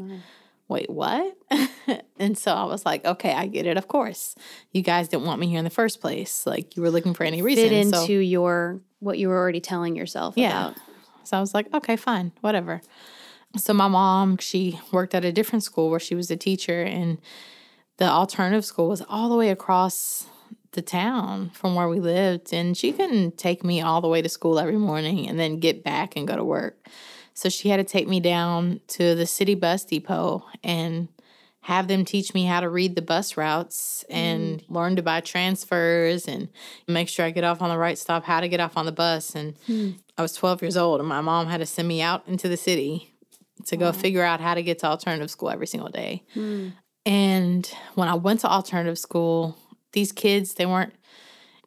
wait, 0.68 0.88
what? 0.90 1.36
and 2.18 2.36
so 2.36 2.52
I 2.54 2.64
was 2.64 2.84
like, 2.84 3.04
okay, 3.04 3.32
I 3.32 3.46
get 3.46 3.66
it. 3.66 3.78
Of 3.78 3.88
course, 3.88 4.36
you 4.70 4.82
guys 4.82 5.08
didn't 5.08 5.24
want 5.24 5.40
me 5.40 5.48
here 5.48 5.58
in 5.58 5.64
the 5.64 5.70
first 5.70 6.00
place. 6.00 6.46
Like 6.46 6.76
you 6.76 6.82
were 6.82 6.90
looking 6.90 7.14
for 7.14 7.24
any 7.24 7.40
reason. 7.40 7.70
Fit 7.70 7.72
into 7.72 7.96
so, 7.96 8.06
your 8.06 8.80
what 9.00 9.18
you 9.18 9.28
were 9.28 9.36
already 9.36 9.60
telling 9.60 9.96
yourself 9.96 10.34
yeah. 10.36 10.68
about. 10.68 10.78
So 11.24 11.38
I 11.38 11.40
was 11.40 11.54
like, 11.54 11.72
okay, 11.72 11.96
fine, 11.96 12.32
whatever. 12.42 12.82
So 13.56 13.72
my 13.72 13.88
mom, 13.88 14.36
she 14.36 14.78
worked 14.92 15.14
at 15.14 15.24
a 15.24 15.32
different 15.32 15.64
school 15.64 15.90
where 15.90 15.98
she 15.98 16.14
was 16.14 16.30
a 16.30 16.36
teacher, 16.36 16.82
and 16.82 17.18
the 17.96 18.04
alternative 18.04 18.64
school 18.66 18.88
was 18.90 19.02
all 19.08 19.30
the 19.30 19.36
way 19.36 19.48
across 19.48 20.26
the 20.72 20.82
town 20.82 21.50
from 21.50 21.74
where 21.74 21.88
we 21.88 21.98
lived, 22.00 22.52
and 22.52 22.76
she 22.76 22.92
couldn't 22.92 23.36
take 23.38 23.64
me 23.64 23.80
all 23.80 24.00
the 24.00 24.08
way 24.08 24.22
to 24.22 24.28
school 24.28 24.58
every 24.58 24.76
morning 24.76 25.28
and 25.28 25.38
then 25.38 25.58
get 25.58 25.82
back 25.82 26.14
and 26.16 26.28
go 26.28 26.36
to 26.36 26.44
work. 26.44 26.78
So 27.34 27.48
she 27.48 27.68
had 27.70 27.78
to 27.78 27.84
take 27.84 28.06
me 28.06 28.20
down 28.20 28.80
to 28.88 29.14
the 29.14 29.26
city 29.26 29.54
bus 29.54 29.84
depot 29.84 30.44
and 30.62 31.08
have 31.62 31.88
them 31.88 32.04
teach 32.04 32.32
me 32.34 32.44
how 32.46 32.60
to 32.60 32.68
read 32.68 32.94
the 32.96 33.02
bus 33.02 33.36
routes 33.36 34.04
and 34.08 34.60
Mm. 34.60 34.64
learn 34.70 34.96
to 34.96 35.02
buy 35.02 35.20
transfers 35.20 36.26
and 36.26 36.48
make 36.88 37.08
sure 37.08 37.24
I 37.26 37.30
get 37.30 37.44
off 37.44 37.60
on 37.60 37.68
the 37.68 37.76
right 37.78 37.98
stop, 37.98 38.24
how 38.24 38.40
to 38.40 38.48
get 38.48 38.60
off 38.60 38.76
on 38.76 38.86
the 38.86 38.92
bus. 38.92 39.34
And 39.34 39.54
Hmm. 39.66 39.90
I 40.16 40.22
was 40.22 40.32
12 40.34 40.62
years 40.62 40.76
old, 40.76 41.00
and 41.00 41.08
my 41.08 41.20
mom 41.20 41.48
had 41.48 41.58
to 41.58 41.66
send 41.66 41.86
me 41.88 42.00
out 42.00 42.22
into 42.26 42.48
the 42.48 42.56
city 42.56 43.14
to 43.66 43.76
go 43.76 43.92
figure 43.92 44.22
out 44.22 44.40
how 44.40 44.54
to 44.54 44.62
get 44.62 44.78
to 44.80 44.86
alternative 44.86 45.30
school 45.30 45.50
every 45.50 45.66
single 45.66 45.90
day. 45.90 46.22
Hmm. 46.34 46.68
And 47.06 47.70
when 47.94 48.08
I 48.08 48.14
went 48.14 48.40
to 48.40 48.48
alternative 48.48 48.98
school, 48.98 49.56
these 49.92 50.12
kids, 50.12 50.54
they 50.54 50.66
weren't 50.66 50.94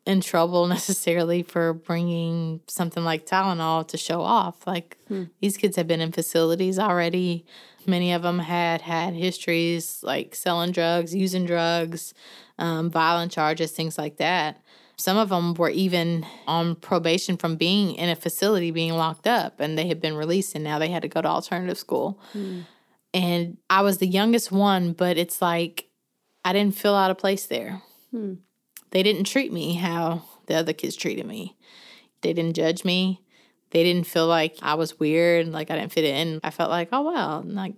in 0.06 0.22
trouble 0.22 0.68
necessarily 0.78 1.44
for 1.44 1.74
bringing 1.74 2.62
something 2.68 3.04
like 3.04 3.26
Tylenol 3.26 3.88
to 3.88 3.98
show 3.98 4.22
off. 4.22 4.66
Like 4.68 4.98
these 5.42 5.58
kids 5.58 5.76
have 5.76 5.88
been 5.88 6.02
in 6.02 6.12
facilities 6.12 6.80
already. 6.80 7.46
Many 7.86 8.14
of 8.14 8.22
them 8.22 8.40
had 8.40 8.82
had 8.82 9.14
histories 9.14 10.00
like 10.04 10.36
selling 10.36 10.72
drugs, 10.72 11.14
using 11.14 11.46
drugs, 11.46 12.14
um, 12.58 12.90
violent 12.90 13.32
charges, 13.32 13.72
things 13.72 13.98
like 13.98 14.18
that. 14.18 14.62
Some 14.96 15.18
of 15.18 15.30
them 15.30 15.54
were 15.56 15.70
even 15.72 16.26
on 16.48 16.76
probation 16.76 17.36
from 17.36 17.56
being 17.58 17.96
in 17.96 18.10
a 18.10 18.16
facility, 18.16 18.72
being 18.72 18.94
locked 18.94 19.28
up, 19.28 19.60
and 19.60 19.78
they 19.78 19.88
had 19.88 20.00
been 20.00 20.16
released, 20.16 20.56
and 20.56 20.64
now 20.64 20.80
they 20.80 20.90
had 20.90 21.02
to 21.02 21.08
go 21.08 21.22
to 21.22 21.28
alternative 21.28 21.78
school. 21.78 22.20
And 23.14 23.58
I 23.70 23.82
was 23.82 23.98
the 23.98 24.08
youngest 24.08 24.52
one, 24.52 24.94
but 24.94 25.18
it's 25.18 25.42
like 25.42 25.90
I 26.46 26.54
didn't 26.54 26.76
feel 26.76 26.96
out 26.96 27.12
of 27.12 27.18
place 27.18 27.48
there. 27.48 27.82
Hmm. 28.13 28.34
They 28.91 29.02
didn't 29.02 29.23
treat 29.26 29.52
me 29.52 29.73
how 29.76 30.23
the 30.45 30.54
other 30.56 30.71
kids 30.73 30.95
treated 30.95 31.26
me. 31.26 31.58
They 32.21 32.32
didn't 32.34 32.56
judge 32.56 32.86
me. 32.86 33.21
They 33.71 33.84
didn't 33.84 34.06
feel 34.06 34.28
like 34.28 34.56
I 34.62 34.76
was 34.76 34.99
weird, 34.99 35.45
and 35.45 35.54
like 35.54 35.71
I 35.71 35.76
didn't 35.76 35.91
fit 35.93 36.06
in. 36.06 36.39
I 36.43 36.52
felt 36.52 36.69
like, 36.69 36.89
oh 36.91 37.02
well, 37.02 37.43
like 37.45 37.73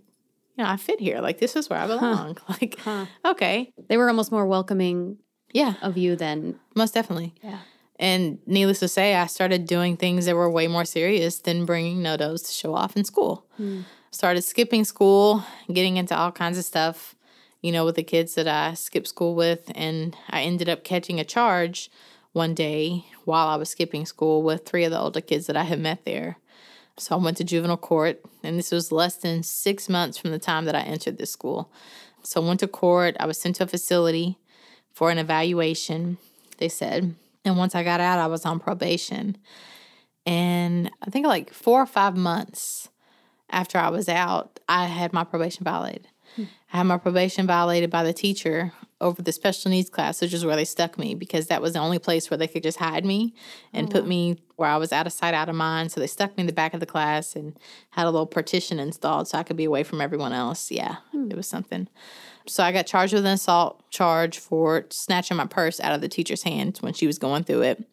you 0.57 0.63
know, 0.63 0.69
I 0.69 0.75
fit 0.75 0.99
here. 0.99 1.21
Like 1.21 1.39
this 1.39 1.55
is 1.55 1.69
where 1.69 1.79
I 1.79 1.87
belong. 1.87 2.37
Like 2.49 2.77
Huh. 2.79 3.05
okay, 3.23 3.71
They 3.87 3.95
were 3.97 4.09
almost 4.09 4.31
more 4.31 4.45
welcoming 4.45 5.17
yeah, 5.53 5.75
of 5.81 5.97
you 5.97 6.17
than 6.17 6.59
most 6.75 6.93
definitely. 6.93 7.33
Yeah. 7.41 7.59
And 7.97 8.39
needless 8.45 8.79
to 8.79 8.89
say, 8.89 9.15
I 9.15 9.25
started 9.27 9.65
doing 9.65 9.95
things 9.95 10.25
that 10.25 10.35
were 10.35 10.49
way 10.51 10.67
more 10.67 10.83
serious 10.83 11.39
than 11.39 11.65
bringing 11.65 11.99
NoDoz 11.99 12.45
to 12.47 12.51
show 12.51 12.75
off 12.75 12.97
in 12.97 13.05
school. 13.05 13.45
Started 14.11 14.41
skipping 14.41 14.83
school, 14.83 15.45
getting 15.71 15.95
into 15.95 16.13
all 16.13 16.31
kinds 16.33 16.57
of 16.57 16.65
stuff, 16.65 17.14
you 17.65 17.71
know, 17.71 17.83
with 17.83 17.95
the 17.95 18.03
kids 18.03 18.35
that 18.35 18.47
I 18.47 18.75
skipped 18.75 19.07
school 19.07 19.33
with. 19.33 19.71
And 19.73 20.15
I 20.29 20.43
ended 20.43 20.69
up 20.69 20.83
catching 20.83 21.19
a 21.19 21.23
charge 21.23 21.89
one 22.31 22.53
day 22.53 23.05
while 23.23 23.47
I 23.47 23.55
was 23.55 23.69
skipping 23.69 24.05
school 24.05 24.43
with 24.43 24.67
three 24.67 24.83
of 24.83 24.91
the 24.91 24.99
older 24.99 25.19
kids 25.19 25.47
that 25.47 25.57
I 25.57 25.63
had 25.63 25.79
met 25.79 26.05
there. 26.05 26.37
So 26.97 27.15
I 27.15 27.19
went 27.19 27.37
to 27.37 27.43
juvenile 27.43 27.75
court, 27.77 28.21
and 28.43 28.59
this 28.59 28.71
was 28.71 28.91
less 28.91 29.15
than 29.15 29.41
six 29.41 29.89
months 29.89 30.15
from 30.15 30.29
the 30.29 30.37
time 30.37 30.65
that 30.65 30.75
I 30.75 30.81
entered 30.81 31.17
this 31.17 31.31
school. 31.31 31.71
So 32.21 32.39
I 32.39 32.45
went 32.45 32.59
to 32.59 32.67
court. 32.67 33.17
I 33.19 33.25
was 33.25 33.41
sent 33.41 33.55
to 33.55 33.63
a 33.63 33.67
facility 33.67 34.37
for 34.93 35.09
an 35.09 35.17
evaluation, 35.17 36.19
they 36.59 36.69
said. 36.69 37.15
And 37.43 37.57
once 37.57 37.73
I 37.73 37.81
got 37.81 37.99
out, 37.99 38.19
I 38.19 38.27
was 38.27 38.45
on 38.45 38.59
probation. 38.59 39.39
And 40.23 40.91
I 41.01 41.09
think 41.09 41.25
like 41.25 41.51
four 41.51 41.81
or 41.81 41.87
five 41.87 42.15
months 42.15 42.89
after 43.49 43.79
I 43.79 43.89
was 43.89 44.07
out, 44.07 44.59
I 44.69 44.85
had 44.85 45.13
my 45.13 45.23
probation 45.23 45.63
violated. 45.63 46.09
I 46.37 46.77
had 46.77 46.83
my 46.83 46.97
probation 46.97 47.47
violated 47.47 47.89
by 47.89 48.03
the 48.03 48.13
teacher 48.13 48.73
over 49.01 49.21
the 49.21 49.31
special 49.31 49.71
needs 49.71 49.89
class, 49.89 50.21
which 50.21 50.33
is 50.33 50.45
where 50.45 50.55
they 50.55 50.65
stuck 50.65 50.97
me 50.97 51.15
because 51.15 51.47
that 51.47 51.61
was 51.61 51.73
the 51.73 51.79
only 51.79 51.99
place 51.99 52.29
where 52.29 52.37
they 52.37 52.47
could 52.47 52.63
just 52.63 52.79
hide 52.79 53.05
me 53.05 53.33
and 53.73 53.89
put 53.89 54.03
oh, 54.03 54.07
me 54.07 54.37
where 54.55 54.69
I 54.69 54.77
was 54.77 54.93
out 54.93 55.05
of 55.05 55.13
sight, 55.13 55.33
out 55.33 55.49
of 55.49 55.55
mind. 55.55 55.91
So 55.91 55.99
they 55.99 56.07
stuck 56.07 56.35
me 56.37 56.41
in 56.41 56.47
the 56.47 56.53
back 56.53 56.73
of 56.73 56.79
the 56.79 56.85
class 56.85 57.35
and 57.35 57.57
had 57.91 58.05
a 58.05 58.11
little 58.11 58.25
partition 58.25 58.79
installed 58.79 59.27
so 59.27 59.37
I 59.37 59.43
could 59.43 59.57
be 59.57 59.65
away 59.65 59.83
from 59.83 60.01
everyone 60.01 60.33
else. 60.33 60.71
Yeah, 60.71 60.97
hmm. 61.11 61.29
it 61.29 61.35
was 61.35 61.47
something. 61.47 61.87
So 62.47 62.63
I 62.63 62.71
got 62.71 62.85
charged 62.85 63.13
with 63.13 63.25
an 63.25 63.33
assault 63.33 63.89
charge 63.89 64.37
for 64.37 64.85
snatching 64.89 65.37
my 65.37 65.47
purse 65.47 65.79
out 65.79 65.93
of 65.93 66.01
the 66.01 66.07
teacher's 66.07 66.43
hands 66.43 66.81
when 66.81 66.93
she 66.93 67.07
was 67.07 67.19
going 67.19 67.43
through 67.43 67.63
it. 67.63 67.83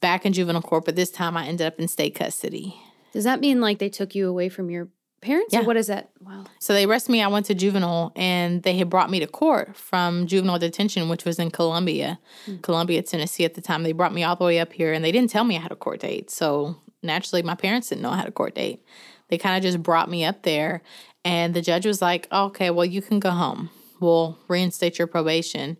Back 0.00 0.24
in 0.24 0.32
juvenile 0.32 0.62
court, 0.62 0.84
but 0.84 0.94
this 0.94 1.10
time 1.10 1.36
I 1.36 1.46
ended 1.46 1.66
up 1.66 1.80
in 1.80 1.88
state 1.88 2.14
custody. 2.14 2.80
Does 3.12 3.24
that 3.24 3.40
mean 3.40 3.60
like 3.60 3.78
they 3.78 3.88
took 3.88 4.14
you 4.14 4.28
away 4.28 4.48
from 4.48 4.70
your 4.70 4.88
parents? 5.20 5.52
Yeah. 5.52 5.62
What 5.62 5.76
is 5.76 5.88
that? 5.88 6.10
Wow. 6.20 6.44
So 6.58 6.72
they 6.72 6.84
arrested 6.84 7.12
me. 7.12 7.22
I 7.22 7.28
went 7.28 7.46
to 7.46 7.54
juvenile, 7.54 8.12
and 8.16 8.62
they 8.62 8.76
had 8.76 8.88
brought 8.88 9.10
me 9.10 9.20
to 9.20 9.26
court 9.26 9.76
from 9.76 10.26
juvenile 10.26 10.58
detention, 10.58 11.08
which 11.08 11.24
was 11.24 11.38
in 11.38 11.50
Columbia, 11.50 12.18
hmm. 12.46 12.56
Columbia, 12.58 13.02
Tennessee 13.02 13.44
at 13.44 13.54
the 13.54 13.60
time. 13.60 13.82
They 13.82 13.92
brought 13.92 14.14
me 14.14 14.24
all 14.24 14.36
the 14.36 14.44
way 14.44 14.58
up 14.58 14.72
here, 14.72 14.92
and 14.92 15.04
they 15.04 15.12
didn't 15.12 15.30
tell 15.30 15.44
me 15.44 15.56
I 15.56 15.60
had 15.60 15.72
a 15.72 15.76
court 15.76 16.00
date. 16.00 16.30
So 16.30 16.76
naturally, 17.02 17.42
my 17.42 17.54
parents 17.54 17.88
didn't 17.88 18.02
know 18.02 18.10
I 18.10 18.16
had 18.16 18.28
a 18.28 18.32
court 18.32 18.54
date. 18.54 18.84
They 19.28 19.38
kind 19.38 19.56
of 19.56 19.62
just 19.62 19.82
brought 19.82 20.10
me 20.10 20.24
up 20.24 20.42
there, 20.42 20.82
and 21.24 21.54
the 21.54 21.62
judge 21.62 21.86
was 21.86 22.00
like, 22.00 22.28
"Okay, 22.32 22.70
well, 22.70 22.86
you 22.86 23.02
can 23.02 23.20
go 23.20 23.30
home. 23.30 23.70
We'll 24.00 24.38
reinstate 24.48 24.98
your 24.98 25.06
probation." 25.06 25.76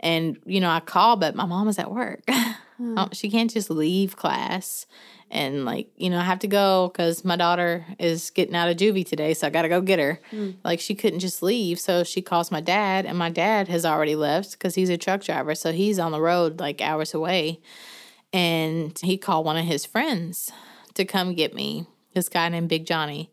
And 0.00 0.38
you 0.46 0.60
know, 0.60 0.70
I 0.70 0.80
called, 0.80 1.20
but 1.20 1.34
my 1.34 1.46
mom 1.46 1.66
was 1.66 1.78
at 1.78 1.90
work. 1.90 2.22
Um, 2.78 3.08
she 3.12 3.30
can't 3.30 3.50
just 3.50 3.70
leave 3.70 4.16
class 4.16 4.86
and 5.30 5.64
like 5.64 5.88
you 5.96 6.08
know 6.08 6.18
I 6.18 6.24
have 6.24 6.38
to 6.40 6.46
go 6.46 6.88
because 6.88 7.24
my 7.24 7.36
daughter 7.36 7.84
is 7.98 8.30
getting 8.30 8.54
out 8.54 8.68
of 8.68 8.76
juvie 8.76 9.06
today, 9.06 9.34
so 9.34 9.46
I 9.46 9.50
got 9.50 9.62
to 9.62 9.68
go 9.68 9.80
get 9.80 9.98
her. 9.98 10.20
Like 10.64 10.80
she 10.80 10.94
couldn't 10.94 11.20
just 11.20 11.42
leave, 11.42 11.80
so 11.80 12.04
she 12.04 12.22
calls 12.22 12.50
my 12.50 12.60
dad, 12.60 13.06
and 13.06 13.18
my 13.18 13.30
dad 13.30 13.68
has 13.68 13.84
already 13.84 14.14
left 14.14 14.52
because 14.52 14.74
he's 14.74 14.90
a 14.90 14.96
truck 14.96 15.22
driver, 15.22 15.54
so 15.54 15.72
he's 15.72 15.98
on 15.98 16.12
the 16.12 16.20
road 16.20 16.60
like 16.60 16.80
hours 16.80 17.14
away. 17.14 17.60
And 18.32 18.98
he 19.02 19.16
called 19.16 19.46
one 19.46 19.56
of 19.56 19.64
his 19.64 19.86
friends 19.86 20.52
to 20.94 21.04
come 21.04 21.34
get 21.34 21.54
me. 21.54 21.86
This 22.14 22.28
guy 22.28 22.48
named 22.48 22.68
Big 22.68 22.86
Johnny, 22.86 23.30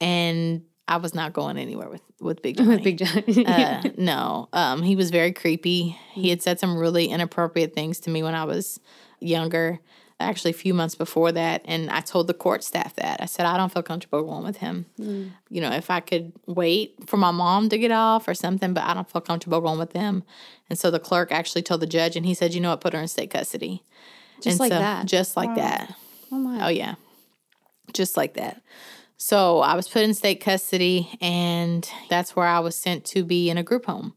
and 0.00 0.62
I 0.88 0.96
was 0.96 1.14
not 1.14 1.32
going 1.34 1.58
anywhere 1.58 1.88
with 1.88 2.02
with 2.20 2.42
Big 2.42 2.56
Johnny. 2.58 2.68
With 2.70 2.82
Big 2.84 2.98
John. 2.98 3.46
Uh, 3.46 3.82
no, 3.98 4.48
um, 4.52 4.82
he 4.82 4.96
was 4.96 5.10
very 5.10 5.32
creepy. 5.32 5.96
He 6.12 6.30
had 6.30 6.42
said 6.42 6.58
some 6.58 6.76
really 6.78 7.06
inappropriate 7.06 7.74
things 7.74 8.00
to 8.00 8.10
me 8.10 8.22
when 8.22 8.34
I 8.34 8.44
was 8.44 8.80
younger. 9.20 9.78
Actually, 10.20 10.50
a 10.50 10.54
few 10.54 10.74
months 10.74 10.96
before 10.96 11.30
that, 11.30 11.62
and 11.64 11.88
I 11.90 12.00
told 12.00 12.26
the 12.26 12.34
court 12.34 12.64
staff 12.64 12.96
that 12.96 13.20
I 13.22 13.26
said 13.26 13.46
I 13.46 13.56
don't 13.56 13.72
feel 13.72 13.84
comfortable 13.84 14.24
going 14.24 14.42
with 14.42 14.56
him. 14.56 14.86
You 14.98 15.60
know, 15.60 15.70
if 15.70 15.90
I 15.90 16.00
could 16.00 16.32
wait 16.46 16.96
for 17.06 17.16
my 17.18 17.30
mom 17.30 17.68
to 17.68 17.78
get 17.78 17.92
off 17.92 18.26
or 18.26 18.34
something, 18.34 18.74
but 18.74 18.82
I 18.82 18.94
don't 18.94 19.08
feel 19.08 19.20
comfortable 19.20 19.60
going 19.60 19.78
with 19.78 19.92
them. 19.92 20.24
And 20.68 20.76
so 20.76 20.90
the 20.90 20.98
clerk 20.98 21.30
actually 21.30 21.62
told 21.62 21.82
the 21.82 21.86
judge, 21.86 22.16
and 22.16 22.26
he 22.26 22.34
said, 22.34 22.52
"You 22.52 22.60
know 22.60 22.70
what? 22.70 22.80
Put 22.80 22.94
her 22.94 23.00
in 23.00 23.06
state 23.06 23.30
custody." 23.30 23.84
Just 24.40 24.54
And 24.54 24.58
like 24.60 24.72
so- 24.72 24.78
that. 24.80 25.06
Just 25.06 25.36
like 25.36 25.54
that. 25.54 25.94
oh 26.32 26.38
my. 26.38 26.66
Oh 26.66 26.68
yeah. 26.68 26.96
Just 27.92 28.16
like 28.16 28.34
that. 28.34 28.60
So 29.18 29.58
I 29.60 29.74
was 29.74 29.88
put 29.88 30.02
in 30.02 30.14
state 30.14 30.40
custody 30.40 31.10
and 31.20 31.88
that's 32.08 32.36
where 32.36 32.46
I 32.46 32.60
was 32.60 32.76
sent 32.76 33.04
to 33.06 33.24
be 33.24 33.50
in 33.50 33.58
a 33.58 33.62
group 33.64 33.86
home. 33.86 34.14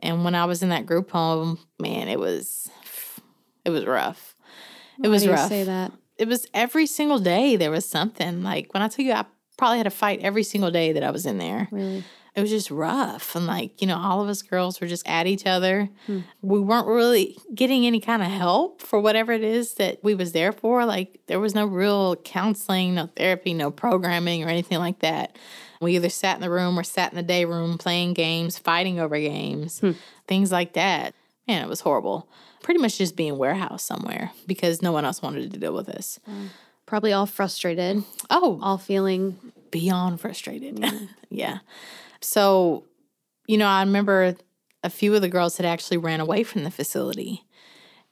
And 0.00 0.24
when 0.24 0.34
I 0.34 0.46
was 0.46 0.62
in 0.62 0.70
that 0.70 0.86
group 0.86 1.10
home, 1.10 1.58
man, 1.78 2.08
it 2.08 2.18
was 2.18 2.68
it 3.64 3.70
was 3.70 3.84
rough. 3.84 4.34
It 5.02 5.08
Why 5.08 5.08
was 5.08 5.28
rough. 5.28 5.48
say 5.48 5.64
that? 5.64 5.92
It 6.16 6.26
was 6.26 6.46
every 6.54 6.86
single 6.86 7.18
day 7.18 7.56
there 7.56 7.70
was 7.70 7.84
something. 7.84 8.42
Like 8.42 8.72
when 8.72 8.82
I 8.82 8.88
tell 8.88 9.04
you 9.04 9.12
I 9.12 9.26
probably 9.58 9.78
had 9.78 9.86
a 9.86 9.90
fight 9.90 10.20
every 10.20 10.42
single 10.42 10.70
day 10.70 10.92
that 10.92 11.04
I 11.04 11.10
was 11.10 11.26
in 11.26 11.38
there 11.38 11.68
Really? 11.70 12.02
It 12.34 12.40
was 12.40 12.50
just 12.50 12.70
rough 12.70 13.36
and 13.36 13.46
like 13.46 13.80
you 13.80 13.86
know 13.86 13.96
all 13.96 14.20
of 14.20 14.28
us 14.28 14.42
girls 14.42 14.80
were 14.80 14.86
just 14.86 15.06
at 15.06 15.26
each 15.26 15.46
other. 15.46 15.88
Hmm. 16.06 16.20
We 16.42 16.60
weren't 16.60 16.86
really 16.86 17.36
getting 17.54 17.86
any 17.86 18.00
kind 18.00 18.22
of 18.22 18.28
help 18.28 18.82
for 18.82 19.00
whatever 19.00 19.32
it 19.32 19.44
is 19.44 19.74
that 19.74 20.02
we 20.02 20.14
was 20.14 20.32
there 20.32 20.52
for 20.52 20.84
like 20.84 21.20
there 21.26 21.40
was 21.40 21.54
no 21.54 21.64
real 21.66 22.16
counseling 22.16 22.94
no 22.96 23.06
therapy 23.14 23.54
no 23.54 23.70
programming 23.70 24.44
or 24.44 24.48
anything 24.48 24.78
like 24.78 24.98
that. 25.00 25.36
We 25.80 25.96
either 25.96 26.08
sat 26.08 26.36
in 26.36 26.40
the 26.40 26.50
room 26.50 26.78
or 26.78 26.82
sat 26.82 27.12
in 27.12 27.16
the 27.16 27.22
day 27.22 27.44
room 27.44 27.78
playing 27.78 28.14
games 28.14 28.58
fighting 28.58 28.98
over 28.98 29.18
games 29.18 29.80
hmm. 29.80 29.92
things 30.26 30.50
like 30.50 30.72
that. 30.72 31.14
Man 31.46 31.64
it 31.64 31.68
was 31.68 31.80
horrible. 31.80 32.28
Pretty 32.62 32.80
much 32.80 32.98
just 32.98 33.14
being 33.14 33.36
warehouse 33.38 33.82
somewhere 33.84 34.32
because 34.46 34.82
no 34.82 34.90
one 34.90 35.04
else 35.04 35.22
wanted 35.22 35.52
to 35.52 35.58
deal 35.58 35.74
with 35.74 35.88
us. 35.90 36.18
Mm. 36.26 36.48
Probably 36.86 37.12
all 37.12 37.26
frustrated, 37.26 38.04
oh. 38.30 38.58
All 38.62 38.78
feeling 38.78 39.52
beyond 39.70 40.20
frustrated. 40.20 40.76
Mm. 40.76 41.08
yeah. 41.28 41.58
So, 42.24 42.84
you 43.46 43.58
know, 43.58 43.66
I 43.66 43.80
remember 43.80 44.34
a 44.82 44.90
few 44.90 45.14
of 45.14 45.22
the 45.22 45.28
girls 45.28 45.56
had 45.56 45.66
actually 45.66 45.98
ran 45.98 46.20
away 46.20 46.42
from 46.42 46.64
the 46.64 46.70
facility. 46.70 47.44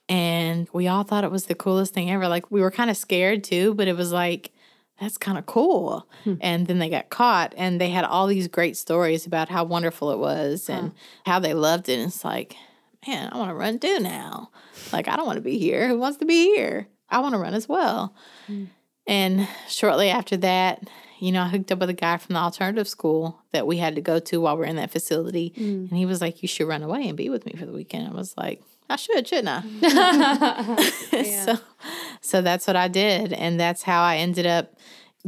And 0.09 0.68
we 0.72 0.88
all 0.88 1.05
thought 1.05 1.25
it 1.25 1.31
was 1.31 1.46
the 1.46 1.55
coolest 1.55 1.94
thing 1.94 2.11
ever. 2.11 2.29
Like, 2.29 2.51
we 2.51 2.61
were 2.61 2.70
kind 2.70 2.90
of 2.90 2.96
scared 2.96 3.44
too, 3.44 3.75
but 3.75 3.88
it 3.88 3.96
was 3.96 4.12
like, 4.12 4.53
that's 5.01 5.18
kind 5.18 5.38
of 5.38 5.46
cool. 5.46 6.09
Hmm. 6.25 6.35
And 6.40 6.66
then 6.66 6.79
they 6.79 6.88
got 6.88 7.11
caught 7.11 7.55
and 7.57 7.81
they 7.81 7.90
had 7.90 8.05
all 8.05 8.27
these 8.27 8.48
great 8.48 8.77
stories 8.77 9.27
about 9.27 9.48
how 9.48 9.64
wonderful 9.64 10.11
it 10.11 10.18
was 10.18 10.68
and 10.68 10.92
how 11.25 11.38
they 11.38 11.55
loved 11.55 11.88
it. 11.88 11.98
And 11.98 12.09
it's 12.09 12.25
like, 12.25 12.57
man, 13.07 13.31
I 13.33 13.38
want 13.38 13.51
to 13.51 13.55
run 13.55 13.79
too 13.79 13.98
now. 14.01 14.51
Like, 14.92 15.09
I 15.09 15.16
don't 15.16 15.27
want 15.27 15.38
to 15.38 15.42
be 15.42 15.59
here. 15.59 15.88
Who 15.88 15.98
wants 15.98 16.18
to 16.18 16.25
be 16.25 16.55
here? 16.55 16.88
I 17.09 17.20
want 17.20 17.35
to 17.35 17.38
run 17.38 17.55
as 17.55 17.68
well. 17.68 18.14
Hmm. 18.46 18.64
And 19.07 19.49
shortly 19.69 20.11
after 20.11 20.37
that, 20.38 20.88
you 21.19 21.33
know, 21.33 21.43
I 21.43 21.49
hooked 21.49 21.71
up 21.71 21.79
with 21.79 21.91
a 21.91 21.95
guy 21.95 22.17
from 22.17 22.35
the 22.35 22.41
alternative 22.41 22.88
school 22.88 23.41
that 23.53 23.67
we 23.67 23.79
had 23.79 23.95
to 23.95 24.01
go 24.01 24.19
to 24.19 24.41
while 24.41 24.57
we 24.57 24.65
are 24.65 24.67
in 24.67 24.77
that 24.77 24.91
facility. 24.91 25.53
Mm. 25.57 25.88
And 25.91 25.97
he 25.97 26.07
was 26.07 26.21
like, 26.21 26.43
You 26.43 26.49
should 26.49 26.67
run 26.67 26.83
away 26.83 27.09
and 27.09 27.17
be 27.17 27.29
with 27.29 27.47
me 27.47 27.53
for 27.57 27.65
the 27.65 27.73
weekend. 27.73 28.09
I 28.09 28.11
was 28.12 28.37
like, 28.37 28.62
I 28.88 28.97
should, 28.97 29.27
shouldn't 29.27 29.49
I? 29.49 29.62
Mm. 29.62 31.47
so, 31.47 31.59
so 32.21 32.43
that's 32.43 32.67
what 32.67 32.77
I 32.77 32.88
did. 32.88 33.33
And 33.33 33.59
that's 33.59 33.83
how 33.83 34.03
I 34.03 34.17
ended 34.17 34.47
up 34.47 34.75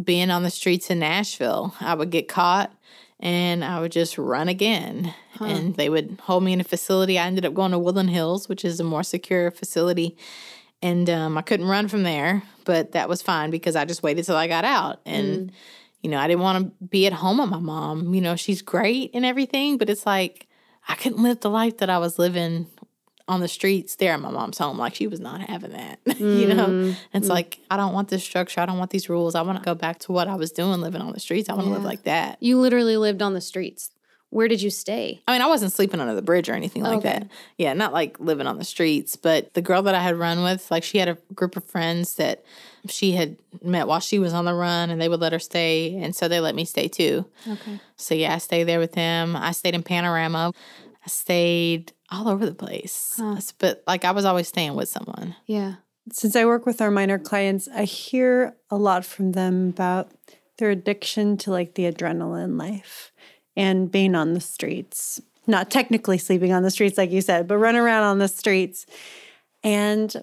being 0.03 0.31
on 0.31 0.43
the 0.43 0.51
streets 0.51 0.91
in 0.91 0.99
Nashville. 0.99 1.75
I 1.81 1.95
would 1.95 2.11
get 2.11 2.29
caught 2.29 2.73
and 3.21 3.65
I 3.65 3.81
would 3.81 3.93
just 3.93 4.19
run 4.19 4.49
again. 4.49 5.15
Huh. 5.35 5.47
And 5.47 5.77
they 5.77 5.89
would 5.89 6.19
hold 6.25 6.45
me 6.45 6.53
in 6.53 6.61
a 6.61 6.65
facility. 6.65 7.19
I 7.19 7.27
ended 7.27 7.47
up 7.47 7.55
going 7.55 7.71
to 7.71 7.79
Woodland 7.79 8.11
Hills, 8.11 8.49
which 8.49 8.65
is 8.65 8.81
a 8.81 8.85
more 8.85 9.03
secure 9.03 9.51
facility. 9.51 10.17
And 10.85 11.09
um, 11.09 11.39
I 11.39 11.43
couldn't 11.43 11.67
run 11.67 11.89
from 11.89 12.03
there, 12.03 12.43
but 12.67 12.93
that 12.93 13.09
was 13.09 13.23
fine 13.23 13.51
because 13.51 13.75
I 13.75 13.87
just 13.87 14.03
waited 14.03 14.27
till 14.27 14.37
I 14.37 14.47
got 14.47 14.67
out. 14.67 15.01
And, 15.07 15.49
mm. 15.49 15.55
you 16.03 16.11
know, 16.11 16.19
I 16.19 16.29
didn't 16.29 16.43
want 16.43 16.63
to 16.79 16.85
be 16.85 17.07
at 17.07 17.15
home 17.15 17.39
with 17.39 17.49
my 17.49 17.59
mom. 17.59 18.13
You 18.13 18.21
know, 18.21 18.37
she's 18.37 18.61
great 18.61 19.11
and 19.15 19.25
everything, 19.25 19.79
but 19.79 19.89
it's 19.89 20.05
like 20.05 20.47
I 20.87 20.95
couldn't 20.95 21.23
live 21.23 21.41
the 21.41 21.49
life 21.49 21.79
that 21.79 21.89
I 21.89 21.97
was 21.97 22.19
living 22.19 22.67
on 23.27 23.41
the 23.41 23.49
streets 23.49 23.97
there 23.97 24.13
at 24.13 24.21
my 24.21 24.31
mom's 24.31 24.59
home. 24.59 24.77
Like 24.77 24.95
she 24.95 25.07
was 25.07 25.21
not 25.21 25.41
having 25.41 25.73
that, 25.73 26.01
you 26.19 26.49
know? 26.49 26.67
Mm. 26.67 26.97
It's 27.15 27.29
mm. 27.29 27.31
like, 27.31 27.61
I 27.71 27.79
don't 27.79 27.95
want 27.95 28.09
this 28.09 28.23
structure. 28.23 28.61
I 28.61 28.67
don't 28.67 28.77
want 28.77 28.91
these 28.91 29.09
rules. 29.09 29.35
I 29.35 29.41
want 29.41 29.57
to 29.57 29.65
go 29.65 29.75
back 29.75 30.01
to 30.01 30.13
what 30.13 30.29
I 30.29 30.35
was 30.35 30.53
doing 30.53 30.83
living 30.83 31.01
on 31.01 31.15
the 31.15 31.21
streets. 31.21 31.49
I 31.49 31.55
want 31.55 31.65
to 31.65 31.71
yeah. 31.71 31.77
live 31.77 31.85
like 31.85 32.03
that. 32.03 32.43
You 32.43 32.61
literally 32.61 32.99
lived 32.99 33.23
on 33.23 33.33
the 33.33 33.41
streets. 33.41 33.91
Where 34.35 34.49
did 34.49 34.61
you 34.61 34.71
stay? 34.71 35.23
I 35.29 35.33
mean, 35.33 35.43
I 35.43 35.47
wasn't 35.47 35.73
sleeping 35.73 36.01
under 36.01 36.17
the 36.17 36.21
bridge 36.21 36.49
or 36.49 36.55
anything 36.55 36.83
like 36.83 36.95
oh, 36.95 36.99
okay. 36.99 37.21
that. 37.21 37.29
Yeah, 37.57 37.73
not 37.73 37.93
like 37.93 38.19
living 38.19 38.49
on 38.49 38.59
the 38.59 38.65
streets, 38.65 39.15
but 39.15 39.55
the 39.55 39.63
girl 39.63 39.81
that 39.83 39.95
I 39.95 40.03
had 40.03 40.17
run 40.17 40.43
with, 40.43 40.73
like 40.73 40.83
she 40.83 40.99
had 40.99 41.07
a 41.07 41.17
group 41.35 41.57
of 41.57 41.63
friends 41.63 42.17
that 42.17 42.45
she 42.89 43.13
had 43.13 43.37
met 43.63 43.87
while 43.87 44.01
she 44.01 44.19
was 44.19 44.33
on 44.33 44.45
the 44.45 44.53
run 44.53 44.91
and 44.91 45.01
they 45.01 45.09
would 45.09 45.21
let 45.21 45.33
her 45.33 45.39
stay. 45.39 45.97
And 46.03 46.17
so 46.17 46.27
they 46.27 46.41
let 46.41 46.57
me 46.57 46.65
stay 46.65 46.89
too. 46.89 47.25
Okay. 47.49 47.79
So 47.95 48.17
yeah, 48.17 48.35
I 48.35 48.39
stayed 48.39 48.65
there 48.65 48.81
with 48.81 48.95
them. 48.95 49.37
I 49.37 49.53
stayed 49.53 49.77
in 49.77 49.85
Panorama. 49.85 50.51
I 51.05 51.09
stayed 51.09 51.93
all 52.11 52.29
over 52.29 52.45
the 52.45 52.55
place. 52.55 53.15
Huh. 53.17 53.41
But 53.61 53.85
like 53.87 54.05
I 54.05 54.11
was 54.11 54.25
always 54.25 54.49
staying 54.49 54.75
with 54.75 54.89
someone. 54.89 55.37
Yeah. 55.47 55.75
Since 56.11 56.35
I 56.35 56.45
work 56.45 56.67
with 56.67 56.81
our 56.81 56.91
minor 56.91 57.21
clients, 57.21 57.69
I 57.69 57.85
hear 57.85 58.57
a 58.69 58.77
lot 58.77 59.05
from 59.05 59.31
them 59.31 59.69
about 59.69 60.11
their 60.59 60.71
addiction 60.71 61.37
to 61.37 61.53
like 61.53 61.75
the 61.75 61.85
adrenaline 61.85 62.59
life 62.59 63.13
and 63.57 63.91
being 63.91 64.15
on 64.15 64.35
the 64.35 64.41
streets. 64.41 65.21
Not 65.47 65.71
technically 65.71 66.19
sleeping 66.19 66.53
on 66.53 66.63
the 66.63 66.71
streets, 66.71 66.97
like 66.97 67.11
you 67.11 67.21
said, 67.21 67.47
but 67.47 67.59
run 67.59 67.77
around 67.77 68.05
on 68.05 68.19
the 68.19 68.29
streets. 68.29 68.87
And 69.63 70.15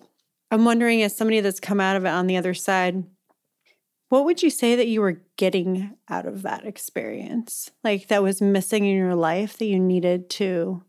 I'm 0.49 0.65
wondering, 0.65 1.03
as 1.03 1.15
somebody 1.15 1.39
that's 1.39 1.59
come 1.59 1.79
out 1.79 1.95
of 1.95 2.05
it 2.05 2.09
on 2.09 2.27
the 2.27 2.37
other 2.37 2.53
side, 2.53 3.03
what 4.09 4.25
would 4.25 4.43
you 4.43 4.49
say 4.49 4.75
that 4.75 4.87
you 4.87 4.99
were 4.99 5.21
getting 5.37 5.95
out 6.09 6.25
of 6.25 6.41
that 6.41 6.65
experience? 6.65 7.71
Like 7.83 8.07
that 8.07 8.23
was 8.23 8.41
missing 8.41 8.85
in 8.85 8.97
your 8.97 9.15
life 9.15 9.57
that 9.57 9.65
you 9.65 9.79
needed 9.79 10.29
to 10.31 10.83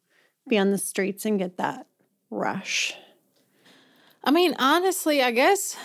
be 0.49 0.59
on 0.59 0.71
the 0.71 0.79
streets 0.79 1.25
and 1.25 1.39
get 1.39 1.57
that 1.59 1.87
rush? 2.31 2.95
I 4.25 4.31
mean, 4.31 4.55
honestly, 4.59 5.23
I 5.23 5.31
guess 5.31 5.77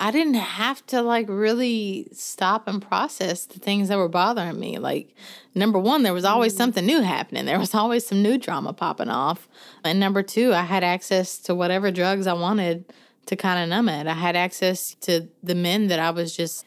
I 0.00 0.10
didn't 0.10 0.34
have 0.34 0.84
to 0.86 1.02
like 1.02 1.26
really 1.28 2.08
stop 2.12 2.68
and 2.68 2.80
process 2.80 3.46
the 3.46 3.58
things 3.58 3.88
that 3.88 3.98
were 3.98 4.08
bothering 4.08 4.58
me. 4.58 4.78
Like, 4.78 5.14
number 5.54 5.78
one, 5.78 6.02
there 6.02 6.12
was 6.12 6.24
always 6.24 6.54
mm. 6.54 6.58
something 6.58 6.84
new 6.84 7.00
happening, 7.00 7.44
there 7.44 7.58
was 7.58 7.74
always 7.74 8.06
some 8.06 8.22
new 8.22 8.38
drama 8.38 8.72
popping 8.72 9.10
off. 9.10 9.48
And 9.84 10.00
number 10.00 10.22
two, 10.22 10.52
I 10.52 10.62
had 10.62 10.84
access 10.84 11.38
to 11.38 11.54
whatever 11.54 11.90
drugs 11.90 12.26
I 12.26 12.34
wanted 12.34 12.92
to 13.26 13.36
kind 13.36 13.62
of 13.62 13.68
numb 13.68 13.88
it. 13.88 14.06
I 14.06 14.14
had 14.14 14.36
access 14.36 14.94
to 15.02 15.28
the 15.42 15.54
men 15.54 15.88
that 15.88 15.98
I 15.98 16.10
was 16.10 16.36
just 16.36 16.64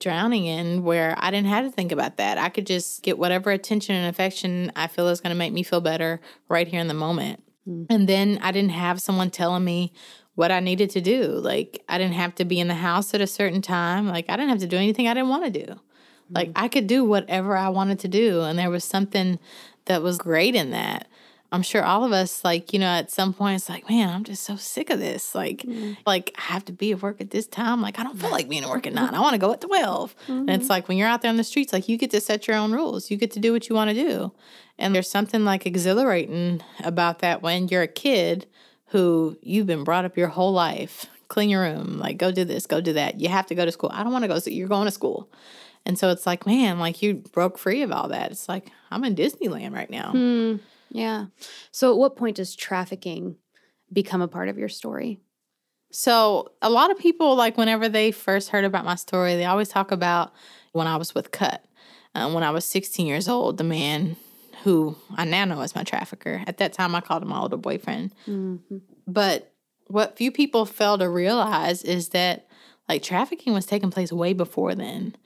drowning 0.00 0.46
in 0.46 0.82
where 0.82 1.14
I 1.18 1.30
didn't 1.30 1.48
have 1.48 1.64
to 1.64 1.70
think 1.70 1.92
about 1.92 2.16
that. 2.16 2.38
I 2.38 2.48
could 2.48 2.66
just 2.66 3.02
get 3.02 3.18
whatever 3.18 3.50
attention 3.50 3.94
and 3.94 4.08
affection 4.08 4.72
I 4.74 4.86
feel 4.86 5.08
is 5.08 5.20
going 5.20 5.30
to 5.30 5.38
make 5.38 5.52
me 5.52 5.62
feel 5.62 5.80
better 5.80 6.20
right 6.48 6.66
here 6.66 6.80
in 6.80 6.88
the 6.88 6.94
moment. 6.94 7.42
Mm. 7.68 7.86
And 7.90 8.08
then 8.08 8.38
I 8.42 8.50
didn't 8.50 8.70
have 8.70 9.00
someone 9.00 9.30
telling 9.30 9.64
me 9.64 9.92
what 10.34 10.50
I 10.50 10.60
needed 10.60 10.90
to 10.90 11.00
do. 11.00 11.26
Like 11.26 11.82
I 11.88 11.98
didn't 11.98 12.14
have 12.14 12.34
to 12.36 12.44
be 12.44 12.60
in 12.60 12.68
the 12.68 12.74
house 12.74 13.14
at 13.14 13.20
a 13.20 13.26
certain 13.26 13.62
time. 13.62 14.08
Like 14.08 14.26
I 14.28 14.36
didn't 14.36 14.50
have 14.50 14.60
to 14.60 14.66
do 14.66 14.76
anything 14.76 15.08
I 15.08 15.14
didn't 15.14 15.28
want 15.28 15.52
to 15.52 15.66
do. 15.66 15.80
Like 16.32 16.52
I 16.54 16.68
could 16.68 16.86
do 16.86 17.04
whatever 17.04 17.56
I 17.56 17.68
wanted 17.70 17.98
to 18.00 18.08
do 18.08 18.42
and 18.42 18.58
there 18.58 18.70
was 18.70 18.84
something 18.84 19.38
that 19.86 20.02
was 20.02 20.18
great 20.18 20.54
in 20.54 20.70
that. 20.70 21.08
I'm 21.52 21.62
sure 21.62 21.82
all 21.82 22.04
of 22.04 22.12
us, 22.12 22.44
like, 22.44 22.72
you 22.72 22.78
know, 22.78 22.86
at 22.86 23.10
some 23.10 23.32
point 23.32 23.56
it's 23.56 23.68
like, 23.68 23.88
man, 23.90 24.08
I'm 24.08 24.22
just 24.22 24.44
so 24.44 24.54
sick 24.54 24.88
of 24.88 25.00
this. 25.00 25.34
Like, 25.34 25.58
mm-hmm. 25.58 25.94
like 26.06 26.32
I 26.38 26.42
have 26.42 26.64
to 26.66 26.72
be 26.72 26.92
at 26.92 27.02
work 27.02 27.20
at 27.20 27.30
this 27.30 27.48
time. 27.48 27.82
Like, 27.82 27.98
I 27.98 28.04
don't 28.04 28.18
feel 28.18 28.30
like 28.30 28.48
being 28.48 28.62
at 28.62 28.70
work 28.70 28.86
at 28.86 28.92
nine. 28.92 29.14
I 29.14 29.20
want 29.20 29.34
to 29.34 29.38
go 29.38 29.52
at 29.52 29.60
12. 29.60 30.14
Mm-hmm. 30.14 30.32
And 30.32 30.50
it's 30.50 30.64
mm-hmm. 30.64 30.70
like 30.70 30.88
when 30.88 30.96
you're 30.96 31.08
out 31.08 31.22
there 31.22 31.28
on 31.28 31.36
the 31.36 31.44
streets, 31.44 31.72
like 31.72 31.88
you 31.88 31.96
get 31.96 32.12
to 32.12 32.20
set 32.20 32.46
your 32.46 32.56
own 32.56 32.70
rules. 32.70 33.10
You 33.10 33.16
get 33.16 33.32
to 33.32 33.40
do 33.40 33.52
what 33.52 33.68
you 33.68 33.74
want 33.74 33.90
to 33.90 33.94
do. 33.94 34.32
And 34.78 34.94
there's 34.94 35.10
something 35.10 35.44
like 35.44 35.66
exhilarating 35.66 36.62
about 36.84 37.18
that 37.18 37.42
when 37.42 37.66
you're 37.66 37.82
a 37.82 37.88
kid 37.88 38.46
who 38.90 39.36
you've 39.42 39.66
been 39.66 39.84
brought 39.84 40.04
up 40.04 40.16
your 40.16 40.28
whole 40.28 40.52
life. 40.52 41.06
Clean 41.28 41.48
your 41.48 41.62
room, 41.62 41.98
like 41.98 42.18
go 42.18 42.32
do 42.32 42.44
this, 42.44 42.66
go 42.66 42.80
do 42.80 42.92
that. 42.94 43.20
You 43.20 43.28
have 43.28 43.46
to 43.46 43.54
go 43.54 43.64
to 43.64 43.70
school. 43.70 43.90
I 43.92 44.02
don't 44.02 44.12
want 44.12 44.24
to 44.24 44.28
go. 44.28 44.38
So 44.40 44.50
you're 44.50 44.68
going 44.68 44.86
to 44.86 44.90
school. 44.90 45.30
And 45.86 45.98
so 45.98 46.10
it's 46.10 46.26
like, 46.26 46.44
man, 46.44 46.78
like 46.78 47.02
you 47.02 47.14
broke 47.32 47.56
free 47.56 47.82
of 47.82 47.92
all 47.92 48.08
that. 48.08 48.32
It's 48.32 48.48
like 48.48 48.70
I'm 48.90 49.04
in 49.04 49.14
Disneyland 49.14 49.72
right 49.72 49.90
now. 49.90 50.10
Hmm. 50.10 50.56
Yeah. 50.90 51.26
So 51.70 51.92
at 51.92 51.98
what 51.98 52.16
point 52.16 52.36
does 52.36 52.56
trafficking 52.56 53.36
become 53.92 54.22
a 54.22 54.28
part 54.28 54.48
of 54.48 54.58
your 54.58 54.68
story? 54.68 55.20
So 55.92 56.52
a 56.60 56.70
lot 56.70 56.90
of 56.90 56.98
people, 56.98 57.36
like 57.36 57.56
whenever 57.56 57.88
they 57.88 58.10
first 58.10 58.50
heard 58.50 58.64
about 58.64 58.84
my 58.84 58.96
story, 58.96 59.36
they 59.36 59.44
always 59.44 59.68
talk 59.68 59.92
about 59.92 60.32
when 60.72 60.86
I 60.86 60.96
was 60.96 61.14
with 61.14 61.30
Kut. 61.30 61.64
Um, 62.14 62.34
when 62.34 62.42
I 62.42 62.50
was 62.50 62.64
16 62.64 63.06
years 63.06 63.28
old, 63.28 63.56
the 63.56 63.64
man 63.64 64.16
who 64.62 64.96
I 65.16 65.24
now 65.24 65.44
know 65.44 65.60
as 65.60 65.74
my 65.74 65.84
trafficker. 65.84 66.42
At 66.46 66.58
that 66.58 66.72
time, 66.72 66.94
I 66.94 67.00
called 67.00 67.22
him 67.22 67.28
my 67.28 67.40
older 67.40 67.56
boyfriend. 67.56 68.14
Mm-hmm. 68.26 68.78
But 69.06 69.52
what 69.86 70.16
few 70.16 70.30
people 70.30 70.66
fail 70.66 70.98
to 70.98 71.08
realize 71.08 71.82
is 71.82 72.10
that 72.10 72.46
like 72.88 73.02
trafficking 73.02 73.52
was 73.52 73.66
taking 73.66 73.90
place 73.90 74.12
way 74.12 74.32
before 74.32 74.74
then. 74.74 75.16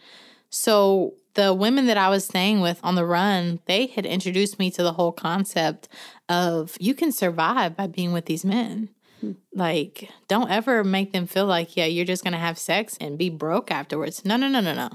So 0.51 1.15
the 1.35 1.53
women 1.53 1.87
that 1.87 1.97
I 1.97 2.09
was 2.09 2.25
staying 2.25 2.61
with 2.61 2.79
on 2.83 2.95
the 2.95 3.05
run, 3.05 3.61
they 3.67 3.87
had 3.87 4.07
introduced 4.07 4.59
me 4.59 4.71
to 4.71 4.83
the 4.83 4.93
whole 4.93 5.13
concept 5.13 5.89
of 6.29 6.77
you 6.79 6.95
can 6.95 7.13
survive 7.13 7.77
by 7.77 7.87
being 7.87 8.13
with 8.13 8.27
these 8.27 8.45
men. 8.45 8.91
Hmm. 9.21 9.33
Like, 9.53 10.11
don't 10.29 10.51
ever 10.51 10.85
make 10.85 11.13
them 11.13 11.27
feel 11.27 11.47
like, 11.47 11.77
yeah, 11.77 11.87
you're 11.87 12.05
just 12.05 12.23
going 12.23 12.33
to 12.33 12.39
have 12.39 12.59
sex 12.59 12.97
and 13.01 13.19
be 13.19 13.31
broke 13.31 13.71
afterwards. 13.71 14.25
No, 14.25 14.37
no, 14.37 14.49
no, 14.49 14.61
no, 14.61 14.75
no. 14.75 14.91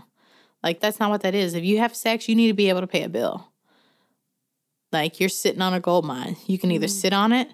Like, 0.63 0.80
that's 0.80 0.99
not 0.99 1.10
what 1.10 1.21
that 1.21 1.36
is. 1.36 1.54
If 1.54 1.63
you 1.63 1.80
have 1.80 1.95
sex, 1.95 2.30
you 2.30 2.36
need 2.36 2.47
to 2.47 2.54
be 2.54 2.69
able 2.69 2.82
to 2.82 2.88
pay 2.88 3.04
a 3.04 3.10
bill. 3.10 3.49
Like, 4.91 5.19
you're 5.19 5.30
sitting 5.30 5.62
on 5.62 5.73
a 5.73 5.80
gold 5.80 6.06
mine. 6.06 6.38
You 6.47 6.58
can 6.58 6.71
either 6.71 6.88
mm. 6.88 7.02
sit 7.02 7.13
on 7.13 7.32
it, 7.32 7.49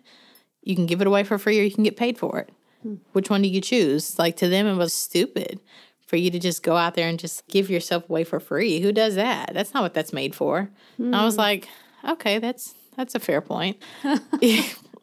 you 0.61 0.75
can 0.75 0.85
give 0.85 1.01
it 1.01 1.07
away 1.07 1.23
for 1.23 1.37
free, 1.37 1.59
or 1.59 1.63
you 1.63 1.71
can 1.71 1.83
get 1.83 1.97
paid 1.97 2.17
for 2.17 2.39
it. 2.39 2.51
Mm. 2.85 2.99
Which 3.13 3.29
one 3.29 3.41
do 3.41 3.47
you 3.47 3.61
choose? 3.61 4.17
Like, 4.17 4.35
to 4.37 4.47
them, 4.47 4.67
it 4.67 4.75
was 4.75 4.93
stupid 4.93 5.59
for 6.05 6.17
you 6.17 6.29
to 6.31 6.39
just 6.39 6.63
go 6.63 6.77
out 6.77 6.95
there 6.95 7.07
and 7.07 7.19
just 7.19 7.47
give 7.47 7.69
yourself 7.69 8.09
away 8.09 8.23
for 8.23 8.39
free. 8.39 8.79
Who 8.79 8.91
does 8.91 9.15
that? 9.15 9.51
That's 9.53 9.73
not 9.73 9.83
what 9.83 9.93
that's 9.93 10.13
made 10.13 10.35
for. 10.35 10.69
Mm. 10.99 11.15
I 11.15 11.25
was 11.25 11.35
hmm. 11.35 11.41
like, 11.41 11.67
okay, 12.07 12.39
that's 12.39 12.75
that's 12.95 13.15
a 13.15 13.19
fair 13.19 13.41
point. 13.41 13.77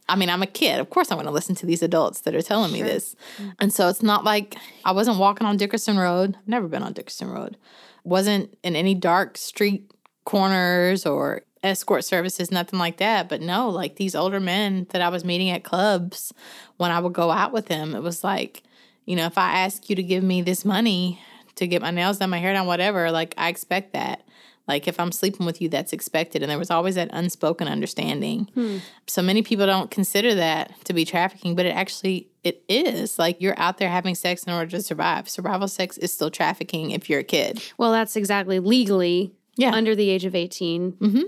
I 0.08 0.16
mean, 0.16 0.30
I'm 0.30 0.42
a 0.42 0.46
kid. 0.46 0.80
Of 0.80 0.90
course, 0.90 1.10
I 1.10 1.14
want 1.14 1.26
to 1.26 1.32
listen 1.32 1.54
to 1.56 1.66
these 1.66 1.82
adults 1.82 2.22
that 2.22 2.34
are 2.34 2.42
telling 2.42 2.74
sure. 2.74 2.84
me 2.84 2.90
this. 2.90 3.16
Hmm. 3.36 3.48
And 3.60 3.72
so 3.72 3.88
it's 3.88 4.02
not 4.02 4.24
like 4.24 4.56
I 4.84 4.92
wasn't 4.92 5.18
walking 5.18 5.46
on 5.46 5.56
Dickerson 5.56 5.98
Road. 5.98 6.36
I've 6.38 6.48
never 6.48 6.68
been 6.68 6.82
on 6.82 6.92
Dickerson 6.92 7.28
Road. 7.28 7.56
Wasn't 8.04 8.56
in 8.62 8.76
any 8.76 8.94
dark 8.94 9.36
street 9.38 9.90
corners 10.24 11.06
or 11.06 11.42
escort 11.62 12.04
services, 12.04 12.50
nothing 12.50 12.78
like 12.78 12.98
that. 12.98 13.28
But 13.28 13.40
no, 13.40 13.68
like 13.68 13.96
these 13.96 14.14
older 14.14 14.40
men 14.40 14.86
that 14.90 15.02
I 15.02 15.08
was 15.08 15.24
meeting 15.24 15.50
at 15.50 15.64
clubs, 15.64 16.32
when 16.76 16.90
I 16.90 16.98
would 16.98 17.12
go 17.12 17.30
out 17.30 17.52
with 17.52 17.66
them, 17.66 17.94
it 17.94 18.02
was 18.02 18.24
like, 18.24 18.62
you 19.04 19.16
know, 19.16 19.26
if 19.26 19.38
I 19.38 19.60
ask 19.60 19.88
you 19.88 19.96
to 19.96 20.02
give 20.02 20.24
me 20.24 20.42
this 20.42 20.64
money 20.64 21.20
to 21.56 21.66
get 21.66 21.82
my 21.82 21.90
nails 21.90 22.18
done, 22.18 22.30
my 22.30 22.38
hair 22.38 22.52
done, 22.52 22.66
whatever, 22.66 23.10
like 23.10 23.34
I 23.36 23.48
expect 23.48 23.92
that. 23.92 24.22
Like 24.68 24.86
if 24.86 25.00
I'm 25.00 25.10
sleeping 25.10 25.44
with 25.44 25.60
you, 25.60 25.68
that's 25.68 25.92
expected. 25.92 26.42
And 26.42 26.50
there 26.50 26.58
was 26.58 26.70
always 26.70 26.94
that 26.94 27.10
unspoken 27.12 27.66
understanding. 27.66 28.48
Hmm. 28.54 28.78
So 29.08 29.20
many 29.20 29.42
people 29.42 29.66
don't 29.66 29.90
consider 29.90 30.36
that 30.36 30.72
to 30.84 30.92
be 30.92 31.04
trafficking, 31.04 31.56
but 31.56 31.66
it 31.66 31.70
actually 31.70 32.28
it 32.44 32.62
is. 32.68 33.18
Like 33.18 33.40
you're 33.40 33.58
out 33.58 33.78
there 33.78 33.88
having 33.88 34.14
sex 34.14 34.44
in 34.44 34.52
order 34.52 34.70
to 34.70 34.82
survive. 34.82 35.28
Survival 35.28 35.66
sex 35.66 35.98
is 35.98 36.12
still 36.12 36.30
trafficking 36.30 36.92
if 36.92 37.10
you're 37.10 37.20
a 37.20 37.24
kid. 37.24 37.60
Well, 37.76 37.90
that's 37.90 38.14
exactly 38.14 38.60
legally 38.60 39.32
yeah. 39.56 39.72
under 39.72 39.96
the 39.96 40.08
age 40.08 40.24
of 40.24 40.34
18. 40.34 40.92
Mm-hmm 40.92 41.22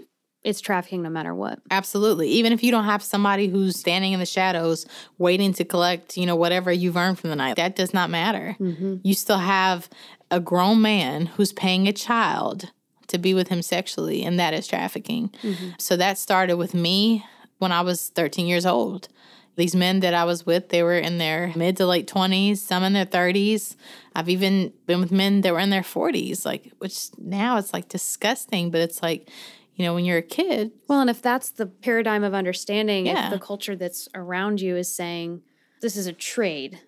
it's 0.44 0.61
trafficking 0.61 1.02
no 1.02 1.09
matter 1.09 1.35
what. 1.35 1.59
Absolutely. 1.70 2.28
Even 2.28 2.52
if 2.52 2.62
you 2.62 2.70
don't 2.70 2.85
have 2.85 3.02
somebody 3.02 3.48
who's 3.48 3.78
standing 3.78 4.12
in 4.12 4.20
the 4.20 4.26
shadows 4.26 4.87
waiting 5.18 5.52
to 5.54 5.64
collect, 5.64 6.16
you 6.16 6.26
know, 6.26 6.37
whatever 6.37 6.70
you've 6.70 6.96
earned 6.96 7.18
from 7.18 7.30
the 7.30 7.37
night, 7.37 7.57
that 7.57 7.74
does 7.74 7.94
not 7.94 8.11
matter. 8.11 8.54
Mm-hmm. 8.61 8.96
You 9.02 9.14
still 9.14 9.38
have 9.38 9.88
a 10.30 10.40
grown 10.40 10.83
man 10.83 11.26
who's 11.26 11.52
paying 11.52 11.88
a 11.88 11.92
child 11.92 12.70
to 13.09 13.18
be 13.18 13.35
with 13.35 13.48
him 13.48 13.62
sexually, 13.62 14.22
and 14.22 14.38
that 14.38 14.54
is 14.54 14.66
trafficking. 14.66 15.30
Mm-hmm. 15.42 15.70
So 15.78 15.96
that 15.96 16.18
started 16.18 16.57
with 16.57 16.74
me 16.74 17.24
when 17.59 17.72
I 17.72 17.80
was 17.80 18.11
13 18.11 18.46
years 18.46 18.66
old. 18.66 19.09
These 19.57 19.76
men 19.76 20.00
that 20.00 20.14
I 20.14 20.24
was 20.24 20.44
with, 20.44 20.70
they 20.70 20.83
were 20.83 20.98
in 20.98 21.18
their 21.18 21.52
mid 21.54 21.76
to 21.76 21.87
late 21.87 22.09
20s, 22.09 22.59
some 22.59 22.83
in 22.83 22.92
their 22.92 23.07
30s. 23.07 23.76
I've 24.14 24.28
even 24.28 24.72
been 24.87 25.00
with 25.00 25.12
men 25.12 25.42
that 25.42 25.52
were 25.52 25.61
in 25.61 25.70
their 25.70 25.83
40s, 25.83 26.44
like, 26.44 26.72
which 26.78 27.09
now 27.18 27.57
it's 27.57 27.72
like 27.72 27.88
disgusting, 27.88 28.70
but 28.70 28.80
it's 28.80 29.00
like, 29.00 29.30
you 29.76 29.84
know, 29.84 29.94
when 29.94 30.04
you're 30.04 30.18
a 30.18 30.22
kid. 30.22 30.72
Well, 30.88 31.00
and 31.00 31.10
if 31.10 31.20
that's 31.20 31.50
the 31.50 31.66
paradigm 31.66 32.24
of 32.24 32.34
understanding, 32.34 33.06
yeah. 33.06 33.26
if 33.26 33.32
the 33.32 33.38
culture 33.38 33.76
that's 33.76 34.08
around 34.14 34.60
you 34.60 34.76
is 34.76 34.94
saying 34.94 35.42
this 35.80 35.96
is 35.96 36.06
a 36.06 36.12
trade, 36.12 36.80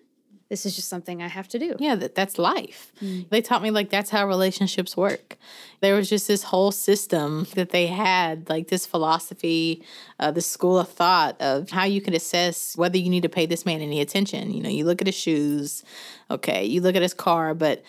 this 0.49 0.65
is 0.65 0.75
just 0.75 0.87
something 0.87 1.21
I 1.21 1.27
have 1.27 1.49
to 1.49 1.59
do. 1.59 1.75
Yeah, 1.77 1.95
that, 1.95 2.15
that's 2.15 2.37
life. 2.37 2.93
They 3.29 3.41
taught 3.41 3.61
me 3.61 3.69
like 3.69 3.89
that's 3.89 4.09
how 4.09 4.25
relationships 4.25 4.95
work. 4.95 5.37
There 5.81 5.95
was 5.95 6.09
just 6.09 6.27
this 6.27 6.43
whole 6.43 6.71
system 6.71 7.47
that 7.55 7.71
they 7.71 7.87
had, 7.87 8.47
like 8.49 8.69
this 8.69 8.85
philosophy, 8.85 9.83
uh, 10.19 10.31
this 10.31 10.47
school 10.47 10.79
of 10.79 10.87
thought 10.87 11.39
of 11.41 11.71
how 11.71 11.83
you 11.83 11.99
can 11.99 12.13
assess 12.13 12.77
whether 12.77 12.97
you 12.97 13.09
need 13.09 13.23
to 13.23 13.29
pay 13.29 13.45
this 13.45 13.65
man 13.65 13.81
any 13.81 13.99
attention. 13.99 14.51
You 14.53 14.63
know, 14.63 14.69
you 14.69 14.85
look 14.85 15.01
at 15.01 15.07
his 15.07 15.15
shoes, 15.15 15.83
okay, 16.31 16.63
you 16.63 16.79
look 16.79 16.95
at 16.95 17.01
his 17.01 17.13
car, 17.13 17.53
but 17.53 17.83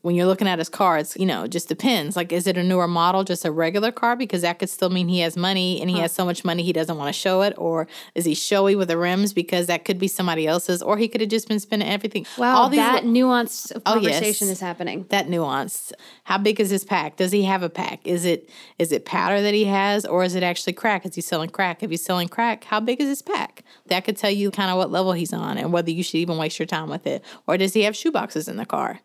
when 0.00 0.14
you're 0.16 0.26
looking 0.26 0.48
at 0.48 0.58
his 0.58 0.70
car, 0.70 0.96
it's, 0.98 1.16
you 1.16 1.26
know, 1.26 1.44
it 1.44 1.50
just 1.50 1.68
depends. 1.68 2.16
Like, 2.16 2.32
is 2.32 2.46
it 2.46 2.56
a 2.56 2.62
newer 2.62 2.88
model, 2.88 3.24
just 3.24 3.44
a 3.44 3.50
regular 3.52 3.92
car? 3.92 4.16
Because 4.16 4.40
that 4.40 4.58
could 4.58 4.70
still 4.70 4.88
mean 4.88 5.06
he 5.06 5.20
has 5.20 5.36
money 5.36 5.80
and 5.82 5.90
he 5.90 5.98
has 6.00 6.10
so 6.12 6.24
much 6.24 6.44
money 6.46 6.62
he 6.62 6.72
doesn't 6.72 6.96
want 6.96 7.08
to 7.08 7.12
show 7.12 7.42
it. 7.42 7.52
Or 7.58 7.86
is 8.14 8.24
he 8.24 8.34
showy 8.34 8.74
with 8.74 8.88
the 8.88 8.96
rims 8.96 9.32
because 9.34 9.66
that 9.66 9.84
could 9.84 9.98
be 9.98 10.08
somebody 10.08 10.46
else's? 10.46 10.82
Or 10.82 10.96
he 10.96 11.08
could 11.08 11.20
have 11.20 11.28
just 11.30 11.46
been 11.46 11.60
spending 11.60 11.86
everything. 11.88 12.26
Wow, 12.38 12.68
these 12.68 12.78
that 12.78 13.04
li- 13.04 13.20
nuanced 13.20 13.70
of 13.72 13.82
Oh, 13.84 13.96
yes. 13.98 14.14
conversation 14.14 14.48
is 14.48 14.60
happening. 14.60 15.04
that 15.10 15.28
nuance. 15.28 15.92
How 16.24 16.38
big 16.38 16.58
is 16.58 16.70
his 16.70 16.84
pack? 16.84 17.16
Does 17.16 17.30
he 17.30 17.44
have 17.44 17.62
a 17.62 17.70
pack? 17.70 18.00
Is 18.04 18.24
it 18.24 18.48
is 18.78 18.92
it 18.92 19.04
powder 19.04 19.42
that 19.42 19.52
he 19.54 19.66
has, 19.66 20.04
or 20.06 20.24
is 20.24 20.34
it 20.34 20.42
actually 20.42 20.72
crack? 20.72 21.04
Is 21.04 21.14
he 21.14 21.20
selling 21.20 21.50
crack? 21.50 21.82
If 21.82 21.90
he's 21.90 22.04
selling 22.04 22.28
crack, 22.28 22.64
how 22.64 22.80
big 22.80 23.00
is 23.00 23.08
his 23.08 23.22
pack? 23.22 23.62
That 23.86 24.04
could 24.04 24.16
tell 24.16 24.30
you 24.30 24.50
kind 24.50 24.70
of 24.70 24.78
what 24.78 24.90
level 24.90 25.12
he's 25.12 25.34
on 25.34 25.58
and 25.58 25.70
whether 25.72 25.90
you 25.90 26.02
should 26.02 26.16
even 26.16 26.38
waste 26.38 26.58
your 26.58 26.66
time 26.66 26.88
with 26.88 27.06
it. 27.06 27.22
Or 27.46 27.58
does 27.58 27.74
he 27.74 27.82
have 27.82 27.94
shoe 27.94 28.10
boxes 28.10 28.48
in 28.48 28.56
the 28.56 28.66
car? 28.66 29.00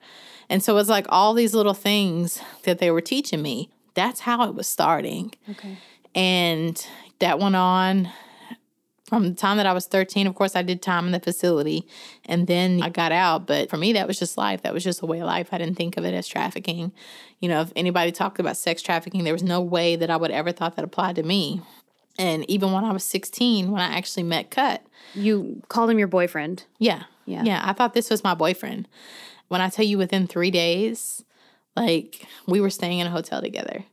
And 0.50 0.64
so 0.64 0.78
it's 0.78 0.90
like 0.90 1.06
all 1.10 1.34
these 1.34 1.54
little 1.54 1.74
things 1.74 2.42
that 2.64 2.80
they 2.80 2.90
were 2.92 3.02
teaching 3.02 3.42
me. 3.42 3.70
That's 3.94 4.22
how 4.22 4.48
it 4.48 4.56
was 4.56 4.68
starting. 4.68 5.34
Okay. 5.50 5.78
And 6.16 6.86
that 7.20 7.40
went 7.40 7.56
on 7.56 8.10
from 9.10 9.30
the 9.30 9.36
time 9.36 9.58
that 9.58 9.66
I 9.66 9.74
was 9.74 9.86
13. 9.88 10.28
Of 10.28 10.36
course, 10.36 10.56
I 10.56 10.62
did 10.62 10.82
time 10.82 11.06
in 11.06 11.12
the 11.12 11.20
facility 11.20 11.88
and 12.26 12.48
then 12.48 12.82
I 12.84 12.90
got 12.90 13.12
out. 13.12 13.46
But 13.48 13.70
for 13.70 13.78
me, 13.78 13.94
that 13.94 14.08
was 14.08 14.20
just 14.20 14.38
life. 14.38 14.62
That 14.64 14.74
was 14.74 14.84
just 14.84 15.02
a 15.02 15.06
way 15.06 15.20
of 15.20 15.26
life. 15.28 15.50
I 15.52 15.58
didn't 15.58 15.76
think 15.76 15.98
of 15.98 16.06
it 16.06 16.14
as 16.14 16.28
trafficking. 16.28 16.92
You 17.40 17.50
know, 17.50 17.62
if 17.62 17.72
anybody 17.76 18.12
talked 18.12 18.40
about 18.40 18.58
sex 18.58 18.82
trafficking, 18.82 19.24
there 19.24 19.34
was 19.34 19.44
no 19.44 19.62
way 19.62 19.96
that 19.96 20.10
I 20.10 20.18
would 20.18 20.32
ever 20.32 20.52
thought 20.52 20.76
that 20.76 20.86
applied 20.86 21.16
to 21.16 21.24
me. 21.24 21.62
And 22.20 22.50
even 22.50 22.72
when 22.72 22.84
I 22.84 22.92
was 22.92 23.04
16, 23.04 23.72
when 23.72 23.82
I 23.82 23.96
actually 23.96 24.24
met 24.24 24.50
Kut, 24.50 24.82
You 25.14 25.62
called 25.70 25.90
him 25.90 26.00
your 26.00 26.08
boyfriend. 26.08 26.64
yeah. 26.80 27.04
Yeah. 27.26 27.44
Yeah. 27.44 27.62
I 27.66 27.74
thought 27.74 27.94
this 27.94 28.10
was 28.10 28.24
my 28.24 28.34
boyfriend. 28.36 28.88
When 29.48 29.62
I 29.62 29.70
tell 29.70 29.86
you 29.86 29.98
within 29.98 30.28
three 30.28 30.52
days, 30.52 31.24
like 31.76 32.28
we 32.48 32.60
were 32.60 32.70
staying 32.70 33.00
in 33.00 33.08
a 33.08 33.12
hotel 33.12 33.42
together. 33.42 33.86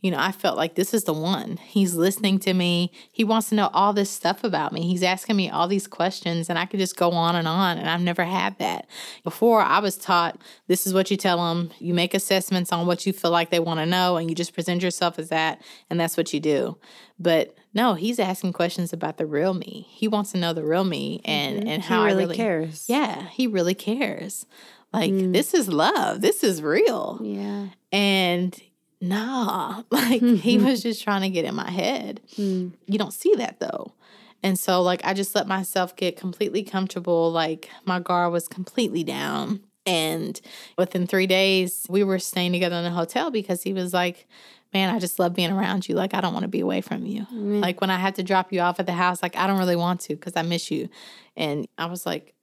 You 0.00 0.10
know, 0.10 0.18
I 0.18 0.32
felt 0.32 0.56
like 0.56 0.76
this 0.76 0.94
is 0.94 1.04
the 1.04 1.12
one. 1.12 1.58
He's 1.58 1.94
listening 1.94 2.38
to 2.40 2.54
me. 2.54 2.90
He 3.12 3.22
wants 3.22 3.50
to 3.50 3.54
know 3.54 3.68
all 3.74 3.92
this 3.92 4.08
stuff 4.10 4.42
about 4.44 4.72
me. 4.72 4.88
He's 4.88 5.02
asking 5.02 5.36
me 5.36 5.50
all 5.50 5.68
these 5.68 5.86
questions, 5.86 6.48
and 6.48 6.58
I 6.58 6.64
could 6.64 6.80
just 6.80 6.96
go 6.96 7.10
on 7.10 7.36
and 7.36 7.46
on. 7.46 7.76
And 7.76 7.88
I've 7.88 8.00
never 8.00 8.24
had 8.24 8.56
that. 8.58 8.88
Before, 9.24 9.60
I 9.60 9.78
was 9.80 9.98
taught 9.98 10.40
this 10.68 10.86
is 10.86 10.94
what 10.94 11.10
you 11.10 11.18
tell 11.18 11.36
them. 11.36 11.70
You 11.78 11.92
make 11.92 12.14
assessments 12.14 12.72
on 12.72 12.86
what 12.86 13.04
you 13.04 13.12
feel 13.12 13.30
like 13.30 13.50
they 13.50 13.60
want 13.60 13.80
to 13.80 13.86
know, 13.86 14.16
and 14.16 14.30
you 14.30 14.34
just 14.34 14.54
present 14.54 14.82
yourself 14.82 15.18
as 15.18 15.28
that, 15.28 15.60
and 15.90 16.00
that's 16.00 16.16
what 16.16 16.32
you 16.32 16.40
do. 16.40 16.78
But 17.18 17.54
no, 17.74 17.92
he's 17.92 18.18
asking 18.18 18.54
questions 18.54 18.94
about 18.94 19.18
the 19.18 19.26
real 19.26 19.52
me. 19.52 19.86
He 19.90 20.08
wants 20.08 20.32
to 20.32 20.38
know 20.38 20.54
the 20.54 20.64
real 20.64 20.84
me 20.84 21.20
and, 21.26 21.58
mm-hmm. 21.58 21.68
and 21.68 21.82
how 21.82 22.04
really 22.04 22.14
I 22.14 22.18
really 22.20 22.36
cares. 22.36 22.86
Yeah, 22.88 23.28
he 23.28 23.46
really 23.46 23.74
cares. 23.74 24.46
Like, 24.92 25.12
mm. 25.12 25.32
this 25.32 25.54
is 25.54 25.68
love. 25.68 26.20
This 26.20 26.42
is 26.42 26.62
real. 26.62 27.20
Yeah. 27.22 27.68
And 27.92 28.60
nah, 29.00 29.82
like 29.90 30.22
he 30.22 30.58
was 30.64 30.82
just 30.82 31.02
trying 31.02 31.22
to 31.22 31.30
get 31.30 31.44
in 31.44 31.54
my 31.54 31.70
head. 31.70 32.20
Hmm. 32.36 32.68
You 32.86 32.98
don't 32.98 33.14
see 33.14 33.34
that 33.36 33.60
though. 33.60 33.94
And 34.42 34.58
so, 34.58 34.80
like, 34.80 35.02
I 35.04 35.12
just 35.12 35.34
let 35.34 35.46
myself 35.46 35.94
get 35.96 36.16
completely 36.16 36.62
comfortable. 36.62 37.30
Like, 37.30 37.68
my 37.84 38.00
guard 38.00 38.32
was 38.32 38.48
completely 38.48 39.04
down. 39.04 39.60
And 39.84 40.40
within 40.78 41.06
three 41.06 41.26
days, 41.26 41.86
we 41.90 42.04
were 42.04 42.18
staying 42.18 42.52
together 42.52 42.76
in 42.76 42.84
a 42.84 42.90
hotel 42.90 43.30
because 43.30 43.62
he 43.62 43.72
was 43.72 43.92
like, 43.92 44.26
Man, 44.72 44.94
I 44.94 45.00
just 45.00 45.18
love 45.18 45.34
being 45.34 45.50
around 45.50 45.88
you. 45.88 45.96
Like, 45.96 46.14
I 46.14 46.20
don't 46.20 46.32
want 46.32 46.44
to 46.44 46.48
be 46.48 46.60
away 46.60 46.80
from 46.80 47.04
you. 47.04 47.26
Like, 47.32 47.80
when 47.80 47.90
I 47.90 47.98
have 47.98 48.14
to 48.14 48.22
drop 48.22 48.52
you 48.52 48.60
off 48.60 48.78
at 48.78 48.86
the 48.86 48.92
house, 48.92 49.20
like, 49.20 49.34
I 49.34 49.48
don't 49.48 49.58
really 49.58 49.74
want 49.74 50.00
to 50.02 50.14
because 50.14 50.36
I 50.36 50.42
miss 50.42 50.70
you. 50.70 50.88
And 51.36 51.66
I 51.76 51.86
was 51.86 52.06
like, 52.06 52.34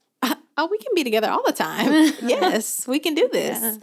Oh, 0.57 0.67
we 0.69 0.77
can 0.79 0.93
be 0.95 1.03
together 1.03 1.29
all 1.29 1.43
the 1.45 1.53
time. 1.53 1.91
yes, 2.23 2.87
we 2.87 2.99
can 2.99 3.13
do 3.13 3.29
this. 3.31 3.79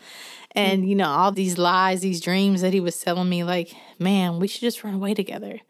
And, 0.56 0.88
you 0.88 0.94
know, 0.94 1.08
all 1.08 1.32
these 1.32 1.58
lies, 1.58 2.00
these 2.00 2.20
dreams 2.20 2.60
that 2.60 2.72
he 2.72 2.80
was 2.80 2.98
telling 3.00 3.28
me, 3.28 3.44
like, 3.44 3.74
man, 3.98 4.38
we 4.38 4.48
should 4.48 4.60
just 4.60 4.84
run 4.84 4.94
away 4.94 5.14
together. 5.14 5.60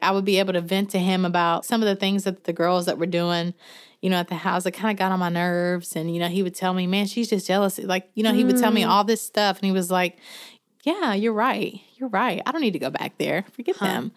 I 0.00 0.10
would 0.10 0.24
be 0.24 0.38
able 0.38 0.52
to 0.54 0.60
vent 0.60 0.90
to 0.90 0.98
him 0.98 1.24
about 1.24 1.64
some 1.64 1.82
of 1.82 1.86
the 1.86 1.96
things 1.96 2.24
that 2.24 2.44
the 2.44 2.52
girls 2.52 2.86
that 2.86 2.98
were 2.98 3.06
doing, 3.06 3.54
you 4.00 4.10
know, 4.10 4.16
at 4.16 4.28
the 4.28 4.34
house 4.34 4.64
that 4.64 4.72
kind 4.72 4.90
of 4.90 4.98
got 4.98 5.12
on 5.12 5.18
my 5.18 5.28
nerves. 5.28 5.94
And, 5.94 6.12
you 6.12 6.18
know, 6.18 6.28
he 6.28 6.42
would 6.42 6.54
tell 6.54 6.74
me, 6.74 6.86
man, 6.86 7.06
she's 7.06 7.30
just 7.30 7.46
jealous. 7.46 7.78
Like, 7.78 8.10
you 8.14 8.22
know, 8.22 8.32
he 8.32 8.44
would 8.44 8.58
tell 8.58 8.72
me 8.72 8.82
mm-hmm. 8.82 8.90
all 8.90 9.04
this 9.04 9.22
stuff. 9.22 9.58
And 9.58 9.66
he 9.66 9.72
was 9.72 9.90
like, 9.90 10.18
yeah, 10.82 11.14
you're 11.14 11.32
right. 11.32 11.80
You're 11.96 12.08
right. 12.08 12.42
I 12.44 12.52
don't 12.52 12.62
need 12.62 12.72
to 12.72 12.78
go 12.78 12.90
back 12.90 13.16
there. 13.18 13.44
Forget 13.52 13.78
them. 13.78 14.12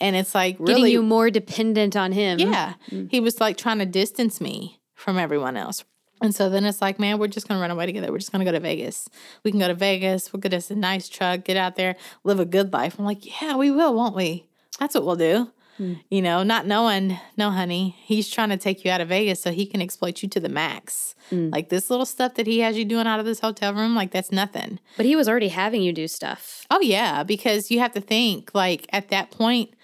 And 0.00 0.16
it's 0.16 0.34
like 0.34 0.62
Getting 0.64 0.86
you 0.86 1.02
more 1.02 1.30
dependent 1.30 1.96
on 1.96 2.12
him. 2.12 2.38
yeah. 2.38 2.74
Mm. 2.90 3.10
He 3.10 3.20
was 3.20 3.40
like 3.40 3.56
trying 3.56 3.78
to 3.78 3.86
distance 3.86 4.40
me 4.40 4.80
from 5.06 5.18
everyone 5.18 5.56
else. 5.56 5.84
And 6.20 6.34
so 6.34 6.50
then 6.50 6.64
it's 6.64 6.82
like, 6.82 6.98
man, 6.98 7.18
we're 7.18 7.28
just 7.28 7.46
gonna 7.46 7.60
run 7.60 7.70
away 7.70 7.86
together. 7.86 8.10
We're 8.10 8.18
just 8.18 8.32
gonna 8.32 8.44
go 8.44 8.50
to 8.50 8.58
Vegas. 8.58 9.08
We 9.44 9.52
can 9.52 9.60
go 9.60 9.68
to 9.68 9.74
Vegas. 9.74 10.32
We'll 10.32 10.40
get 10.40 10.52
us 10.52 10.68
a 10.68 10.74
nice 10.74 11.08
truck, 11.08 11.44
get 11.44 11.56
out 11.56 11.76
there, 11.76 11.94
live 12.24 12.40
a 12.40 12.44
good 12.44 12.72
life. 12.72 12.98
I'm 12.98 13.04
like, 13.04 13.40
yeah, 13.40 13.56
we 13.56 13.70
will, 13.70 13.94
won't 13.94 14.16
we? 14.16 14.48
That's 14.80 14.96
what 14.96 15.06
we'll 15.06 15.14
do. 15.14 15.52
Hmm. 15.76 15.94
You 16.10 16.22
know, 16.22 16.42
not 16.42 16.66
knowing, 16.66 17.18
no, 17.36 17.50
honey, 17.50 17.94
he's 18.00 18.28
trying 18.28 18.48
to 18.48 18.56
take 18.56 18.84
you 18.84 18.90
out 18.90 19.00
of 19.00 19.08
Vegas 19.08 19.42
so 19.42 19.52
he 19.52 19.64
can 19.64 19.80
exploit 19.80 20.22
you 20.22 20.28
to 20.30 20.40
the 20.40 20.48
max. 20.48 21.14
Hmm. 21.30 21.50
Like 21.50 21.68
this 21.68 21.88
little 21.88 22.06
stuff 22.06 22.34
that 22.34 22.48
he 22.48 22.60
has 22.60 22.76
you 22.76 22.84
doing 22.84 23.06
out 23.06 23.20
of 23.20 23.26
this 23.26 23.40
hotel 23.40 23.74
room, 23.74 23.94
like 23.94 24.10
that's 24.10 24.32
nothing. 24.32 24.80
But 24.96 25.06
he 25.06 25.14
was 25.14 25.28
already 25.28 25.48
having 25.48 25.82
you 25.82 25.92
do 25.92 26.08
stuff. 26.08 26.66
Oh 26.68 26.80
yeah, 26.80 27.22
because 27.22 27.70
you 27.70 27.78
have 27.78 27.92
to 27.92 28.00
think 28.00 28.52
like 28.54 28.88
at 28.92 29.10
that 29.10 29.30
point, 29.30 29.74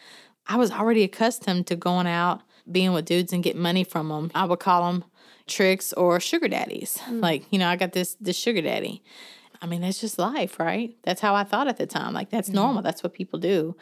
I 0.49 0.57
was 0.57 0.73
already 0.73 1.05
accustomed 1.05 1.69
to 1.69 1.77
going 1.77 2.09
out, 2.09 2.41
being 2.71 2.93
with 2.93 3.05
dudes 3.05 3.33
and 3.33 3.43
getting 3.43 3.63
money 3.63 3.85
from 3.85 4.09
them. 4.09 4.31
I 4.35 4.45
would 4.45 4.61
call 4.61 4.91
them 4.91 5.05
tricks 5.53 5.93
or 5.93 6.21
sugar 6.21 6.49
daddies. 6.49 6.99
Hmm. 6.99 7.21
Like 7.21 7.45
you 7.51 7.59
know, 7.59 7.69
I 7.69 7.77
got 7.77 7.93
this 7.93 8.17
this 8.21 8.37
sugar 8.37 8.63
daddy. 8.63 9.03
I 9.61 9.67
mean, 9.67 9.81
that's 9.83 10.01
just 10.01 10.19
life, 10.19 10.59
right? 10.59 10.97
That's 11.05 11.21
how 11.21 11.37
I 11.37 11.45
thought 11.45 11.69
at 11.69 11.77
the 11.77 11.87
time. 11.87 12.13
Like 12.15 12.31
that's 12.31 12.49
hmm. 12.49 12.55
normal. 12.57 12.83
That's 12.83 13.03
what 13.03 13.13
people 13.13 13.39
do. 13.39 13.77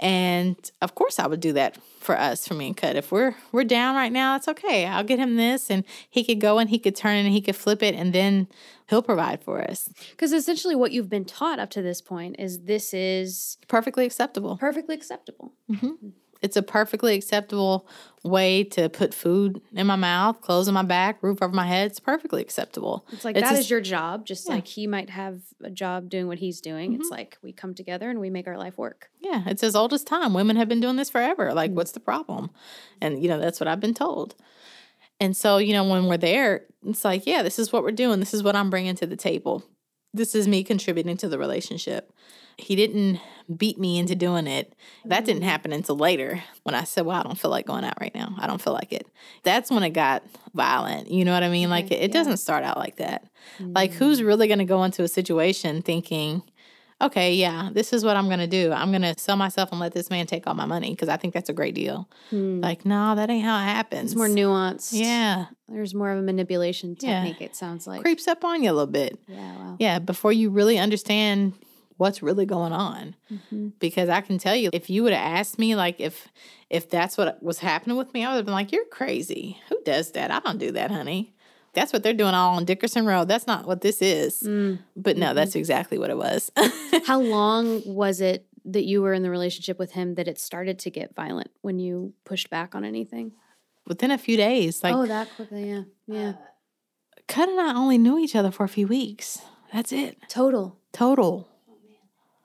And 0.00 0.56
of 0.80 0.96
course, 0.96 1.20
I 1.20 1.28
would 1.28 1.38
do 1.40 1.52
that 1.52 1.78
for 2.00 2.18
us, 2.18 2.46
for 2.48 2.54
me 2.54 2.66
and 2.66 2.76
Kut. 2.76 2.96
If 2.96 3.12
we're 3.12 3.36
we're 3.52 3.62
down 3.62 3.94
right 3.94 4.10
now, 4.10 4.34
it's 4.34 4.48
okay. 4.48 4.84
I'll 4.84 5.04
get 5.04 5.20
him 5.20 5.36
this, 5.36 5.70
and 5.70 5.84
he 6.10 6.24
could 6.24 6.40
go 6.40 6.58
and 6.58 6.68
he 6.68 6.78
could 6.78 6.96
turn 6.96 7.16
it 7.16 7.20
and 7.20 7.32
he 7.32 7.40
could 7.40 7.54
flip 7.54 7.82
it, 7.84 7.94
and 7.94 8.12
then 8.12 8.48
he'll 8.88 9.02
provide 9.02 9.44
for 9.44 9.62
us. 9.62 9.88
Because 10.10 10.32
essentially, 10.32 10.74
what 10.74 10.90
you've 10.90 11.08
been 11.08 11.24
taught 11.24 11.60
up 11.60 11.70
to 11.70 11.82
this 11.82 12.00
point 12.00 12.36
is 12.38 12.64
this 12.64 12.92
is 12.92 13.58
Perfectly 13.68 14.04
acceptable. 14.04 14.56
perfectly 14.56 14.96
acceptable. 14.96 15.52
Mm-hmm. 15.70 15.86
Hmm. 15.88 16.08
It's 16.42 16.56
a 16.56 16.62
perfectly 16.62 17.14
acceptable 17.14 17.88
way 18.24 18.64
to 18.64 18.88
put 18.88 19.14
food 19.14 19.60
in 19.72 19.86
my 19.86 19.96
mouth, 19.96 20.40
clothes 20.40 20.68
on 20.68 20.74
my 20.74 20.82
back, 20.82 21.22
roof 21.22 21.42
over 21.42 21.54
my 21.54 21.66
head. 21.66 21.90
It's 21.90 22.00
perfectly 22.00 22.42
acceptable. 22.42 23.06
It's 23.12 23.24
like 23.24 23.36
that 23.36 23.52
is 23.52 23.60
just- 23.60 23.70
your 23.70 23.80
job, 23.80 24.26
just 24.26 24.48
like 24.48 24.66
he 24.66 24.86
might 24.86 25.10
have 25.10 25.40
a 25.62 25.70
job 25.70 26.08
doing 26.08 26.26
what 26.26 26.38
he's 26.38 26.60
doing. 26.60 26.94
It's 26.94 27.04
mm-hmm. 27.04 27.12
like 27.12 27.38
we 27.42 27.52
come 27.52 27.74
together 27.74 28.10
and 28.10 28.20
we 28.20 28.30
make 28.30 28.46
our 28.46 28.58
life 28.58 28.76
work. 28.76 29.10
yeah, 29.20 29.44
it's 29.46 29.62
as 29.62 29.76
old 29.76 29.92
as 29.92 30.04
time. 30.04 30.34
Women 30.34 30.56
have 30.56 30.68
been 30.68 30.80
doing 30.80 30.96
this 30.96 31.10
forever. 31.10 31.54
Like, 31.54 31.70
mm. 31.70 31.74
what's 31.74 31.92
the 31.92 32.00
problem? 32.00 32.50
And 33.00 33.22
you 33.22 33.28
know, 33.28 33.38
that's 33.38 33.60
what 33.60 33.68
I've 33.68 33.80
been 33.80 33.94
told. 33.94 34.34
And 35.20 35.36
so, 35.36 35.58
you 35.58 35.72
know, 35.72 35.84
when 35.84 36.06
we're 36.06 36.16
there, 36.16 36.64
it's 36.84 37.04
like, 37.04 37.26
yeah, 37.26 37.42
this 37.42 37.58
is 37.60 37.72
what 37.72 37.84
we're 37.84 37.92
doing. 37.92 38.18
This 38.18 38.34
is 38.34 38.42
what 38.42 38.56
I'm 38.56 38.70
bringing 38.70 38.96
to 38.96 39.06
the 39.06 39.16
table. 39.16 39.62
This 40.12 40.34
is 40.34 40.48
me 40.48 40.64
contributing 40.64 41.16
to 41.18 41.28
the 41.28 41.38
relationship. 41.38 42.12
He 42.56 42.76
didn't 42.76 43.20
beat 43.56 43.78
me 43.78 43.98
into 43.98 44.14
doing 44.14 44.46
it. 44.46 44.74
That 45.04 45.24
didn't 45.24 45.42
mm. 45.42 45.46
happen 45.46 45.72
until 45.72 45.96
later 45.96 46.42
when 46.62 46.74
I 46.74 46.84
said, 46.84 47.06
Well, 47.06 47.18
I 47.18 47.22
don't 47.22 47.38
feel 47.38 47.50
like 47.50 47.66
going 47.66 47.84
out 47.84 48.00
right 48.00 48.14
now. 48.14 48.34
I 48.38 48.46
don't 48.46 48.60
feel 48.60 48.72
like 48.72 48.92
it. 48.92 49.06
That's 49.42 49.70
when 49.70 49.82
it 49.82 49.90
got 49.90 50.22
violent. 50.54 51.10
You 51.10 51.24
know 51.24 51.32
what 51.32 51.42
I 51.42 51.48
mean? 51.48 51.64
Mm-hmm. 51.64 51.70
Like, 51.70 51.90
it, 51.90 52.02
it 52.02 52.12
doesn't 52.12 52.38
start 52.38 52.64
out 52.64 52.78
like 52.78 52.96
that. 52.96 53.26
Like, 53.60 53.92
who's 53.92 54.20
mm. 54.20 54.26
really 54.26 54.46
going 54.46 54.58
to 54.58 54.64
go 54.64 54.84
into 54.84 55.02
a 55.02 55.08
situation 55.08 55.82
thinking, 55.82 56.42
okay, 57.02 57.34
yeah, 57.34 57.70
this 57.72 57.92
is 57.92 58.04
what 58.04 58.16
I'm 58.16 58.26
going 58.26 58.38
to 58.38 58.46
do. 58.46 58.72
I'm 58.72 58.90
going 58.90 59.02
to 59.02 59.14
sell 59.18 59.36
myself 59.36 59.70
and 59.72 59.80
let 59.80 59.92
this 59.92 60.08
man 60.08 60.26
take 60.26 60.46
all 60.46 60.54
my 60.54 60.64
money 60.64 60.90
because 60.90 61.08
I 61.08 61.16
think 61.16 61.34
that's 61.34 61.48
a 61.48 61.52
great 61.52 61.74
deal. 61.74 62.08
Hmm. 62.30 62.60
Like, 62.60 62.86
no, 62.86 63.14
that 63.16 63.28
ain't 63.28 63.44
how 63.44 63.58
it 63.58 63.64
happens. 63.64 64.12
It's 64.12 64.16
more 64.16 64.28
nuanced. 64.28 64.90
Yeah. 64.92 65.46
There's 65.68 65.94
more 65.94 66.10
of 66.10 66.18
a 66.18 66.22
manipulation 66.22 66.96
Yeah. 67.00 67.24
technique, 67.24 67.42
it 67.42 67.56
sounds 67.56 67.86
like. 67.86 68.02
Creeps 68.02 68.28
up 68.28 68.44
on 68.44 68.62
you 68.62 68.70
a 68.70 68.72
little 68.72 68.86
bit. 68.86 69.18
Yeah, 69.26 69.56
wow. 69.56 69.76
Yeah, 69.78 69.98
before 69.98 70.32
you 70.32 70.50
really 70.50 70.78
understand 70.78 71.54
what's 72.02 72.20
really 72.20 72.44
going 72.44 72.72
on. 72.72 73.14
Mm-hmm. 73.32 73.68
Because 73.78 74.08
I 74.08 74.20
can 74.20 74.36
tell 74.36 74.56
you, 74.56 74.70
if 74.72 74.90
you 74.90 75.04
would 75.04 75.12
have 75.12 75.38
asked 75.38 75.56
me, 75.56 75.76
like, 75.76 76.00
if 76.00 76.28
if 76.68 76.90
that's 76.90 77.16
what 77.16 77.40
was 77.42 77.60
happening 77.60 77.96
with 77.96 78.12
me, 78.12 78.24
I 78.24 78.30
would 78.30 78.38
have 78.38 78.44
been 78.44 78.54
like, 78.54 78.72
"You're 78.72 78.84
crazy. 78.86 79.58
Who 79.68 79.78
does 79.84 80.10
that? 80.12 80.32
I 80.32 80.40
don't 80.40 80.58
do 80.58 80.72
that, 80.72 80.90
honey. 80.90 81.32
That's 81.74 81.92
what 81.92 82.02
they're 82.02 82.12
doing 82.12 82.34
all 82.34 82.56
on 82.56 82.64
Dickerson 82.64 83.06
Road. 83.06 83.28
That's 83.28 83.46
not 83.46 83.66
what 83.66 83.82
this 83.82 84.02
is." 84.02 84.42
Mm. 84.42 84.80
But 84.96 85.16
no, 85.16 85.32
that's 85.32 85.50
mm-hmm. 85.52 85.60
exactly 85.60 85.96
what 85.96 86.10
it 86.10 86.18
was. 86.18 86.50
How 87.06 87.20
long 87.20 87.82
was 87.86 88.20
it 88.20 88.46
that 88.64 88.84
you 88.84 89.00
were 89.00 89.12
in 89.12 89.22
the 89.22 89.30
relationship 89.30 89.78
with 89.78 89.92
him 89.92 90.16
that 90.16 90.26
it 90.26 90.40
started 90.40 90.80
to 90.80 90.90
get 90.90 91.14
violent 91.14 91.50
when 91.62 91.78
you 91.78 92.14
pushed 92.24 92.50
back 92.50 92.74
on 92.74 92.84
anything? 92.84 93.32
Within 93.86 94.10
a 94.10 94.18
few 94.18 94.36
days, 94.36 94.82
like 94.82 94.94
oh, 94.94 95.06
that 95.06 95.28
quickly, 95.36 95.70
yeah. 95.70 95.78
Uh, 95.78 95.82
yeah. 96.06 96.32
Kut 97.28 97.48
and 97.48 97.60
I 97.60 97.74
only 97.74 97.98
knew 97.98 98.18
each 98.18 98.34
other 98.34 98.50
for 98.50 98.64
a 98.64 98.68
few 98.68 98.88
weeks. 98.88 99.40
That's 99.72 99.92
it. 99.92 100.18
Total. 100.28 100.76
Total. 100.92 101.48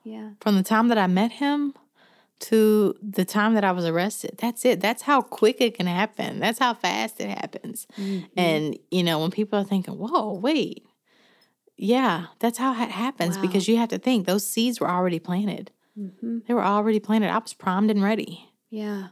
Yeah. 0.08 0.30
From 0.40 0.56
the 0.56 0.62
time 0.62 0.88
that 0.88 0.98
I 0.98 1.06
met 1.06 1.32
him 1.32 1.74
to 2.40 2.94
the 3.02 3.24
time 3.24 3.54
that 3.54 3.64
I 3.64 3.72
was 3.72 3.84
arrested. 3.84 4.36
That's 4.38 4.64
it. 4.64 4.80
That's 4.80 5.02
how 5.02 5.22
quick 5.22 5.60
it 5.60 5.74
can 5.74 5.86
happen. 5.86 6.38
That's 6.38 6.58
how 6.60 6.72
fast 6.74 7.20
it 7.20 7.28
happens. 7.30 7.86
Mm-hmm. 7.98 8.26
And, 8.38 8.78
you 8.90 9.02
know, 9.02 9.18
when 9.18 9.30
people 9.32 9.58
are 9.58 9.64
thinking, 9.64 9.94
whoa, 9.98 10.34
wait, 10.34 10.86
yeah, 11.76 12.26
that's 12.38 12.58
how 12.58 12.72
it 12.82 12.90
happens 12.90 13.36
Wow. 13.36 13.42
because 13.42 13.68
you 13.68 13.76
have 13.76 13.88
to 13.90 13.98
think 13.98 14.26
those 14.26 14.46
seeds 14.46 14.80
were 14.80 14.90
already 14.90 15.18
planted. 15.18 15.70
Mm-hmm. 15.98 16.38
They 16.46 16.54
were 16.54 16.64
already 16.64 17.00
planted. 17.00 17.30
I 17.30 17.38
was 17.38 17.54
primed 17.54 17.90
and 17.90 18.02
ready. 18.02 18.48
Yeah. 18.70 19.08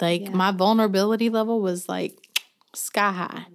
Like 0.00 0.22
Yeah. 0.22 0.30
my 0.30 0.50
vulnerability 0.50 1.30
level 1.30 1.60
was 1.60 1.88
like 1.88 2.14
sky 2.74 3.12
high. 3.12 3.46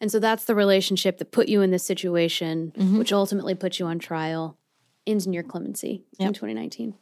And 0.00 0.10
so 0.12 0.18
that's 0.18 0.44
the 0.44 0.54
relationship 0.54 1.16
that 1.18 1.32
put 1.32 1.48
you 1.48 1.62
in 1.62 1.70
this 1.70 1.84
situation, 1.84 2.72
Mhm. 2.76 2.98
which 2.98 3.12
ultimately 3.12 3.54
put 3.54 3.78
you 3.78 3.86
on 3.86 3.98
trial, 3.98 4.58
ends 5.06 5.26
in 5.26 5.32
your 5.32 5.42
clemency 5.42 6.04
in 6.18 6.32
2019. 6.32 6.94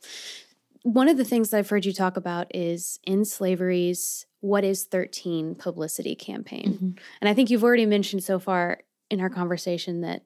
One 0.84 1.08
of 1.08 1.16
the 1.16 1.24
things 1.24 1.50
that 1.50 1.58
I've 1.58 1.68
heard 1.68 1.84
you 1.84 1.92
talk 1.92 2.16
about 2.16 2.54
is 2.54 2.98
End 3.06 3.28
Slavery's 3.28 4.26
What 4.40 4.64
is 4.64 4.84
13 4.84 5.54
publicity 5.54 6.16
campaign. 6.16 6.78
Mhm. 6.96 6.98
And 7.20 7.28
I 7.28 7.34
think 7.34 7.48
you've 7.50 7.62
already 7.62 7.86
mentioned 7.86 8.24
so 8.24 8.40
far 8.40 8.80
in 9.08 9.20
our 9.20 9.30
conversation 9.30 10.00
that 10.00 10.24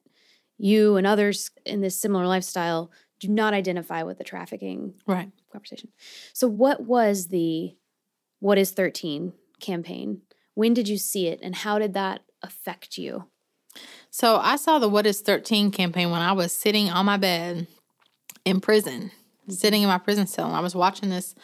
you 0.57 0.95
and 0.95 1.05
others 1.05 1.51
in 1.65 1.81
this 1.81 1.95
similar 1.99 2.25
lifestyle 2.25 2.89
do 3.19 3.27
not 3.27 3.53
identify 3.53 4.01
with 4.01 4.17
the 4.17 4.23
trafficking 4.23 4.95
Right. 5.05 5.31
conversation. 5.51 5.91
So, 6.33 6.47
what 6.47 6.81
was 6.81 7.27
the 7.27 7.75
What 8.39 8.57
is 8.59 8.71
13 8.71 9.33
campaign? 9.59 10.21
When 10.53 10.73
did 10.75 10.87
you 10.87 10.97
see 10.99 11.27
it 11.27 11.39
and 11.43 11.55
how 11.55 11.77
did 11.79 11.93
that 11.93 12.21
affect 12.43 12.97
you? 12.97 13.25
So 14.17 14.37
I 14.37 14.55
saw 14.55 14.79
the 14.79 14.89
What 14.89 15.05
is 15.05 15.21
13 15.21 15.69
campaign 15.69 16.09
when 16.09 16.21
I 16.21 16.31
was 16.31 16.51
sitting 16.51 16.89
on 16.89 17.05
my 17.05 17.17
bed 17.17 17.67
in 18.45 18.59
prison, 18.59 19.11
sitting 19.47 19.83
in 19.83 19.87
my 19.87 19.99
prison 19.99 20.25
cell, 20.25 20.47
and 20.47 20.55
I 20.55 20.59
was 20.59 20.73
watching 20.73 21.11
this 21.11 21.35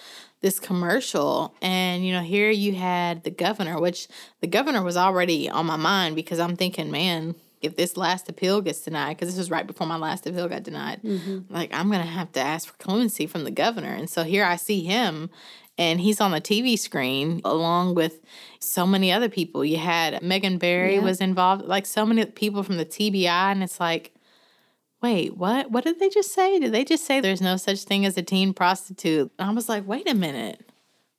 this 0.42 0.60
commercial 0.60 1.54
and 1.62 2.04
you 2.04 2.12
know 2.12 2.22
here 2.24 2.50
you 2.50 2.74
had 2.74 3.24
the 3.24 3.30
governor 3.30 3.80
which 3.80 4.08
the 4.42 4.48
governor 4.48 4.82
was 4.82 4.98
already 4.98 5.50
on 5.50 5.66
my 5.66 5.78
mind 5.78 6.18
because 6.18 6.38
i'm 6.38 6.58
thinking 6.58 6.92
man 6.92 7.34
if 7.62 7.78
this 7.78 7.96
last 7.96 8.28
appeal 8.28 8.60
gets 8.60 8.82
denied 8.82 9.16
because 9.16 9.30
this 9.30 9.38
was 9.38 9.50
right 9.50 9.66
before 9.66 9.88
my 9.88 9.96
last 9.96 10.28
appeal 10.28 10.50
got 10.50 10.64
denied 10.64 11.02
mm-hmm. 11.02 11.40
like 11.50 11.74
i'm 11.74 11.90
gonna 11.90 12.04
have 12.04 12.30
to 12.34 12.42
ask 12.42 12.68
for 12.68 12.78
clemency 12.78 13.26
from 13.26 13.46
the 13.46 13.52
governor. 13.52 13.94
And 13.94 14.10
so 14.10 14.24
here 14.24 14.44
i 14.44 14.58
see 14.58 14.84
him 14.84 15.30
and 15.78 16.00
he's 16.00 16.22
on 16.22 16.32
the 16.32 16.42
tv 16.42 16.78
screen 16.78 17.42
along 17.44 17.96
with 17.96 18.22
so 18.60 18.86
many 18.86 19.12
other 19.12 19.30
people 19.30 19.64
you 19.66 19.78
had 19.78 20.22
megan 20.22 20.58
barry 20.58 20.96
Yeah. 20.96 21.02
was 21.02 21.20
involved 21.22 21.66
like 21.66 21.86
so 21.86 22.06
many 22.06 22.26
people 22.26 22.64
from 22.64 22.78
the 22.78 22.86
tbi 22.86 23.26
and 23.28 23.64
it's 23.64 23.80
like 23.80 24.14
wait, 25.02 25.36
what? 25.36 25.70
What 25.70 25.84
did 25.84 26.00
they 26.00 26.08
just 26.08 26.34
say? 26.34 26.60
Did 26.60 26.72
they 26.72 26.86
just 26.86 27.04
say 27.06 27.20
there's 27.20 27.42
no 27.42 27.58
such 27.58 27.84
thing 27.84 28.06
as 28.06 28.18
a 28.18 28.22
teen 28.22 28.54
prostitute? 28.54 29.34
And 29.38 29.50
I 29.50 29.54
was 29.54 29.68
like, 29.68 29.86
wait 29.86 30.10
a 30.10 30.14
minute. 30.16 30.66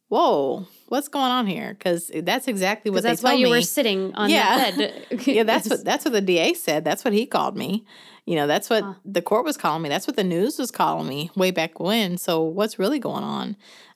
Whoa, 0.09 0.67
what's 0.89 1.09
going 1.09 1.31
on 1.31 1.47
here? 1.47 1.75
Because 1.75 2.11
that's 2.23 2.49
exactly 2.49 2.91
what 2.91 3.03
that's 3.03 3.23
why 3.23 3.35
you 3.35 3.45
me. 3.45 3.51
were 3.51 3.61
sitting 3.61 4.15
on 4.15 4.31
Yeah. 4.31 4.71
that 4.71 5.27
yeah, 5.27 5.43
that's 5.43 5.69
what 5.69 5.85
that's 5.85 6.07
what 6.07 6.13
the 6.13 6.23
DA 6.23 6.55
said. 6.55 6.83
That's 6.83 7.05
what 7.05 7.13
he 7.13 7.27
called 7.27 7.59
me. 7.59 7.85
You 8.25 8.37
know, 8.37 8.47
that's 8.47 8.71
what 8.71 8.85
Huh. 8.85 8.95
the 9.05 9.21
court 9.21 9.45
was 9.45 9.59
calling 9.59 9.83
me. 9.83 9.91
That's 9.91 10.07
what 10.07 10.17
the 10.17 10.25
news 10.25 10.59
was 10.59 10.71
calling 10.71 11.07
me 11.07 11.31
way 11.37 11.51
back 11.51 11.79
when. 11.79 12.17
So 12.17 12.41
what's 12.43 12.79
really 12.79 12.99
going 12.99 13.25
on? 13.25 13.55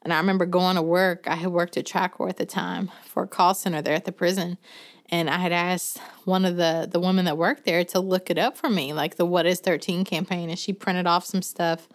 And 0.08 0.14
I 0.14 0.20
remember 0.20 0.46
going 0.46 0.76
to 0.76 0.82
work. 0.82 1.28
I 1.28 1.34
had 1.34 1.50
worked 1.50 1.76
at 1.76 1.84
TRICOR 1.84 2.30
at 2.30 2.38
the 2.38 2.46
time 2.46 2.90
for 3.04 3.24
a 3.24 3.28
call 3.28 3.52
center 3.52 3.82
there 3.82 3.92
at 3.92 4.06
the 4.06 4.10
prison. 4.10 4.56
And 5.10 5.28
I 5.28 5.36
had 5.36 5.52
asked 5.52 5.98
one 6.24 6.46
of 6.46 6.56
the 6.56 6.88
the 6.90 6.98
women 6.98 7.26
that 7.26 7.36
worked 7.36 7.66
there 7.66 7.84
to 7.84 8.00
look 8.00 8.30
it 8.30 8.38
up 8.38 8.56
for 8.56 8.70
me, 8.70 8.94
like 8.94 9.16
the 9.16 9.26
What 9.26 9.44
Is 9.44 9.60
13 9.60 10.06
campaign. 10.06 10.48
And 10.48 10.58
she 10.58 10.72
printed 10.72 11.06
off 11.06 11.26
some 11.26 11.42
stuff 11.42 11.90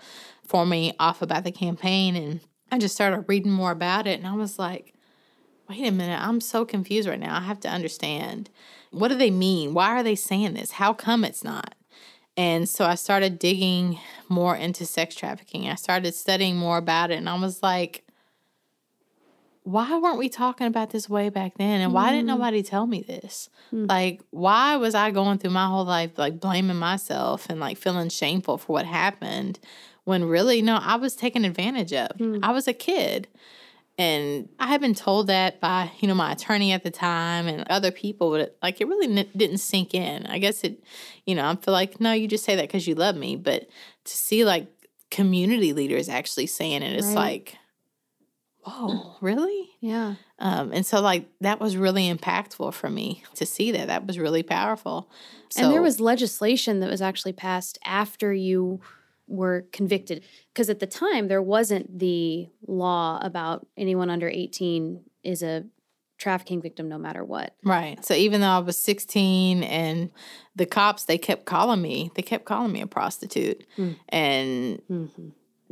for 0.46 0.64
me 0.64 0.94
off 1.00 1.24
about 1.24 1.44
the 1.44 1.52
campaign. 1.52 2.16
And 2.16 2.42
I 2.72 2.78
just 2.78 2.94
started 2.94 3.26
reading 3.28 3.52
more 3.52 3.72
about 3.72 4.06
it. 4.06 4.20
And 4.20 4.28
I 4.28 4.36
was 4.36 4.60
like, 4.60 4.94
wait 5.68 5.84
a 5.84 5.92
minute, 5.92 6.22
I'm 6.22 6.40
so 6.40 6.66
confused 6.66 7.10
right 7.10 7.20
now. 7.20 7.36
I 7.36 7.42
have 7.42 7.62
to 7.62 7.68
understand. 7.68 8.52
What 8.92 9.08
do 9.08 9.16
they 9.16 9.32
mean? 9.32 9.74
Why 9.74 9.88
are 9.88 10.04
they 10.04 10.14
saying 10.14 10.54
this? 10.54 10.70
How 10.70 10.94
come 10.94 11.26
it's 11.26 11.44
not? 11.44 11.74
And 12.36 12.68
so 12.68 12.86
I 12.86 12.96
started 12.96 13.38
digging 13.38 14.00
more 14.30 14.56
into 14.56 14.86
sex 14.86 15.16
trafficking. 15.16 15.68
I 15.68 15.76
started 15.76 16.14
studying 16.16 16.56
more 16.56 16.78
about 16.78 17.12
it. 17.12 17.16
And 17.16 17.30
I 17.30 17.40
was 17.40 17.62
like, 17.62 18.03
why 19.64 19.98
weren't 19.98 20.18
we 20.18 20.30
talking 20.30 20.68
about 20.68 20.90
this 20.90 21.10
way 21.10 21.30
back 21.30 21.58
then? 21.58 21.82
And 21.82 21.94
why 21.94 22.10
didn't 22.10 22.28
mm-hmm. 22.28 22.40
nobody 22.40 22.64
tell 22.64 22.86
me 22.86 23.02
this? 23.02 23.50
Hmm. 23.70 23.86
Like, 23.86 24.22
why 24.32 24.76
was 24.76 24.94
I 24.94 25.12
going 25.12 25.38
through 25.38 25.52
my 25.52 25.68
whole 25.68 25.86
life 25.86 26.18
like 26.18 26.40
blaming 26.40 26.78
myself 26.78 27.48
and 27.50 27.60
like 27.60 27.78
feeling 27.78 28.10
shameful 28.10 28.58
for 28.58 28.74
what 28.74 28.86
happened 28.86 29.60
when 30.04 30.26
really, 30.26 30.62
no, 30.62 30.76
I 30.82 30.98
was 30.98 31.16
taken 31.16 31.46
advantage 31.46 31.94
of. 31.94 32.18
Hmm. 32.18 32.40
I 32.44 32.52
was 32.52 32.68
a 32.68 32.74
kid. 32.74 33.28
And 33.98 34.50
I 34.60 34.68
had 34.68 34.82
been 34.82 34.96
told 34.96 35.28
that 35.28 35.62
by, 35.62 35.92
you 36.00 36.08
know, 36.08 36.16
my 36.16 36.32
attorney 36.32 36.72
at 36.72 36.84
the 36.84 36.90
time 36.90 37.48
and 37.48 37.64
other 37.70 37.92
people, 37.92 38.32
but 38.32 38.58
like 38.62 38.82
it 38.82 38.88
really 38.88 39.20
n- 39.20 39.30
didn't 39.38 39.60
sink 39.60 39.94
in. 39.94 40.26
I 40.26 40.40
guess 40.40 40.64
it, 40.64 40.84
you 41.26 41.36
know, 41.36 41.48
I 41.48 41.56
feel 41.56 41.74
like, 41.74 42.02
no, 42.02 42.12
you 42.12 42.28
just 42.28 42.44
say 42.44 42.56
that 42.56 42.64
because 42.68 42.88
you 42.88 42.96
love 42.96 43.16
me. 43.16 43.36
But 43.36 43.70
to 44.06 44.18
see 44.18 44.46
like 44.46 44.68
community 45.12 45.74
leaders 45.74 46.10
actually 46.10 46.48
saying 46.48 46.82
it, 46.82 46.94
it's 46.94 47.06
Right. 47.08 47.16
like, 47.16 47.58
whoa, 48.66 49.16
really? 49.22 49.70
yeah. 49.80 50.16
Um, 50.40 50.72
and 50.74 50.86
so 50.86 51.00
like 51.02 51.28
that 51.42 51.60
was 51.60 51.78
really 51.78 52.14
impactful 52.14 52.74
for 52.74 52.90
me 52.90 53.24
to 53.36 53.46
see 53.46 53.72
that. 53.72 53.88
That 53.88 54.06
was 54.06 54.20
really 54.20 54.44
powerful. 54.44 55.10
and 55.58 55.72
there 55.72 55.82
was 55.82 56.00
legislation 56.00 56.80
that 56.82 56.90
was 56.90 57.02
actually 57.02 57.34
passed 57.34 57.80
after 57.86 58.34
you 58.34 58.82
were 59.28 59.66
convicted. 59.72 60.24
Because 60.54 60.70
at 60.70 60.80
the 60.80 60.88
time, 60.88 61.28
there 61.28 61.42
wasn't 61.42 62.00
the 62.00 62.50
law 62.68 63.20
about 63.22 63.66
anyone 63.78 64.10
under 64.10 64.28
18 64.28 65.02
is 65.24 65.42
a 65.42 65.66
trafficking 66.18 66.62
victim 66.62 66.88
no 66.88 66.98
matter 66.98 67.24
what. 67.24 67.56
Right. 67.64 68.04
So 68.06 68.14
even 68.14 68.42
though 68.42 68.48
I 68.48 68.60
was 68.60 68.78
16 68.78 69.64
and 69.64 70.12
the 70.56 70.66
cops, 70.66 71.06
they 71.06 71.18
kept 71.18 71.46
calling 71.46 71.82
me, 71.82 72.12
they 72.16 72.22
kept 72.22 72.46
calling 72.46 72.72
me 72.72 72.82
a 72.82 72.88
prostitute. 72.88 73.66
Mm. 73.78 73.96
And 74.10 74.82
Mm-hmm. 74.90 75.30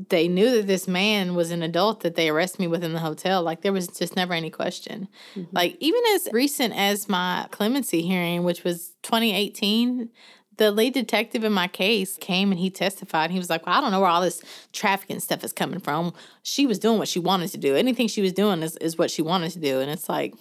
They 0.09 0.27
knew 0.27 0.49
that 0.51 0.67
this 0.67 0.87
man 0.87 1.35
was 1.35 1.51
an 1.51 1.61
adult 1.61 1.99
that 2.01 2.15
they 2.15 2.29
arrested 2.29 2.59
me 2.59 2.67
with 2.67 2.83
in 2.83 2.93
the 2.93 2.99
hotel. 2.99 3.43
Like 3.43 3.61
there 3.61 3.73
was 3.73 3.87
just 3.87 4.15
never 4.15 4.33
any 4.33 4.49
question. 4.49 5.07
Mm-hmm. 5.35 5.55
Like 5.55 5.77
even 5.79 6.01
as 6.15 6.27
recent 6.31 6.73
as 6.75 7.07
my 7.07 7.47
clemency 7.51 8.01
hearing, 8.01 8.43
which 8.43 8.63
was 8.63 8.93
2018, 9.03 10.09
the 10.57 10.71
lead 10.71 10.93
detective 10.93 11.43
in 11.43 11.53
my 11.53 11.67
case 11.67 12.17
came 12.17 12.51
and 12.51 12.59
he 12.59 12.69
testified. 12.69 13.31
He 13.31 13.37
was 13.37 13.49
like, 13.49 13.65
Well, 13.65 13.77
I 13.77 13.81
don't 13.81 13.91
know 13.91 13.99
where 14.01 14.09
all 14.09 14.21
this 14.21 14.41
trafficking 14.73 15.19
stuff 15.19 15.43
is 15.43 15.53
coming 15.53 15.79
from. 15.79 16.13
She 16.43 16.65
was 16.65 16.79
doing 16.79 16.97
what 16.99 17.07
she 17.07 17.19
wanted 17.19 17.49
to 17.51 17.57
do. 17.57 17.75
Anything 17.75 18.07
she 18.07 18.21
was 18.21 18.33
doing 18.33 18.61
is, 18.63 18.77
is 18.77 18.97
what 18.97 19.11
she 19.11 19.21
wanted 19.21 19.51
to 19.51 19.59
do. 19.59 19.79
And 19.79 19.89
it's 19.91 20.09
like, 20.09 20.33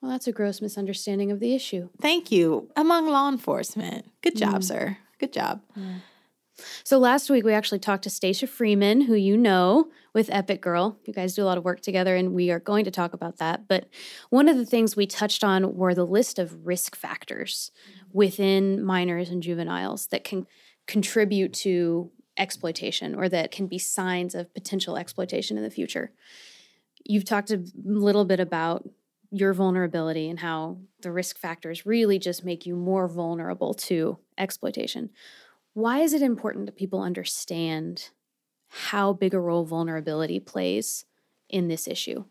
Well, 0.00 0.10
that's 0.12 0.26
a 0.26 0.32
gross 0.32 0.60
misunderstanding 0.60 1.30
of 1.30 1.40
the 1.40 1.54
issue. 1.54 1.88
Thank 2.00 2.30
you. 2.32 2.70
Among 2.76 3.08
law 3.08 3.28
enforcement. 3.28 4.06
Good 4.22 4.36
job, 4.36 4.60
Mm. 4.60 4.64
sir. 4.64 4.96
Good 5.18 5.32
job. 5.32 5.60
So 6.84 6.98
last 6.98 7.30
week 7.30 7.44
we 7.44 7.52
actually 7.52 7.78
talked 7.78 8.04
to 8.04 8.10
Stacia 8.10 8.46
Freeman, 8.46 9.02
who 9.02 9.14
you 9.14 9.36
know 9.36 9.90
with 10.12 10.30
Epic 10.30 10.60
Girl. 10.60 10.98
You 11.04 11.12
guys 11.12 11.34
do 11.34 11.42
a 11.42 11.46
lot 11.46 11.58
of 11.58 11.64
work 11.64 11.80
together, 11.80 12.16
and 12.16 12.34
we 12.34 12.50
are 12.50 12.60
going 12.60 12.84
to 12.84 12.90
talk 12.90 13.12
about 13.12 13.38
that. 13.38 13.68
But 13.68 13.88
one 14.30 14.48
of 14.48 14.56
the 14.56 14.66
things 14.66 14.96
we 14.96 15.06
touched 15.06 15.44
on 15.44 15.74
were 15.74 15.94
the 15.94 16.06
list 16.06 16.38
of 16.38 16.66
risk 16.66 16.96
factors 16.96 17.70
mm-hmm. 17.88 18.08
within 18.12 18.84
minors 18.84 19.30
and 19.30 19.42
juveniles 19.42 20.08
that 20.08 20.24
can 20.24 20.46
contribute 20.86 21.52
to 21.52 22.10
exploitation 22.36 23.14
or 23.14 23.28
that 23.28 23.50
can 23.50 23.66
be 23.66 23.78
signs 23.78 24.34
of 24.34 24.52
potential 24.54 24.96
exploitation 24.96 25.56
in 25.56 25.62
the 25.62 25.70
future. 25.70 26.10
You've 27.04 27.24
talked 27.24 27.50
a 27.50 27.64
little 27.84 28.24
bit 28.24 28.40
about 28.40 28.88
your 29.30 29.52
vulnerability 29.52 30.28
and 30.28 30.40
how 30.40 30.78
the 31.02 31.12
risk 31.12 31.38
factors 31.38 31.86
really 31.86 32.18
just 32.18 32.44
make 32.44 32.66
you 32.66 32.74
more 32.74 33.06
vulnerable 33.06 33.74
to 33.74 34.18
exploitation. 34.36 35.10
Why 35.74 36.00
is 36.00 36.12
it 36.12 36.22
important 36.22 36.66
that 36.66 36.76
people 36.76 37.00
understand 37.00 38.10
how 38.68 39.12
big 39.12 39.34
a 39.34 39.40
role 39.40 39.64
vulnerability 39.64 40.40
plays 40.40 41.04
in 41.48 41.68
this 41.68 41.86
issue? 41.86 42.24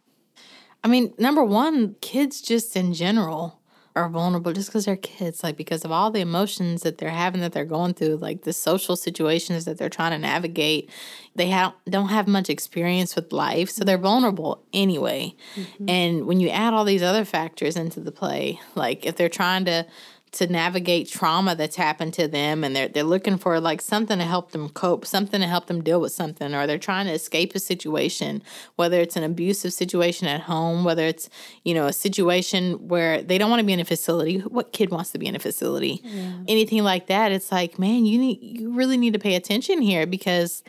I 0.84 0.88
mean, 0.88 1.14
number 1.18 1.44
one, 1.44 1.96
kids 2.02 2.42
just 2.42 2.76
in 2.76 2.94
general 2.94 3.60
are 3.96 4.08
vulnerable 4.08 4.54
just 4.54 4.70
because 4.70 4.86
they're 4.86 4.96
kids, 4.96 5.44
like 5.44 5.58
because 5.58 5.84
of 5.84 5.92
all 5.92 6.12
the 6.12 6.22
emotions 6.22 6.84
that 6.84 6.98
they're 6.98 7.10
having, 7.10 7.42
that 7.42 7.52
they're 7.52 7.66
going 7.66 7.94
through, 7.94 8.18
like 8.18 8.44
the 8.44 8.54
social 8.54 8.96
situations 8.96 9.66
that 9.66 9.78
they're 9.78 9.90
trying 9.90 10.12
to 10.12 10.18
navigate. 10.18 10.90
They 11.36 11.48
have, 11.48 11.74
don't 11.90 12.10
have 12.10 12.28
much 12.28 12.50
experience 12.50 13.16
with 13.16 13.34
life, 13.34 13.70
so 13.70 13.84
they're 13.84 13.98
vulnerable 13.98 14.64
anyway. 14.72 15.36
Mm-hmm. 15.56 15.90
And 15.90 16.26
when 16.26 16.40
you 16.40 16.50
add 16.50 16.74
all 16.74 16.86
these 16.86 17.04
other 17.04 17.26
factors 17.26 17.76
into 17.76 18.00
the 18.00 18.12
play, 18.12 18.60
like 18.76 19.06
if 19.06 19.16
they're 19.18 19.28
trying 19.28 19.66
to 19.66 19.86
to 20.32 20.45
navigate 20.47 21.09
trauma 21.09 21.55
that's 21.55 21.75
happened 21.75 22.13
to 22.13 22.27
them 22.27 22.63
and 22.63 22.75
they're 22.75 22.88
they're 22.88 23.03
looking 23.03 23.38
for 23.38 23.59
like 23.59 23.82
something 23.82 24.19
to 24.19 24.25
help 24.25 24.51
them 24.51 24.69
cope, 24.69 25.05
something 25.05 25.41
to 25.41 25.47
help 25.47 25.65
them 25.65 25.84
deal 25.84 25.99
with 25.99 26.11
something 26.11 26.53
or 26.53 26.67
they're 26.67 26.77
trying 26.77 27.07
to 27.07 27.11
escape 27.11 27.55
a 27.55 27.59
situation, 27.59 28.43
whether 28.75 28.99
it's 28.99 29.15
an 29.15 29.23
abusive 29.23 29.73
situation 29.73 30.27
at 30.27 30.41
home, 30.41 30.84
whether 30.84 31.03
it's, 31.03 31.30
you 31.63 31.73
know, 31.73 31.88
a 31.88 31.93
situation 31.93 32.88
where 32.88 33.21
they 33.21 33.38
don't 33.38 33.49
want 33.49 33.59
to 33.59 33.65
be 33.65 33.73
in 33.73 33.80
a 33.80 33.86
facility. 33.86 34.39
What 34.39 34.71
kid 34.71 34.91
wants 34.91 35.11
to 35.11 35.17
be 35.17 35.25
in 35.25 35.36
a 35.36 35.39
facility? 35.39 36.01
Yeah. 36.03 36.34
Anything 36.47 36.84
like 36.84 37.07
that, 37.07 37.32
it's 37.32 37.51
like, 37.51 37.80
man, 37.80 38.05
you 38.05 38.19
need 38.19 38.39
you 38.41 38.71
really 38.71 38.97
need 38.97 39.13
to 39.13 39.19
pay 39.19 39.36
attention 39.36 39.82
here 39.82 40.05
because 40.05 40.63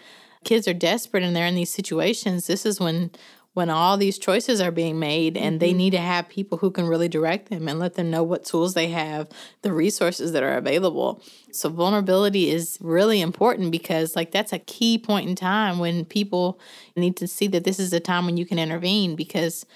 kids 0.44 0.66
are 0.66 0.74
desperate 0.74 1.22
and 1.22 1.36
they're 1.36 1.46
in 1.46 1.54
these 1.54 1.70
situations. 1.70 2.46
This 2.46 2.64
is 2.64 2.80
when 2.80 3.10
when 3.52 3.68
all 3.68 3.96
these 3.96 4.18
choices 4.18 4.60
are 4.60 4.70
being 4.70 4.98
made 4.98 5.36
and 5.36 5.54
mm-hmm. 5.54 5.58
they 5.58 5.72
need 5.72 5.90
to 5.90 5.98
have 5.98 6.28
people 6.28 6.58
who 6.58 6.70
can 6.70 6.86
really 6.86 7.08
direct 7.08 7.50
them 7.50 7.68
and 7.68 7.78
let 7.78 7.94
them 7.94 8.10
know 8.10 8.22
what 8.22 8.44
tools 8.44 8.74
they 8.74 8.88
have, 8.88 9.28
the 9.62 9.72
resources 9.72 10.32
that 10.32 10.42
are 10.42 10.56
available. 10.56 11.22
So 11.50 11.68
vulnerability 11.68 12.50
is 12.50 12.78
really 12.80 13.20
important 13.20 13.72
because 13.72 14.14
like 14.14 14.30
that's 14.30 14.52
a 14.52 14.58
key 14.58 14.98
point 14.98 15.28
in 15.28 15.34
time 15.34 15.78
when 15.78 16.04
people 16.04 16.60
need 16.96 17.16
to 17.16 17.26
see 17.26 17.48
that 17.48 17.64
this 17.64 17.80
is 17.80 17.92
a 17.92 18.00
time 18.00 18.24
when 18.24 18.36
you 18.36 18.46
can 18.46 18.58
intervene 18.58 19.16
because 19.16 19.66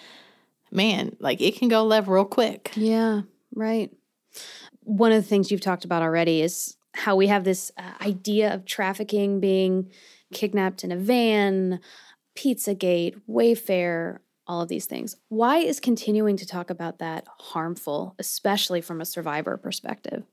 man, 0.71 1.17
like 1.19 1.41
it 1.41 1.57
can 1.57 1.69
go 1.69 1.85
left 1.85 2.09
real 2.09 2.25
quick. 2.25 2.73
Yeah, 2.77 3.23
right. 3.55 3.91
One 4.83 5.13
of 5.13 5.23
the 5.23 5.29
things 5.29 5.51
you've 5.51 5.61
talked 5.61 5.85
about 5.85 6.03
already 6.03 6.43
is 6.43 6.77
how 6.93 7.17
we 7.17 7.27
have 7.27 7.45
this 7.45 7.73
uh, 7.77 7.83
idea 8.05 8.55
of 8.55 8.65
trafficking 8.65 9.41
being 9.41 9.91
kidnapped 10.33 10.85
in 10.85 10.93
a 10.93 10.97
van, 10.97 11.81
Pizzagate, 12.37 13.21
Wayfair, 13.29 14.19
all 14.47 14.61
of 14.61 14.69
these 14.69 14.87
things. 14.87 15.17
Why 15.29 15.59
is 15.59 15.81
continuing 15.81 16.37
to 16.37 16.47
talk 16.47 16.71
about 16.71 16.99
that 16.99 17.27
harmful, 17.39 18.15
especially 18.19 18.81
from 18.81 19.01
a 19.01 19.07
survivor 19.07 19.57
perspective? 19.57 20.25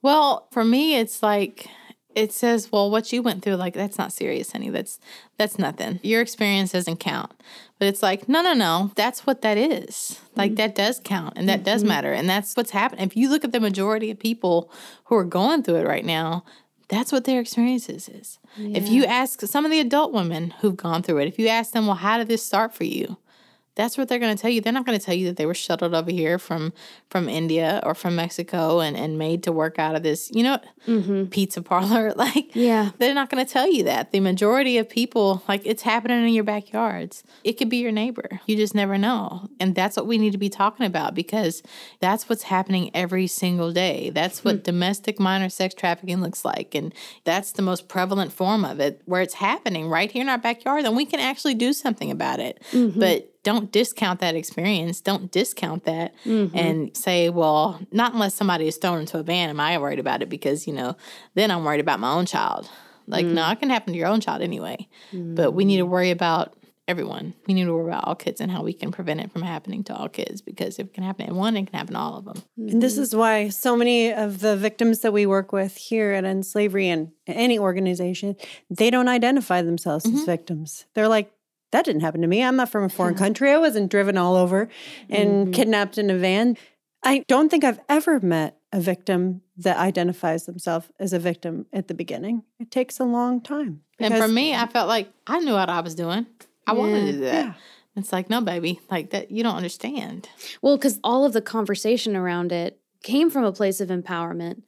Well, 0.00 0.48
for 0.50 0.64
me, 0.64 0.96
it's 0.96 1.22
like 1.22 1.68
it 2.14 2.32
says, 2.32 2.70
well, 2.70 2.90
what 2.90 3.12
you 3.12 3.22
went 3.22 3.42
through, 3.42 3.56
like 3.56 3.74
that's 3.74 3.98
not 3.98 4.12
serious, 4.12 4.52
honey. 4.52 4.70
That's 4.70 4.98
that's 5.38 5.58
nothing. 5.58 6.00
Your 6.02 6.20
experience 6.20 6.72
doesn't 6.72 6.98
count. 6.98 7.32
But 7.78 7.88
it's 7.88 8.02
like, 8.02 8.28
no, 8.28 8.42
no, 8.42 8.52
no. 8.52 8.92
That's 8.94 9.26
what 9.26 9.42
that 9.42 9.58
is. 9.58 10.20
Like 10.36 10.52
mm-hmm. 10.52 10.56
that 10.56 10.74
does 10.74 11.00
count 11.02 11.34
and 11.36 11.48
that 11.48 11.60
mm-hmm. 11.60 11.64
does 11.64 11.84
matter. 11.84 12.12
And 12.12 12.28
that's 12.28 12.56
what's 12.56 12.70
happening. 12.70 13.04
If 13.04 13.16
you 13.16 13.28
look 13.28 13.44
at 13.44 13.52
the 13.52 13.60
majority 13.60 14.10
of 14.10 14.18
people 14.18 14.70
who 15.04 15.16
are 15.16 15.24
going 15.24 15.62
through 15.62 15.76
it 15.76 15.86
right 15.86 16.04
now, 16.04 16.44
that's 16.92 17.10
what 17.10 17.24
their 17.24 17.40
experiences 17.40 18.06
is. 18.06 18.38
Yeah. 18.58 18.76
If 18.76 18.90
you 18.90 19.06
ask 19.06 19.40
some 19.40 19.64
of 19.64 19.70
the 19.70 19.80
adult 19.80 20.12
women 20.12 20.50
who've 20.60 20.76
gone 20.76 21.02
through 21.02 21.18
it, 21.18 21.26
if 21.28 21.38
you 21.38 21.48
ask 21.48 21.72
them, 21.72 21.86
well, 21.86 21.96
how 21.96 22.18
did 22.18 22.28
this 22.28 22.44
start 22.44 22.74
for 22.74 22.84
you? 22.84 23.16
That's 23.74 23.96
what 23.96 24.08
they're 24.08 24.18
going 24.18 24.34
to 24.36 24.40
tell 24.40 24.50
you. 24.50 24.60
They're 24.60 24.72
not 24.72 24.84
going 24.84 24.98
to 24.98 25.04
tell 25.04 25.14
you 25.14 25.26
that 25.26 25.36
they 25.36 25.46
were 25.46 25.54
shuttled 25.54 25.94
over 25.94 26.10
here 26.10 26.38
from 26.38 26.72
from 27.08 27.28
India 27.28 27.80
or 27.84 27.94
from 27.94 28.16
Mexico 28.16 28.80
and, 28.80 28.96
and 28.96 29.18
made 29.18 29.42
to 29.44 29.52
work 29.52 29.78
out 29.78 29.94
of 29.94 30.02
this, 30.02 30.30
you 30.34 30.42
know, 30.42 30.58
mm-hmm. 30.86 31.26
pizza 31.26 31.62
parlor. 31.62 32.12
Like, 32.22 32.54
yeah, 32.54 32.90
they're 32.98 33.14
not 33.14 33.30
going 33.30 33.44
to 33.44 33.52
tell 33.52 33.66
you 33.66 33.82
that. 33.84 34.12
The 34.12 34.20
majority 34.20 34.78
of 34.78 34.88
people, 34.88 35.42
like, 35.48 35.62
it's 35.64 35.82
happening 35.82 36.22
in 36.22 36.32
your 36.32 36.44
backyards. 36.44 37.24
It 37.42 37.54
could 37.54 37.68
be 37.68 37.78
your 37.78 37.90
neighbor. 37.90 38.40
You 38.46 38.54
just 38.54 38.76
never 38.76 38.96
know. 38.96 39.48
And 39.58 39.74
that's 39.74 39.96
what 39.96 40.06
we 40.06 40.18
need 40.18 40.30
to 40.30 40.38
be 40.38 40.48
talking 40.48 40.86
about 40.86 41.14
because 41.14 41.64
that's 41.98 42.28
what's 42.28 42.44
happening 42.44 42.92
every 42.94 43.26
single 43.26 43.72
day. 43.72 44.10
That's 44.10 44.44
what 44.44 44.56
mm-hmm. 44.56 44.62
domestic 44.62 45.18
minor 45.18 45.48
sex 45.48 45.74
trafficking 45.74 46.20
looks 46.20 46.44
like. 46.44 46.76
And 46.76 46.94
that's 47.24 47.52
the 47.52 47.62
most 47.62 47.88
prevalent 47.88 48.32
form 48.32 48.64
of 48.64 48.78
it 48.78 49.02
where 49.04 49.22
it's 49.22 49.34
happening 49.34 49.88
right 49.88 50.10
here 50.10 50.22
in 50.22 50.28
our 50.28 50.38
backyard 50.38 50.84
and 50.84 50.96
we 50.96 51.06
can 51.06 51.18
actually 51.18 51.54
do 51.54 51.72
something 51.72 52.10
about 52.10 52.38
it. 52.38 52.62
Mm-hmm. 52.70 53.00
But 53.00 53.31
don't 53.42 53.72
discount 53.72 54.20
that 54.20 54.34
experience. 54.34 55.00
Don't 55.00 55.30
discount 55.30 55.84
that 55.84 56.14
mm-hmm. 56.24 56.56
and 56.56 56.96
say, 56.96 57.28
well, 57.28 57.80
not 57.90 58.12
unless 58.12 58.34
somebody 58.34 58.68
is 58.68 58.76
thrown 58.76 59.00
into 59.00 59.18
a 59.18 59.22
van 59.22 59.50
am 59.50 59.60
I 59.60 59.78
worried 59.78 59.98
about 59.98 60.22
it 60.22 60.28
because, 60.28 60.66
you 60.66 60.72
know, 60.72 60.96
then 61.34 61.50
I'm 61.50 61.64
worried 61.64 61.80
about 61.80 62.00
my 62.00 62.12
own 62.12 62.26
child. 62.26 62.70
Like, 63.06 63.26
mm-hmm. 63.26 63.34
no, 63.34 63.50
it 63.50 63.58
can 63.58 63.70
happen 63.70 63.92
to 63.92 63.98
your 63.98 64.08
own 64.08 64.20
child 64.20 64.42
anyway. 64.42 64.88
Mm-hmm. 65.12 65.34
But 65.34 65.52
we 65.52 65.64
need 65.64 65.78
to 65.78 65.86
worry 65.86 66.10
about 66.10 66.54
everyone. 66.88 67.34
We 67.46 67.54
need 67.54 67.64
to 67.64 67.72
worry 67.72 67.88
about 67.88 68.04
all 68.04 68.14
kids 68.14 68.40
and 68.40 68.50
how 68.50 68.62
we 68.62 68.72
can 68.72 68.92
prevent 68.92 69.20
it 69.20 69.32
from 69.32 69.42
happening 69.42 69.84
to 69.84 69.94
all 69.94 70.08
kids 70.08 70.40
because 70.40 70.78
if 70.78 70.86
it 70.86 70.94
can 70.94 71.04
happen 71.04 71.26
in 71.26 71.36
one, 71.36 71.56
it 71.56 71.66
can 71.66 71.78
happen 71.78 71.94
to 71.94 72.00
all 72.00 72.18
of 72.18 72.24
them. 72.24 72.42
And 72.56 72.82
this 72.82 72.98
is 72.98 73.14
why 73.14 73.48
so 73.48 73.76
many 73.76 74.12
of 74.12 74.40
the 74.40 74.56
victims 74.56 75.00
that 75.00 75.12
we 75.12 75.26
work 75.26 75.52
with 75.52 75.76
here 75.76 76.12
at 76.12 76.24
End 76.24 76.44
Slavery 76.44 76.88
and 76.88 77.12
any 77.26 77.58
organization, 77.58 78.36
they 78.68 78.90
don't 78.90 79.08
identify 79.08 79.62
themselves 79.62 80.04
as 80.04 80.12
mm-hmm. 80.12 80.24
victims. 80.24 80.86
They're 80.94 81.08
like, 81.08 81.32
that 81.72 81.84
didn't 81.84 82.02
happen 82.02 82.22
to 82.22 82.28
me. 82.28 82.42
I'm 82.42 82.56
not 82.56 82.70
from 82.70 82.84
a 82.84 82.88
foreign 82.88 83.14
country. 83.16 83.50
I 83.50 83.58
wasn't 83.58 83.90
driven 83.90 84.16
all 84.16 84.36
over 84.36 84.68
and 85.10 85.30
mm-hmm. 85.46 85.52
kidnapped 85.52 85.98
in 85.98 86.10
a 86.10 86.16
van. 86.16 86.56
I 87.02 87.24
don't 87.26 87.48
think 87.48 87.64
I've 87.64 87.80
ever 87.88 88.20
met 88.20 88.56
a 88.72 88.80
victim 88.80 89.42
that 89.58 89.76
identifies 89.76 90.46
themselves 90.46 90.88
as 90.98 91.12
a 91.12 91.18
victim 91.18 91.66
at 91.72 91.88
the 91.88 91.94
beginning. 91.94 92.44
It 92.58 92.70
takes 92.70 93.00
a 93.00 93.04
long 93.04 93.40
time. 93.40 93.82
And 93.98 94.14
for 94.14 94.28
me, 94.28 94.54
I 94.54 94.66
felt 94.66 94.88
like 94.88 95.08
I 95.26 95.40
knew 95.40 95.52
what 95.52 95.68
I 95.68 95.80
was 95.80 95.94
doing. 95.94 96.26
I 96.66 96.72
yeah, 96.72 96.78
wanted 96.78 97.06
to 97.06 97.12
do 97.12 97.20
that. 97.20 97.44
Yeah. 97.46 97.52
It's 97.96 98.12
like, 98.12 98.30
no, 98.30 98.40
baby, 98.40 98.80
like 98.90 99.10
that, 99.10 99.30
you 99.30 99.42
don't 99.42 99.56
understand. 99.56 100.28
Well, 100.62 100.76
because 100.76 100.98
all 101.04 101.24
of 101.24 101.34
the 101.34 101.42
conversation 101.42 102.16
around 102.16 102.50
it 102.50 102.80
came 103.02 103.30
from 103.30 103.44
a 103.44 103.52
place 103.52 103.80
of 103.80 103.90
empowerment, 103.90 104.62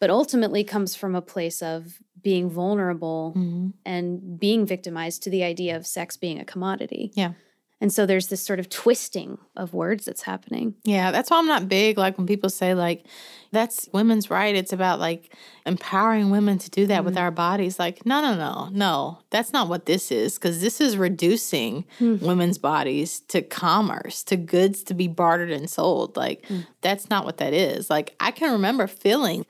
but 0.00 0.10
ultimately 0.10 0.64
comes 0.64 0.96
from 0.96 1.14
a 1.14 1.22
place 1.22 1.62
of 1.62 2.00
being 2.24 2.50
vulnerable 2.50 3.34
mm-hmm. 3.36 3.68
and 3.86 4.40
being 4.40 4.66
victimized 4.66 5.22
to 5.22 5.30
the 5.30 5.44
idea 5.44 5.76
of 5.76 5.86
sex 5.86 6.16
being 6.16 6.40
a 6.40 6.44
commodity. 6.44 7.12
Yeah. 7.14 7.34
And 7.80 7.92
so 7.92 8.06
there's 8.06 8.28
this 8.28 8.42
sort 8.42 8.60
of 8.60 8.70
twisting 8.70 9.36
of 9.56 9.74
words 9.74 10.06
that's 10.06 10.22
happening. 10.22 10.74
Yeah, 10.84 11.10
that's 11.10 11.30
why 11.30 11.38
I'm 11.38 11.46
not 11.46 11.68
big 11.68 11.98
like 11.98 12.16
when 12.16 12.26
people 12.26 12.48
say 12.48 12.72
like 12.72 13.04
that's 13.52 13.90
women's 13.92 14.30
right. 14.30 14.54
It's 14.54 14.72
about 14.72 15.00
like 15.00 15.34
empowering 15.66 16.30
women 16.30 16.56
to 16.58 16.70
do 16.70 16.86
that 16.86 16.98
mm-hmm. 16.98 17.04
with 17.04 17.18
our 17.18 17.30
bodies. 17.30 17.78
Like, 17.78 18.06
no, 18.06 18.22
no, 18.22 18.36
no, 18.36 18.68
no. 18.72 19.18
That's 19.30 19.52
not 19.52 19.68
what 19.68 19.86
this 19.86 20.10
is 20.10 20.34
because 20.34 20.62
this 20.62 20.80
is 20.80 20.96
reducing 20.96 21.84
mm-hmm. 21.98 22.24
women's 22.24 22.56
bodies 22.56 23.20
to 23.28 23.42
commerce, 23.42 24.22
to 24.24 24.36
goods 24.36 24.82
to 24.84 24.94
be 24.94 25.06
bartered 25.06 25.50
and 25.50 25.68
sold. 25.68 26.16
Like, 26.16 26.42
mm-hmm. 26.42 26.62
that's 26.80 27.10
not 27.10 27.26
what 27.26 27.36
that 27.36 27.52
is. 27.52 27.90
Like, 27.90 28.14
I 28.18 28.30
can 28.30 28.52
remember 28.52 28.86
feeling 28.86 29.44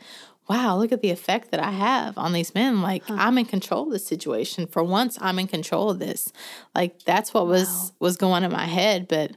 wow, 0.48 0.76
look 0.76 0.92
at 0.92 1.00
the 1.00 1.10
effect 1.10 1.50
that 1.50 1.60
I 1.60 1.70
have 1.70 2.18
on 2.18 2.32
these 2.32 2.54
men. 2.54 2.82
Like 2.82 3.04
huh. 3.04 3.16
I'm 3.18 3.38
in 3.38 3.46
control 3.46 3.84
of 3.84 3.92
the 3.92 3.98
situation. 3.98 4.66
For 4.66 4.82
once, 4.82 5.18
I'm 5.20 5.38
in 5.38 5.46
control 5.46 5.90
of 5.90 5.98
this. 5.98 6.32
Like 6.74 7.02
that's 7.04 7.32
what 7.32 7.46
was 7.46 7.68
wow. 7.68 7.90
was 8.00 8.16
going 8.16 8.44
in 8.44 8.52
my 8.52 8.66
head. 8.66 9.08
But 9.08 9.32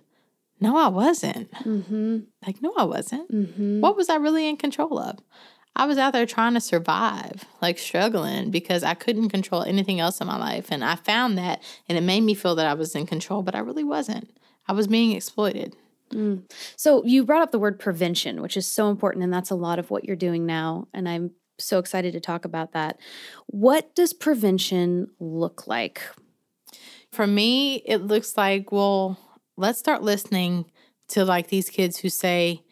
no, 0.60 0.78
I 0.78 0.88
wasn't. 0.88 1.52
Mm-hmm. 1.52 2.20
Like 2.46 2.62
no, 2.62 2.74
I 2.78 2.84
wasn't. 2.84 3.32
Mm-hmm. 3.32 3.82
What 3.82 3.96
was 3.96 4.10
I 4.10 4.16
really 4.16 4.48
in 4.48 4.58
control 4.58 5.00
of? 5.00 5.20
I 5.76 5.86
was 5.86 6.00
out 6.00 6.12
there 6.12 6.26
trying 6.26 6.56
to 6.56 6.60
survive, 6.60 7.46
like 7.62 7.78
struggling 7.78 8.50
because 8.50 8.84
I 8.84 8.96
couldn't 8.96 9.30
control 9.30 9.62
anything 9.62 10.00
else 10.00 10.20
in 10.20 10.26
my 10.26 10.38
life. 10.38 10.70
And 10.72 10.84
I 10.84 10.96
found 10.96 11.38
that, 11.38 11.62
and 11.88 11.96
it 11.96 12.02
made 12.02 12.22
me 12.22 12.34
feel 12.34 12.56
that 12.56 12.66
I 12.66 12.74
was 12.74 12.96
in 12.96 13.06
control, 13.06 13.44
but 13.44 13.54
I 13.54 13.60
really 13.60 13.84
wasn't. 13.84 14.36
I 14.68 14.74
was 14.74 14.88
being 14.88 15.12
exploited. 15.12 15.76
Mm. 16.12 16.50
So 16.76 17.04
you 17.06 17.26
brought 17.26 17.42
up 17.42 17.52
the 17.52 17.60
word 17.60 17.80
prevention, 17.80 18.42
which 18.42 18.58
is 18.58 18.66
so 18.68 18.90
important, 18.90 19.24
and 19.24 19.34
that's 19.34 19.50
a 19.50 19.56
lot 19.56 19.80
of 19.80 19.90
what 19.90 20.06
you're 20.06 20.16
doing 20.16 20.46
now. 20.46 20.88
And 20.94 21.08
I'm 21.08 21.32
so 21.60 21.80
excited 21.80 22.14
to 22.14 22.20
talk 22.20 22.46
about 22.46 22.74
that. 22.74 23.00
What 23.48 23.96
does 23.96 24.14
prevention 24.14 25.08
look 25.20 25.68
like? 25.68 26.02
For 27.12 27.26
me, 27.26 27.78
it 27.86 27.98
looks 27.98 28.38
like, 28.38 28.72
well, 28.72 29.18
let's 29.58 29.80
start 29.80 30.04
listening 30.04 30.66
to 31.10 31.26
like 31.26 31.48
these 31.48 31.70
kids 31.70 31.98
who 31.98 32.10
say, 32.10 32.64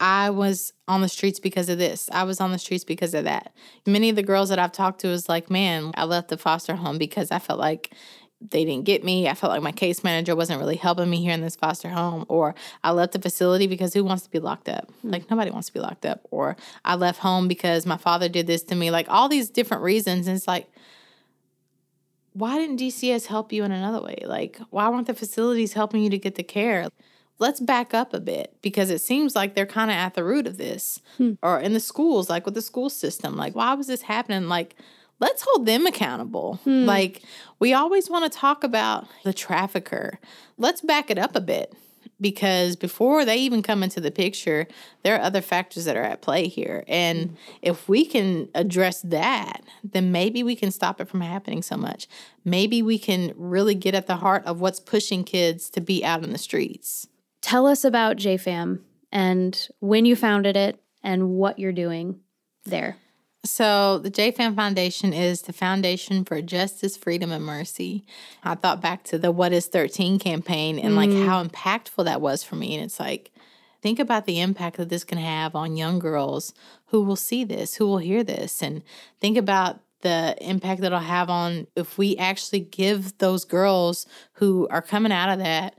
I 0.00 0.30
was 0.30 0.72
on 0.88 1.02
the 1.02 1.08
streets 1.08 1.38
because 1.38 1.68
of 1.68 1.78
this. 1.78 2.10
I 2.12 2.24
was 2.24 2.40
on 2.40 2.50
the 2.50 2.58
streets 2.58 2.84
because 2.84 3.14
of 3.14 3.24
that. 3.24 3.54
Many 3.86 4.10
of 4.10 4.16
the 4.16 4.24
girls 4.24 4.48
that 4.48 4.58
I've 4.58 4.72
talked 4.72 5.00
to 5.02 5.08
is 5.08 5.28
like, 5.28 5.50
man, 5.50 5.92
I 5.94 6.04
left 6.04 6.28
the 6.28 6.36
foster 6.36 6.74
home 6.74 6.98
because 6.98 7.30
I 7.30 7.38
felt 7.38 7.60
like 7.60 7.94
they 8.50 8.64
didn't 8.64 8.84
get 8.84 9.02
me. 9.02 9.28
I 9.28 9.34
felt 9.34 9.52
like 9.52 9.62
my 9.62 9.72
case 9.72 10.04
manager 10.04 10.36
wasn't 10.36 10.60
really 10.60 10.76
helping 10.76 11.08
me 11.08 11.22
here 11.22 11.32
in 11.32 11.40
this 11.40 11.56
foster 11.56 11.88
home. 11.88 12.26
Or 12.28 12.54
I 12.82 12.90
left 12.92 13.12
the 13.12 13.18
facility 13.18 13.66
because 13.66 13.94
who 13.94 14.04
wants 14.04 14.24
to 14.24 14.30
be 14.30 14.38
locked 14.38 14.68
up? 14.68 14.88
Mm-hmm. 14.88 15.10
Like 15.10 15.30
nobody 15.30 15.50
wants 15.50 15.68
to 15.68 15.72
be 15.72 15.80
locked 15.80 16.04
up. 16.04 16.20
Or 16.30 16.56
I 16.84 16.94
left 16.94 17.20
home 17.20 17.48
because 17.48 17.86
my 17.86 17.96
father 17.96 18.28
did 18.28 18.46
this 18.46 18.62
to 18.64 18.74
me. 18.74 18.90
Like 18.90 19.08
all 19.08 19.28
these 19.28 19.48
different 19.48 19.82
reasons. 19.82 20.26
And 20.26 20.36
it's 20.36 20.48
like, 20.48 20.68
why 22.32 22.58
didn't 22.58 22.80
DCS 22.80 23.26
help 23.26 23.52
you 23.52 23.64
in 23.64 23.72
another 23.72 24.02
way? 24.02 24.22
Like, 24.26 24.58
why 24.70 24.88
weren't 24.88 25.06
the 25.06 25.14
facilities 25.14 25.72
helping 25.72 26.02
you 26.02 26.10
to 26.10 26.18
get 26.18 26.34
the 26.34 26.42
care? 26.42 26.88
Let's 27.38 27.60
back 27.60 27.94
up 27.94 28.12
a 28.12 28.20
bit 28.20 28.56
because 28.60 28.90
it 28.90 29.00
seems 29.00 29.34
like 29.34 29.54
they're 29.54 29.66
kind 29.66 29.90
of 29.90 29.96
at 29.96 30.14
the 30.14 30.24
root 30.24 30.46
of 30.46 30.58
this. 30.58 31.00
Hmm. 31.16 31.32
Or 31.42 31.60
in 31.60 31.72
the 31.72 31.80
schools, 31.80 32.28
like 32.28 32.44
with 32.44 32.54
the 32.54 32.62
school 32.62 32.90
system. 32.90 33.36
Like, 33.36 33.54
why 33.54 33.74
was 33.74 33.86
this 33.86 34.02
happening? 34.02 34.48
Like, 34.48 34.76
let's 35.20 35.44
hold 35.46 35.66
them 35.66 35.86
accountable. 35.86 36.60
Hmm. 36.64 36.84
Like, 36.84 37.22
we 37.58 37.72
always 37.72 38.10
want 38.10 38.30
to 38.30 38.38
talk 38.38 38.64
about 38.64 39.06
the 39.22 39.32
trafficker. 39.32 40.18
Let's 40.58 40.80
back 40.80 41.10
it 41.10 41.18
up 41.18 41.36
a 41.36 41.40
bit 41.40 41.74
because 42.20 42.76
before 42.76 43.24
they 43.24 43.36
even 43.36 43.62
come 43.62 43.82
into 43.82 44.00
the 44.00 44.10
picture, 44.10 44.66
there 45.02 45.16
are 45.16 45.22
other 45.22 45.40
factors 45.40 45.84
that 45.84 45.96
are 45.96 46.02
at 46.02 46.22
play 46.22 46.48
here. 46.48 46.84
And 46.88 47.30
hmm. 47.30 47.34
if 47.62 47.88
we 47.88 48.04
can 48.04 48.48
address 48.54 49.00
that, 49.02 49.62
then 49.82 50.12
maybe 50.12 50.42
we 50.42 50.56
can 50.56 50.70
stop 50.70 51.00
it 51.00 51.08
from 51.08 51.20
happening 51.20 51.62
so 51.62 51.76
much. 51.76 52.08
Maybe 52.44 52.82
we 52.82 52.98
can 52.98 53.32
really 53.36 53.74
get 53.74 53.94
at 53.94 54.06
the 54.06 54.16
heart 54.16 54.44
of 54.44 54.60
what's 54.60 54.80
pushing 54.80 55.24
kids 55.24 55.70
to 55.70 55.80
be 55.80 56.04
out 56.04 56.24
in 56.24 56.32
the 56.32 56.38
streets. 56.38 57.06
Tell 57.40 57.66
us 57.66 57.84
about 57.84 58.16
JFAM 58.16 58.80
and 59.12 59.68
when 59.80 60.06
you 60.06 60.16
founded 60.16 60.56
it 60.56 60.80
and 61.02 61.30
what 61.30 61.58
you're 61.58 61.72
doing 61.72 62.20
there. 62.64 62.96
So, 63.44 63.98
the 63.98 64.10
JFAM 64.10 64.56
Foundation 64.56 65.12
is 65.12 65.42
the 65.42 65.52
Foundation 65.52 66.24
for 66.24 66.40
Justice, 66.40 66.96
Freedom, 66.96 67.30
and 67.30 67.44
Mercy. 67.44 68.06
I 68.42 68.54
thought 68.54 68.80
back 68.80 69.04
to 69.04 69.18
the 69.18 69.30
What 69.30 69.52
is 69.52 69.66
13 69.66 70.18
campaign 70.18 70.78
and 70.78 70.96
like 70.96 71.10
mm. 71.10 71.26
how 71.26 71.44
impactful 71.44 72.06
that 72.06 72.22
was 72.22 72.42
for 72.42 72.56
me. 72.56 72.74
And 72.74 72.82
it's 72.82 72.98
like, 72.98 73.32
think 73.82 73.98
about 73.98 74.24
the 74.24 74.40
impact 74.40 74.78
that 74.78 74.88
this 74.88 75.04
can 75.04 75.18
have 75.18 75.54
on 75.54 75.76
young 75.76 75.98
girls 75.98 76.54
who 76.86 77.02
will 77.02 77.16
see 77.16 77.44
this, 77.44 77.74
who 77.74 77.86
will 77.86 77.98
hear 77.98 78.24
this, 78.24 78.62
and 78.62 78.82
think 79.20 79.36
about 79.36 79.80
the 80.00 80.36
impact 80.40 80.80
that 80.80 80.86
it'll 80.86 81.00
have 81.00 81.28
on 81.28 81.66
if 81.76 81.98
we 81.98 82.16
actually 82.16 82.60
give 82.60 83.18
those 83.18 83.44
girls 83.44 84.06
who 84.34 84.66
are 84.68 84.82
coming 84.82 85.12
out 85.12 85.28
of 85.28 85.38
that 85.38 85.74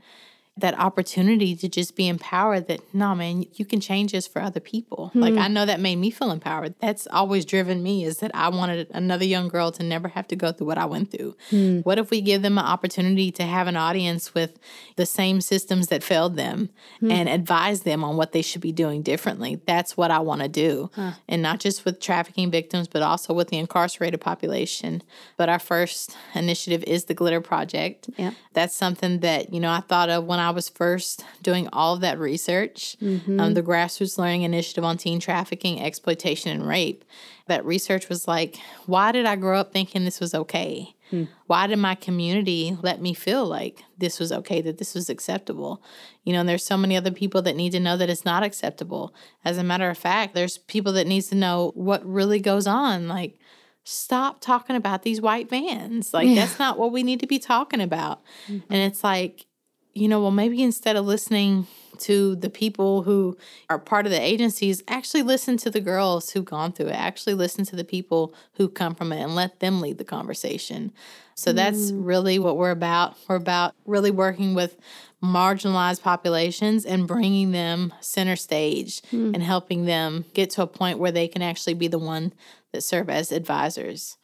that 0.58 0.78
opportunity 0.78 1.54
to 1.54 1.68
just 1.68 1.96
be 1.96 2.08
empowered 2.08 2.66
that 2.66 2.80
no 2.94 3.14
man 3.14 3.44
you 3.54 3.64
can 3.64 3.78
change 3.78 4.12
this 4.12 4.26
for 4.26 4.40
other 4.40 4.60
people. 4.60 5.08
Hmm. 5.08 5.20
Like 5.20 5.34
i 5.34 5.48
know 5.48 5.66
that 5.66 5.80
made 5.80 5.96
me 5.96 6.10
feel 6.10 6.30
empowered. 6.30 6.74
That's 6.80 7.06
always 7.10 7.44
driven 7.44 7.82
me 7.82 8.04
is 8.04 8.18
that 8.18 8.30
i 8.34 8.48
wanted 8.48 8.88
another 8.92 9.24
young 9.24 9.48
girl 9.48 9.70
to 9.72 9.82
never 9.82 10.08
have 10.08 10.26
to 10.28 10.36
go 10.36 10.52
through 10.52 10.66
what 10.66 10.78
i 10.78 10.86
went 10.86 11.10
through. 11.10 11.36
Hmm. 11.50 11.80
What 11.80 11.98
if 11.98 12.10
we 12.10 12.20
give 12.20 12.42
them 12.42 12.58
an 12.58 12.64
opportunity 12.64 13.30
to 13.32 13.42
have 13.42 13.66
an 13.66 13.76
audience 13.76 14.34
with 14.34 14.58
the 14.96 15.06
same 15.06 15.40
systems 15.40 15.88
that 15.88 16.02
failed 16.02 16.36
them 16.36 16.70
hmm. 17.00 17.10
and 17.10 17.28
advise 17.28 17.82
them 17.82 18.02
on 18.02 18.16
what 18.16 18.32
they 18.32 18.42
should 18.42 18.62
be 18.62 18.72
doing 18.72 19.02
differently? 19.02 19.60
That's 19.66 19.96
what 19.96 20.10
i 20.10 20.18
want 20.18 20.40
to 20.42 20.48
do 20.48 20.90
and 21.28 21.42
not 21.42 21.60
just 21.60 21.84
with 21.84 22.00
trafficking 22.00 22.50
victims 22.50 22.88
but 22.88 23.02
also 23.02 23.34
with 23.34 23.48
the 23.48 23.58
incarcerated 23.58 24.20
population. 24.20 25.02
But 25.36 25.48
our 25.48 25.58
first 25.58 26.16
initiative 26.34 26.82
is 26.84 27.04
the 27.04 27.14
glitter 27.14 27.40
project. 27.40 28.08
Yeah. 28.16 28.32
that's 28.52 28.74
something 28.74 29.20
that 29.20 29.52
you 29.52 29.60
know 29.60 29.70
i 29.70 29.80
thought 29.80 30.08
of 30.08 30.24
when 30.24 30.38
i 30.38 30.45
was 30.50 30.68
first 30.68 31.24
doing 31.42 31.68
all 31.72 31.94
of 31.94 32.00
that 32.00 32.18
research 32.18 32.96
um, 33.00 33.08
mm-hmm. 33.08 33.54
the 33.54 33.62
grassroots 33.62 34.18
learning 34.18 34.42
initiative 34.42 34.84
on 34.84 34.96
teen 34.96 35.20
trafficking 35.20 35.80
exploitation 35.80 36.50
and 36.50 36.66
rape 36.66 37.04
that 37.46 37.64
research 37.64 38.08
was 38.08 38.26
like 38.26 38.56
why 38.86 39.12
did 39.12 39.26
i 39.26 39.36
grow 39.36 39.58
up 39.58 39.72
thinking 39.72 40.04
this 40.04 40.20
was 40.20 40.34
okay? 40.34 40.92
Hmm. 41.10 41.24
Why 41.46 41.68
did 41.68 41.78
my 41.78 41.94
community 41.94 42.76
let 42.82 43.00
me 43.00 43.14
feel 43.14 43.46
like 43.46 43.84
this 43.96 44.18
was 44.18 44.32
okay 44.32 44.60
that 44.62 44.78
this 44.78 44.94
was 44.94 45.08
acceptable? 45.08 45.82
You 46.24 46.32
know 46.32 46.40
and 46.40 46.48
there's 46.48 46.64
so 46.64 46.76
many 46.76 46.96
other 46.96 47.12
people 47.12 47.42
that 47.42 47.56
need 47.56 47.70
to 47.72 47.80
know 47.80 47.96
that 47.96 48.10
it's 48.10 48.24
not 48.24 48.42
acceptable. 48.42 49.14
As 49.44 49.58
a 49.58 49.64
matter 49.64 49.88
of 49.88 49.98
fact 49.98 50.34
there's 50.34 50.58
people 50.58 50.92
that 50.94 51.06
needs 51.06 51.28
to 51.28 51.36
know 51.36 51.72
what 51.74 52.04
really 52.04 52.40
goes 52.40 52.66
on 52.66 53.08
like 53.08 53.38
stop 53.88 54.40
talking 54.40 54.74
about 54.74 55.02
these 55.02 55.20
white 55.20 55.48
vans. 55.48 56.12
Like 56.12 56.34
that's 56.34 56.58
not 56.58 56.76
what 56.76 56.90
we 56.90 57.04
need 57.04 57.20
to 57.20 57.26
be 57.26 57.38
talking 57.38 57.80
about. 57.80 58.20
Mm-hmm. 58.48 58.72
And 58.72 58.82
it's 58.82 59.04
like, 59.04 59.45
you 59.96 60.08
know, 60.08 60.20
well 60.20 60.30
maybe 60.30 60.62
instead 60.62 60.96
of 60.96 61.06
listening 61.06 61.66
to 62.00 62.36
the 62.36 62.50
people 62.50 63.02
who 63.02 63.36
are 63.70 63.78
part 63.78 64.06
of 64.06 64.12
the 64.12 64.20
agencies, 64.20 64.82
actually 64.86 65.22
listen 65.22 65.56
to 65.56 65.70
the 65.70 65.80
girls 65.80 66.30
who've 66.30 66.44
gone 66.44 66.72
through 66.72 66.88
it. 66.88 66.94
Actually 66.94 67.34
listen 67.34 67.64
to 67.64 67.76
the 67.76 67.84
people 67.84 68.34
who 68.54 68.68
come 68.68 68.94
from 68.94 69.12
it 69.12 69.22
and 69.22 69.34
let 69.34 69.60
them 69.60 69.80
lead 69.80 69.98
the 69.98 70.04
conversation. 70.04 70.92
So 71.34 71.52
that's 71.52 71.92
mm. 71.92 72.06
really 72.06 72.38
what 72.38 72.56
we're 72.56 72.70
about. 72.70 73.16
We're 73.28 73.36
about 73.36 73.74
really 73.84 74.10
working 74.10 74.54
with 74.54 74.76
marginalized 75.22 76.02
populations 76.02 76.84
and 76.84 77.06
bringing 77.06 77.52
them 77.52 77.92
center 78.00 78.36
stage 78.36 79.02
mm. 79.12 79.34
and 79.34 79.42
helping 79.42 79.86
them 79.86 80.24
get 80.34 80.50
to 80.50 80.62
a 80.62 80.66
point 80.66 80.98
where 80.98 81.12
they 81.12 81.28
can 81.28 81.42
actually 81.42 81.74
be 81.74 81.88
the 81.88 81.98
one 81.98 82.32
that 82.72 82.82
serve 82.82 83.08
as 83.08 83.32
advisors. 83.32 84.18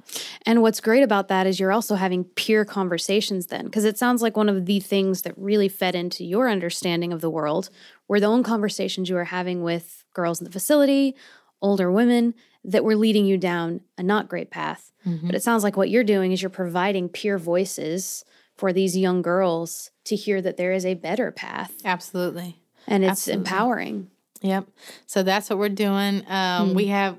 And 0.44 0.62
what's 0.62 0.80
great 0.80 1.02
about 1.02 1.28
that 1.28 1.46
is 1.46 1.58
you're 1.60 1.72
also 1.72 1.94
having 1.94 2.24
peer 2.24 2.64
conversations 2.64 3.46
then, 3.46 3.64
because 3.66 3.84
it 3.84 3.98
sounds 3.98 4.20
like 4.22 4.36
one 4.36 4.48
of 4.48 4.66
the 4.66 4.80
things 4.80 5.22
that 5.22 5.32
really 5.38 5.68
fed 5.68 5.94
into 5.94 6.24
your 6.24 6.48
understanding 6.50 7.12
of 7.12 7.20
the 7.20 7.30
world 7.30 7.70
were 8.08 8.20
the 8.20 8.26
own 8.26 8.42
conversations 8.42 9.08
you 9.08 9.14
were 9.14 9.24
having 9.24 9.62
with 9.62 10.04
girls 10.12 10.40
in 10.40 10.44
the 10.44 10.50
facility, 10.50 11.14
older 11.60 11.90
women 11.90 12.34
that 12.64 12.84
were 12.84 12.96
leading 12.96 13.24
you 13.26 13.38
down 13.38 13.80
a 13.96 14.02
not 14.02 14.28
great 14.28 14.50
path. 14.50 14.90
But 15.04 15.34
it 15.34 15.42
sounds 15.42 15.64
like 15.64 15.76
what 15.76 15.90
you're 15.90 16.04
doing 16.04 16.30
is 16.30 16.42
you're 16.42 16.48
providing 16.50 17.08
peer 17.08 17.36
voices 17.36 18.24
for 18.56 18.72
these 18.72 18.96
young 18.96 19.20
girls 19.20 19.90
to 20.04 20.14
hear 20.14 20.40
that 20.42 20.56
there 20.56 20.72
is 20.72 20.86
a 20.86 20.94
better 20.94 21.32
path 21.32 21.72
Absolutely. 21.84 22.60
and 22.86 23.02
it's 23.02 23.10
Absolutely. 23.26 23.38
empowering. 23.40 24.10
Yep. 24.42 24.68
So 25.06 25.24
that's 25.24 25.50
what 25.50 25.58
we're 25.58 25.70
doing. 25.70 26.22
Um, 26.28 26.68
Hmm. 26.70 26.74
We 26.74 26.86
have 26.88 27.18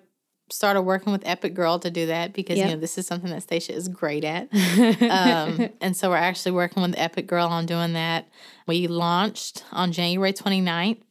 started 0.53 0.83
working 0.83 1.11
with 1.11 1.21
Epic 1.25 1.53
Girl 1.53 1.79
to 1.79 1.89
do 1.89 2.05
that 2.07 2.33
because 2.33 2.57
Yep. 2.57 2.67
you 2.67 2.73
know 2.75 2.79
this 2.79 2.97
is 2.97 3.07
something 3.07 3.29
that 3.31 3.43
Stacia 3.43 3.73
is 3.73 3.87
great 3.87 4.23
at. 4.23 4.47
um, 5.01 5.69
and 5.81 5.95
so 5.97 6.09
we're 6.09 6.17
actually 6.17 6.51
working 6.51 6.83
with 6.83 6.93
Epic 6.97 7.27
Girl 7.27 7.47
on 7.47 7.65
doing 7.65 7.93
that. 7.93 8.27
We 8.67 8.87
launched 8.87 9.63
on 9.71 9.91
January 9.91 10.33
29th, 10.33 11.01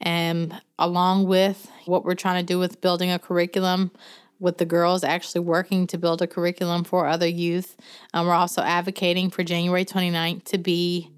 and 0.00 0.60
along 0.78 1.26
with 1.26 1.70
what 1.86 2.04
we're 2.04 2.14
trying 2.14 2.44
to 2.44 2.46
do 2.46 2.58
with 2.58 2.80
building 2.80 3.10
a 3.10 3.18
curriculum 3.18 3.90
with 4.38 4.56
the 4.56 4.64
girls 4.64 5.04
actually 5.04 5.42
working 5.42 5.86
to 5.86 5.98
build 5.98 6.22
a 6.22 6.26
curriculum 6.26 6.82
for 6.82 7.06
other 7.06 7.28
youth. 7.28 7.76
Um, 8.14 8.26
we're 8.26 8.32
also 8.32 8.62
advocating 8.62 9.28
for 9.28 9.44
January 9.44 9.84
29th 9.84 10.44
to 10.44 10.58
be 10.58 11.10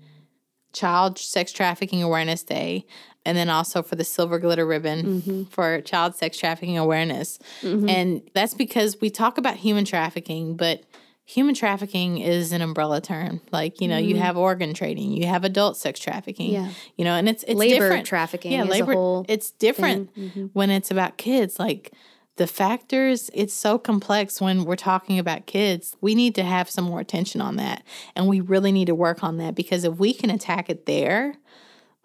Child 0.72 1.18
Sex 1.18 1.52
Trafficking 1.52 2.02
Awareness 2.02 2.42
Day, 2.42 2.84
and 3.24 3.36
then 3.36 3.48
also 3.48 3.82
for 3.82 3.96
the 3.96 4.04
Silver 4.04 4.38
Glitter 4.38 4.66
Ribbon 4.66 5.20
mm-hmm. 5.20 5.42
for 5.44 5.80
Child 5.80 6.16
Sex 6.16 6.38
Trafficking 6.38 6.78
Awareness. 6.78 7.38
Mm-hmm. 7.62 7.88
And 7.88 8.22
that's 8.34 8.54
because 8.54 9.00
we 9.00 9.10
talk 9.10 9.38
about 9.38 9.56
human 9.56 9.84
trafficking, 9.84 10.56
but 10.56 10.82
human 11.24 11.54
trafficking 11.54 12.18
is 12.18 12.52
an 12.52 12.62
umbrella 12.62 13.00
term. 13.00 13.40
Like, 13.52 13.80
you 13.80 13.88
know, 13.88 13.96
you 13.98 14.14
mm-hmm. 14.14 14.24
have 14.24 14.36
organ 14.36 14.74
trading, 14.74 15.12
you 15.12 15.26
have 15.26 15.44
adult 15.44 15.76
sex 15.76 16.00
trafficking, 16.00 16.52
Yeah. 16.52 16.70
you 16.96 17.04
know, 17.04 17.14
and 17.14 17.28
it's, 17.28 17.44
it's 17.44 17.58
Labor 17.58 17.74
different. 17.80 18.06
trafficking 18.06 18.52
Yeah, 18.52 18.62
is 18.64 18.68
a 18.68 18.70
labor. 18.70 19.24
it's 19.28 19.50
different 19.52 20.10
when 20.52 20.70
it's 20.70 20.90
about 20.90 21.16
kids. 21.16 21.58
Like, 21.58 21.92
the 22.36 22.46
factors, 22.46 23.30
it's 23.34 23.52
so 23.52 23.78
complex 23.78 24.40
when 24.40 24.64
we're 24.64 24.74
talking 24.74 25.18
about 25.18 25.44
kids. 25.46 25.96
We 26.00 26.14
need 26.14 26.34
to 26.36 26.42
have 26.42 26.68
some 26.70 26.86
more 26.86 26.98
attention 26.98 27.42
on 27.42 27.56
that. 27.56 27.82
And 28.16 28.26
we 28.26 28.40
really 28.40 28.72
need 28.72 28.86
to 28.86 28.94
work 28.94 29.22
on 29.22 29.36
that 29.36 29.54
because 29.54 29.84
if 29.84 29.98
we 29.98 30.14
can 30.14 30.30
attack 30.30 30.70
it 30.70 30.86
there, 30.86 31.36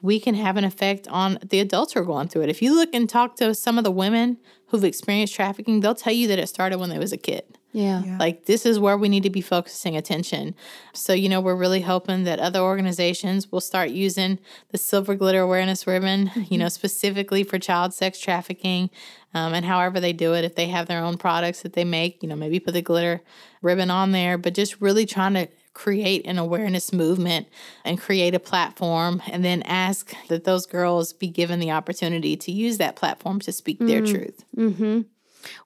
we 0.01 0.19
can 0.19 0.35
have 0.35 0.57
an 0.57 0.63
effect 0.63 1.07
on 1.07 1.39
the 1.43 1.59
adults 1.59 1.93
who 1.93 1.99
are 1.99 2.05
going 2.05 2.27
through 2.27 2.43
it. 2.43 2.49
If 2.49 2.61
you 2.61 2.75
look 2.75 2.93
and 2.93 3.09
talk 3.09 3.35
to 3.37 3.53
some 3.55 3.77
of 3.77 3.83
the 3.83 3.91
women 3.91 4.37
who've 4.67 4.83
experienced 4.83 5.35
trafficking, 5.35 5.79
they'll 5.79 5.95
tell 5.95 6.13
you 6.13 6.27
that 6.27 6.39
it 6.39 6.47
started 6.47 6.79
when 6.79 6.89
they 6.89 6.99
was 6.99 7.11
a 7.11 7.17
kid. 7.17 7.43
Yeah. 7.73 8.17
Like 8.19 8.45
this 8.45 8.65
is 8.65 8.79
where 8.79 8.97
we 8.97 9.09
need 9.09 9.23
to 9.23 9.29
be 9.29 9.41
focusing 9.41 9.95
attention. 9.95 10.55
So, 10.93 11.13
you 11.13 11.29
know, 11.29 11.41
we're 11.41 11.55
really 11.55 11.81
hoping 11.81 12.23
that 12.23 12.39
other 12.39 12.59
organizations 12.59 13.51
will 13.51 13.61
start 13.61 13.89
using 13.89 14.39
the 14.69 14.77
Silver 14.77 15.15
Glitter 15.15 15.41
Awareness 15.41 15.85
Ribbon, 15.85 16.31
you 16.49 16.57
know, 16.57 16.69
specifically 16.69 17.43
for 17.43 17.59
child 17.59 17.93
sex 17.93 18.19
trafficking. 18.19 18.89
Um, 19.33 19.53
and 19.53 19.65
however 19.65 19.99
they 19.99 20.13
do 20.13 20.33
it, 20.33 20.43
if 20.43 20.55
they 20.55 20.67
have 20.67 20.87
their 20.87 21.03
own 21.03 21.17
products 21.17 21.61
that 21.61 21.73
they 21.73 21.83
make, 21.83 22.23
you 22.23 22.29
know, 22.29 22.35
maybe 22.35 22.59
put 22.59 22.73
the 22.73 22.81
glitter 22.81 23.21
ribbon 23.61 23.91
on 23.91 24.11
there, 24.11 24.37
but 24.37 24.55
just 24.55 24.81
really 24.81 25.05
trying 25.05 25.33
to 25.35 25.47
create 25.77 26.25
an 26.25 26.39
awareness 26.39 26.91
movement 26.91 27.47
and 27.85 28.01
create 28.01 28.33
a 28.33 28.39
platform 28.39 29.21
and 29.27 29.45
then 29.45 29.61
ask 29.61 30.11
that 30.27 30.43
those 30.43 30.65
girls 30.65 31.13
be 31.13 31.27
given 31.27 31.59
the 31.59 31.69
opportunity 31.69 32.35
to 32.35 32.51
use 32.51 32.79
that 32.79 32.95
platform 32.95 33.39
to 33.39 33.51
speak 33.51 33.77
their 33.77 34.01
mm. 34.01 34.09
truth. 34.09 34.43
Mm-hmm. 34.57 35.01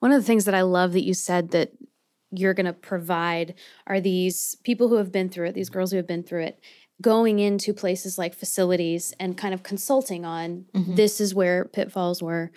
One 0.00 0.12
of 0.12 0.20
the 0.20 0.26
things 0.26 0.44
that 0.44 0.54
I 0.54 0.60
love 0.60 0.92
that 0.92 1.04
you 1.04 1.14
said 1.14 1.52
that 1.52 1.72
you're 2.30 2.52
going 2.52 2.66
to 2.66 2.74
provide 2.74 3.54
are 3.86 4.02
these 4.02 4.54
people 4.64 4.88
who 4.88 4.96
have 4.96 5.12
been 5.12 5.30
through 5.30 5.46
it, 5.46 5.54
these 5.54 5.70
girls 5.70 5.92
who 5.92 5.96
have 5.96 6.06
been 6.06 6.24
through 6.24 6.42
it, 6.42 6.60
going 7.00 7.38
into 7.38 7.72
places 7.72 8.18
like 8.18 8.34
facilities 8.34 9.14
and 9.18 9.38
kind 9.38 9.54
of 9.54 9.62
consulting 9.62 10.26
on 10.26 10.66
mm-hmm. 10.74 10.94
this 10.94 11.22
is 11.22 11.34
where 11.34 11.64
pitfalls 11.64 12.22
were. 12.22 12.52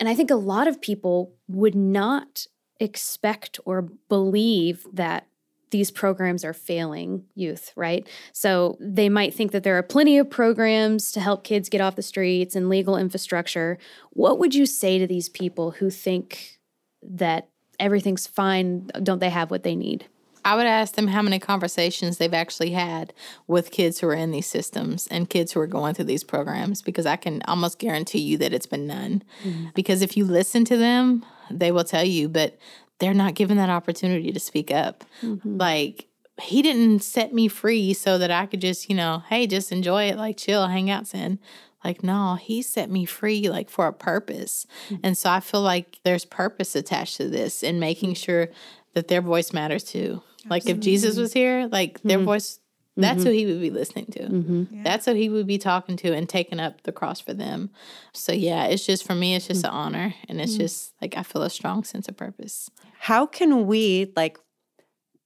And 0.00 0.08
I 0.08 0.14
think 0.14 0.30
a 0.30 0.36
lot 0.36 0.68
of 0.68 0.80
people 0.80 1.34
would 1.48 1.74
not 1.74 2.46
expect 2.80 3.60
or 3.66 3.82
believe 4.08 4.86
that 4.90 5.26
these 5.74 5.90
programs 5.90 6.44
are 6.44 6.52
failing 6.52 7.24
youth, 7.34 7.72
right? 7.74 8.08
So 8.32 8.78
they 8.78 9.08
might 9.08 9.34
think 9.34 9.50
that 9.50 9.64
there 9.64 9.76
are 9.76 9.82
plenty 9.82 10.18
of 10.18 10.30
programs 10.30 11.10
to 11.10 11.20
help 11.20 11.42
kids 11.42 11.68
get 11.68 11.80
off 11.80 11.96
the 11.96 12.02
streets 12.02 12.54
and 12.54 12.68
legal 12.68 12.96
infrastructure. 12.96 13.76
What 14.10 14.38
would 14.38 14.54
you 14.54 14.66
say 14.66 15.00
to 15.00 15.06
these 15.08 15.28
people 15.28 15.72
who 15.72 15.90
think 15.90 16.60
that 17.02 17.48
everything's 17.80 18.24
fine? 18.24 18.86
Don't 19.02 19.18
they 19.18 19.30
have 19.30 19.50
what 19.50 19.64
they 19.64 19.74
need? 19.74 20.06
I 20.44 20.54
would 20.54 20.66
ask 20.66 20.94
them 20.94 21.08
how 21.08 21.22
many 21.22 21.40
conversations 21.40 22.18
they've 22.18 22.32
actually 22.32 22.70
had 22.70 23.12
with 23.48 23.72
kids 23.72 23.98
who 23.98 24.06
are 24.06 24.14
in 24.14 24.30
these 24.30 24.46
systems 24.46 25.08
and 25.08 25.28
kids 25.28 25.50
who 25.50 25.58
are 25.58 25.66
going 25.66 25.94
through 25.94 26.04
these 26.04 26.22
programs 26.22 26.82
because 26.82 27.04
I 27.04 27.16
can 27.16 27.42
almost 27.48 27.80
guarantee 27.80 28.20
you 28.20 28.38
that 28.38 28.52
it's 28.52 28.66
been 28.66 28.86
none. 28.86 29.24
Mm-hmm. 29.42 29.70
Because 29.74 30.02
if 30.02 30.16
you 30.16 30.24
listen 30.24 30.64
to 30.66 30.76
them, 30.76 31.26
they 31.50 31.72
will 31.72 31.82
tell 31.82 32.04
you, 32.04 32.28
but 32.28 32.58
they're 32.98 33.14
not 33.14 33.34
given 33.34 33.56
that 33.56 33.70
opportunity 33.70 34.32
to 34.32 34.40
speak 34.40 34.70
up. 34.70 35.04
Mm-hmm. 35.22 35.58
Like, 35.58 36.06
he 36.40 36.62
didn't 36.62 37.02
set 37.02 37.32
me 37.32 37.48
free 37.48 37.92
so 37.94 38.18
that 38.18 38.30
I 38.30 38.46
could 38.46 38.60
just, 38.60 38.88
you 38.88 38.96
know, 38.96 39.22
hey, 39.28 39.46
just 39.46 39.72
enjoy 39.72 40.04
it, 40.04 40.16
like 40.16 40.36
chill, 40.36 40.66
hang 40.66 40.90
out, 40.90 41.06
sin. 41.06 41.38
Like, 41.84 42.02
no, 42.02 42.36
he 42.36 42.62
set 42.62 42.90
me 42.90 43.04
free 43.04 43.48
like 43.48 43.68
for 43.68 43.86
a 43.86 43.92
purpose. 43.92 44.66
Mm-hmm. 44.86 44.96
And 45.04 45.18
so 45.18 45.30
I 45.30 45.40
feel 45.40 45.60
like 45.60 45.98
there's 46.02 46.24
purpose 46.24 46.74
attached 46.74 47.18
to 47.18 47.28
this 47.28 47.62
and 47.62 47.78
making 47.78 48.10
mm-hmm. 48.10 48.24
sure 48.24 48.48
that 48.94 49.08
their 49.08 49.20
voice 49.20 49.52
matters 49.52 49.84
too. 49.84 50.22
Like 50.48 50.68
if 50.68 50.78
Jesus 50.80 51.16
was 51.16 51.32
here, 51.32 51.68
like 51.72 52.02
their 52.02 52.18
voice 52.18 52.60
That's 52.96 53.18
Mm-hmm. 53.18 53.26
who 53.26 53.32
he 53.32 53.46
would 53.46 53.60
be 53.60 53.70
listening 53.70 54.06
to. 54.12 54.20
Mm-hmm. 54.20 54.82
That's 54.84 55.06
who 55.06 55.14
he 55.14 55.28
would 55.28 55.48
be 55.48 55.58
talking 55.58 55.96
to 55.96 56.14
and 56.14 56.28
taking 56.28 56.60
up 56.60 56.82
the 56.84 56.92
cross 56.92 57.20
for 57.20 57.34
them. 57.34 57.70
So 58.12 58.32
yeah, 58.32 58.66
it's 58.66 58.86
just 58.86 59.04
for 59.04 59.14
me, 59.16 59.34
it's 59.34 59.48
just 59.48 59.64
mm. 59.64 59.68
an 59.68 59.74
honor, 59.74 60.14
and 60.28 60.40
it's 60.40 60.54
mm. 60.54 60.58
just 60.58 60.94
like 61.02 61.16
I 61.16 61.24
feel 61.24 61.42
a 61.42 61.50
strong 61.50 61.82
sense 61.82 62.08
of 62.08 62.16
purpose. 62.16 62.70
How 63.00 63.26
can 63.26 63.66
we, 63.66 64.12
like, 64.16 64.38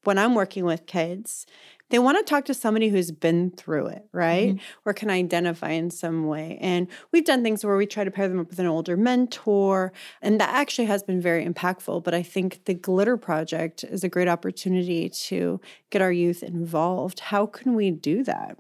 when 0.05 0.17
I'm 0.17 0.35
working 0.35 0.65
with 0.65 0.87
kids, 0.87 1.45
they 1.91 1.99
want 1.99 2.19
to 2.19 2.25
talk 2.25 2.45
to 2.47 2.55
somebody 2.55 2.89
who's 2.89 3.11
been 3.11 3.51
through 3.51 3.87
it, 3.87 4.07
right? 4.13 4.51
Mm-hmm. 4.51 4.65
Or 4.85 4.93
can 4.93 5.11
identify 5.11 5.71
in 5.71 5.91
some 5.91 6.27
way. 6.27 6.59
And 6.61 6.89
we've 7.13 7.25
done 7.25 7.43
things 7.43 7.65
where 7.65 7.77
we 7.77 7.87
try 7.87 8.05
to 8.05 8.11
pair 8.11 8.29
them 8.29 8.39
up 8.39 8.51
with 8.51 8.59
an 8.59 8.67
older 8.67 8.97
mentor, 8.97 9.93
and 10.21 10.41
that 10.41 10.51
actually 10.51 10.87
has 10.87 11.03
been 11.03 11.21
very 11.21 11.47
impactful. 11.47 12.05
But 12.05 12.15
I 12.15 12.23
think 12.23 12.65
the 12.65 12.75
Glitter 12.75 13.17
Project 13.17 13.85
is 13.85 14.05
a 14.05 14.09
great 14.09 14.29
opportunity 14.29 15.09
to 15.09 15.61
get 15.91 16.03
our 16.03 16.13
youth 16.13 16.43
involved. 16.43 17.21
How 17.21 17.47
can 17.47 17.75
we 17.75 17.91
do 17.91 18.23
that? 18.25 18.59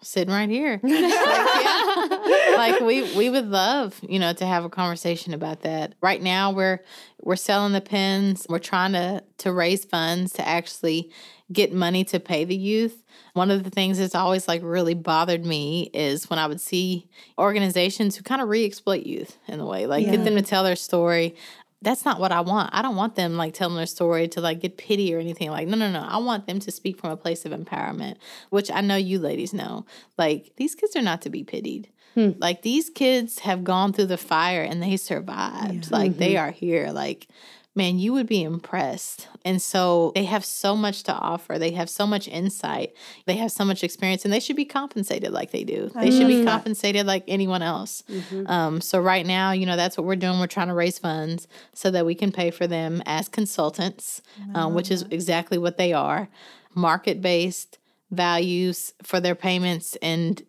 Sitting 0.00 0.32
right 0.34 0.48
here. 0.48 0.80
like, 0.82 0.92
yeah. 0.92 2.54
like 2.56 2.80
we 2.80 3.02
we 3.16 3.30
would 3.30 3.48
love, 3.48 3.98
you 4.02 4.18
know, 4.18 4.32
to 4.32 4.46
have 4.46 4.64
a 4.64 4.68
conversation 4.70 5.34
about 5.34 5.62
that. 5.62 5.94
Right 6.00 6.22
now 6.22 6.50
we're 6.52 6.80
we're 7.22 7.36
selling 7.36 7.72
the 7.72 7.80
pens. 7.80 8.46
We're 8.48 8.58
trying 8.58 8.92
to 8.92 9.22
to 9.38 9.52
raise 9.52 9.84
funds 9.84 10.32
to 10.34 10.46
actually 10.46 11.10
get 11.52 11.72
money 11.72 12.04
to 12.04 12.18
pay 12.20 12.44
the 12.44 12.56
youth. 12.56 13.02
One 13.34 13.50
of 13.50 13.64
the 13.64 13.70
things 13.70 13.98
that's 13.98 14.14
always 14.14 14.48
like 14.48 14.62
really 14.62 14.94
bothered 14.94 15.44
me 15.44 15.90
is 15.92 16.30
when 16.30 16.38
I 16.38 16.46
would 16.46 16.60
see 16.60 17.08
organizations 17.38 18.16
who 18.16 18.22
kind 18.22 18.40
of 18.40 18.48
re-exploit 18.48 19.04
youth 19.04 19.36
in 19.48 19.60
a 19.60 19.66
way, 19.66 19.86
like 19.86 20.04
Yeah. 20.06 20.12
get 20.12 20.24
them 20.24 20.36
to 20.36 20.42
tell 20.42 20.64
their 20.64 20.76
story. 20.76 21.36
That's 21.84 22.04
not 22.04 22.18
what 22.18 22.32
I 22.32 22.40
want. 22.40 22.70
I 22.72 22.82
don't 22.82 22.96
want 22.96 23.14
them 23.14 23.36
like 23.36 23.54
telling 23.54 23.76
their 23.76 23.86
story 23.86 24.26
to 24.28 24.40
like 24.40 24.60
get 24.60 24.76
pity 24.76 25.14
or 25.14 25.18
anything. 25.18 25.50
Like, 25.50 25.68
no, 25.68 25.76
no, 25.76 25.90
no. 25.90 26.00
I 26.00 26.16
want 26.18 26.46
them 26.46 26.58
to 26.60 26.70
speak 26.70 26.98
from 26.98 27.10
a 27.10 27.16
place 27.16 27.44
of 27.44 27.52
empowerment, 27.52 28.16
which 28.50 28.70
I 28.70 28.80
know 28.80 28.96
you 28.96 29.18
ladies 29.18 29.52
know. 29.52 29.84
Like, 30.18 30.52
these 30.56 30.74
kids 30.74 30.96
are 30.96 31.02
not 31.02 31.22
to 31.22 31.30
be 31.30 31.44
pitied. 31.44 31.88
Hmm. 32.14 32.30
Like, 32.38 32.62
these 32.62 32.90
kids 32.90 33.40
have 33.40 33.64
gone 33.64 33.92
through 33.92 34.06
the 34.06 34.16
fire 34.16 34.62
and 34.62 34.82
they 34.82 34.96
survived. 34.96 35.90
Like, 35.90 36.16
they 36.16 36.34
mm-hmm. 36.34 36.48
are 36.48 36.50
here. 36.52 36.90
Like, 36.90 37.28
man, 37.76 37.98
you 37.98 38.12
would 38.12 38.26
be 38.26 38.42
impressed. 38.42 39.26
And 39.44 39.60
so 39.60 40.12
they 40.14 40.24
have 40.24 40.44
so 40.44 40.76
much 40.76 41.02
to 41.04 41.12
offer. 41.12 41.58
They 41.58 41.72
have 41.72 41.90
so 41.90 42.06
much 42.06 42.28
insight. 42.28 42.94
They 43.26 43.36
have 43.36 43.50
so 43.50 43.64
much 43.64 43.82
experience, 43.82 44.24
and 44.24 44.32
they 44.32 44.40
should 44.40 44.56
be 44.56 44.64
compensated 44.64 45.32
like 45.32 45.50
they 45.50 45.64
do. 45.64 45.90
They 45.94 46.10
should 46.10 46.28
be 46.28 46.44
compensated 46.44 47.06
like 47.06 47.24
anyone 47.26 47.62
else. 47.62 48.02
Um, 48.46 48.80
so 48.80 49.00
right 49.00 49.26
now, 49.26 49.52
you 49.52 49.66
know, 49.66 49.76
that's 49.76 49.96
what 49.96 50.06
we're 50.06 50.16
doing. 50.16 50.38
We're 50.38 50.46
trying 50.46 50.68
to 50.68 50.74
raise 50.74 50.98
funds 50.98 51.48
so 51.72 51.90
that 51.90 52.06
we 52.06 52.14
can 52.14 52.30
pay 52.32 52.50
for 52.50 52.66
them 52.66 53.02
as 53.06 53.28
consultants, 53.28 54.22
um, 54.54 54.74
which 54.74 54.90
is 54.90 55.02
exactly 55.10 55.58
what 55.58 55.76
they 55.76 55.92
are, 55.92 56.28
market 56.74 57.20
based 57.20 57.78
values 58.10 58.92
for 59.02 59.18
their 59.18 59.34
payments 59.34 59.96
and 60.00 60.42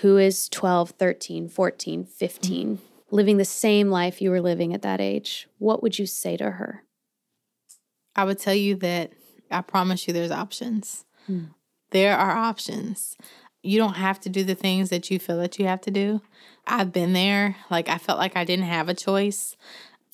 who 0.00 0.16
is 0.16 0.48
12, 0.48 0.90
13, 0.90 1.48
14, 1.48 2.04
15, 2.04 2.78
living 3.10 3.36
the 3.36 3.44
same 3.44 3.90
life 3.90 4.22
you 4.22 4.30
were 4.30 4.40
living 4.40 4.72
at 4.72 4.82
that 4.82 5.00
age, 5.00 5.48
what 5.58 5.82
would 5.82 5.98
you 5.98 6.06
say 6.06 6.36
to 6.36 6.52
her? 6.52 6.84
I 8.16 8.24
would 8.24 8.38
tell 8.38 8.54
you 8.54 8.74
that 8.76 9.12
I 9.50 9.60
promise 9.60 10.06
you 10.06 10.14
there's 10.14 10.30
options. 10.30 11.04
Hmm. 11.26 11.44
There 11.90 12.16
are 12.16 12.30
options. 12.30 13.16
You 13.62 13.78
don't 13.78 13.94
have 13.94 14.18
to 14.20 14.28
do 14.28 14.44
the 14.44 14.54
things 14.54 14.88
that 14.90 15.10
you 15.10 15.18
feel 15.18 15.38
that 15.38 15.58
you 15.58 15.66
have 15.66 15.80
to 15.82 15.90
do. 15.90 16.22
I've 16.66 16.92
been 16.92 17.12
there. 17.12 17.56
Like, 17.70 17.88
I 17.88 17.98
felt 17.98 18.18
like 18.18 18.36
I 18.36 18.44
didn't 18.44 18.64
have 18.64 18.88
a 18.88 18.94
choice. 18.94 19.56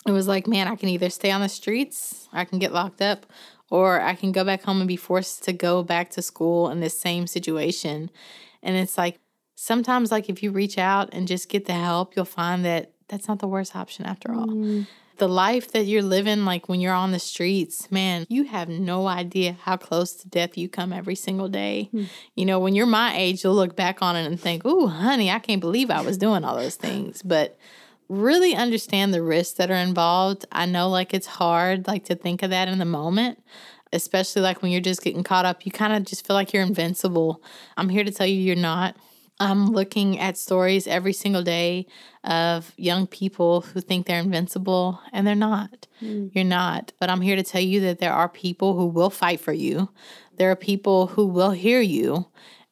It 0.06 0.12
was 0.12 0.28
like, 0.28 0.46
man, 0.46 0.68
I 0.68 0.76
can 0.76 0.88
either 0.88 1.10
stay 1.10 1.30
on 1.30 1.40
the 1.40 1.48
streets, 1.48 2.28
I 2.32 2.44
can 2.44 2.58
get 2.58 2.72
locked 2.72 3.02
up, 3.02 3.26
or 3.70 4.00
I 4.00 4.14
can 4.14 4.32
go 4.32 4.44
back 4.44 4.62
home 4.62 4.80
and 4.80 4.88
be 4.88 4.96
forced 4.96 5.44
to 5.44 5.52
go 5.52 5.82
back 5.82 6.10
to 6.10 6.22
school 6.22 6.70
in 6.70 6.80
this 6.80 6.98
same 6.98 7.26
situation. 7.26 8.10
And 8.62 8.76
it's 8.76 8.96
like, 8.96 9.18
sometimes, 9.54 10.10
like, 10.10 10.28
if 10.28 10.42
you 10.42 10.50
reach 10.52 10.78
out 10.78 11.10
and 11.12 11.28
just 11.28 11.48
get 11.48 11.66
the 11.66 11.74
help, 11.74 12.16
you'll 12.16 12.24
find 12.24 12.64
that 12.64 12.92
that's 13.08 13.28
not 13.28 13.40
the 13.40 13.48
worst 13.48 13.74
option 13.74 14.06
after 14.06 14.32
all 14.32 14.46
mm. 14.46 14.86
the 15.18 15.28
life 15.28 15.72
that 15.72 15.86
you're 15.86 16.02
living, 16.02 16.44
like 16.44 16.68
when 16.68 16.80
you're 16.80 16.94
on 16.94 17.10
the 17.10 17.18
streets, 17.18 17.90
man, 17.90 18.24
you 18.28 18.44
have 18.44 18.68
no 18.68 19.08
idea 19.08 19.56
how 19.62 19.76
close 19.76 20.14
to 20.14 20.28
death 20.28 20.56
you 20.56 20.68
come 20.68 20.92
every 20.92 21.16
single 21.16 21.48
day. 21.48 21.88
Hmm. 21.90 22.04
You 22.36 22.46
know, 22.46 22.60
when 22.60 22.74
you're 22.74 22.86
my 22.86 23.16
age, 23.16 23.42
you'll 23.42 23.54
look 23.54 23.74
back 23.74 24.00
on 24.00 24.16
it 24.16 24.26
and 24.26 24.40
think, 24.40 24.64
"Ooh, 24.64 24.86
honey, 24.86 25.30
I 25.30 25.38
can't 25.40 25.60
believe 25.60 25.90
I 25.90 26.02
was 26.02 26.18
doing 26.18 26.44
all 26.44 26.56
those 26.56 26.76
things." 26.76 27.22
But 27.22 27.58
really 28.08 28.54
understand 28.54 29.12
the 29.12 29.22
risks 29.22 29.54
that 29.54 29.70
are 29.70 29.74
involved. 29.74 30.46
I 30.50 30.66
know 30.66 30.88
like 30.88 31.12
it's 31.12 31.26
hard 31.26 31.86
like 31.86 32.04
to 32.06 32.14
think 32.14 32.42
of 32.42 32.50
that 32.50 32.68
in 32.68 32.78
the 32.78 32.84
moment, 32.84 33.42
especially 33.92 34.42
like 34.42 34.62
when 34.62 34.72
you're 34.72 34.80
just 34.80 35.02
getting 35.02 35.22
caught 35.22 35.44
up, 35.44 35.66
you 35.66 35.72
kind 35.72 35.92
of 35.92 36.04
just 36.04 36.26
feel 36.26 36.34
like 36.34 36.52
you're 36.52 36.62
invincible. 36.62 37.42
I'm 37.76 37.88
here 37.88 38.04
to 38.04 38.10
tell 38.10 38.26
you 38.26 38.40
you're 38.40 38.56
not. 38.56 38.96
I'm 39.40 39.70
looking 39.70 40.18
at 40.18 40.36
stories 40.36 40.88
every 40.88 41.12
single 41.12 41.44
day 41.44 41.86
of 42.24 42.72
young 42.76 43.06
people 43.06 43.60
who 43.60 43.80
think 43.80 44.06
they're 44.06 44.18
invincible 44.18 45.00
and 45.12 45.26
they're 45.26 45.36
not. 45.36 45.86
Hmm. 46.00 46.28
You're 46.32 46.44
not. 46.44 46.92
But 46.98 47.08
I'm 47.08 47.20
here 47.20 47.36
to 47.36 47.44
tell 47.44 47.60
you 47.60 47.80
that 47.82 48.00
there 48.00 48.12
are 48.12 48.28
people 48.28 48.76
who 48.76 48.86
will 48.86 49.10
fight 49.10 49.40
for 49.40 49.52
you. 49.52 49.90
There 50.36 50.50
are 50.50 50.56
people 50.56 51.08
who 51.08 51.26
will 51.26 51.52
hear 51.52 51.80
you. 51.80 52.26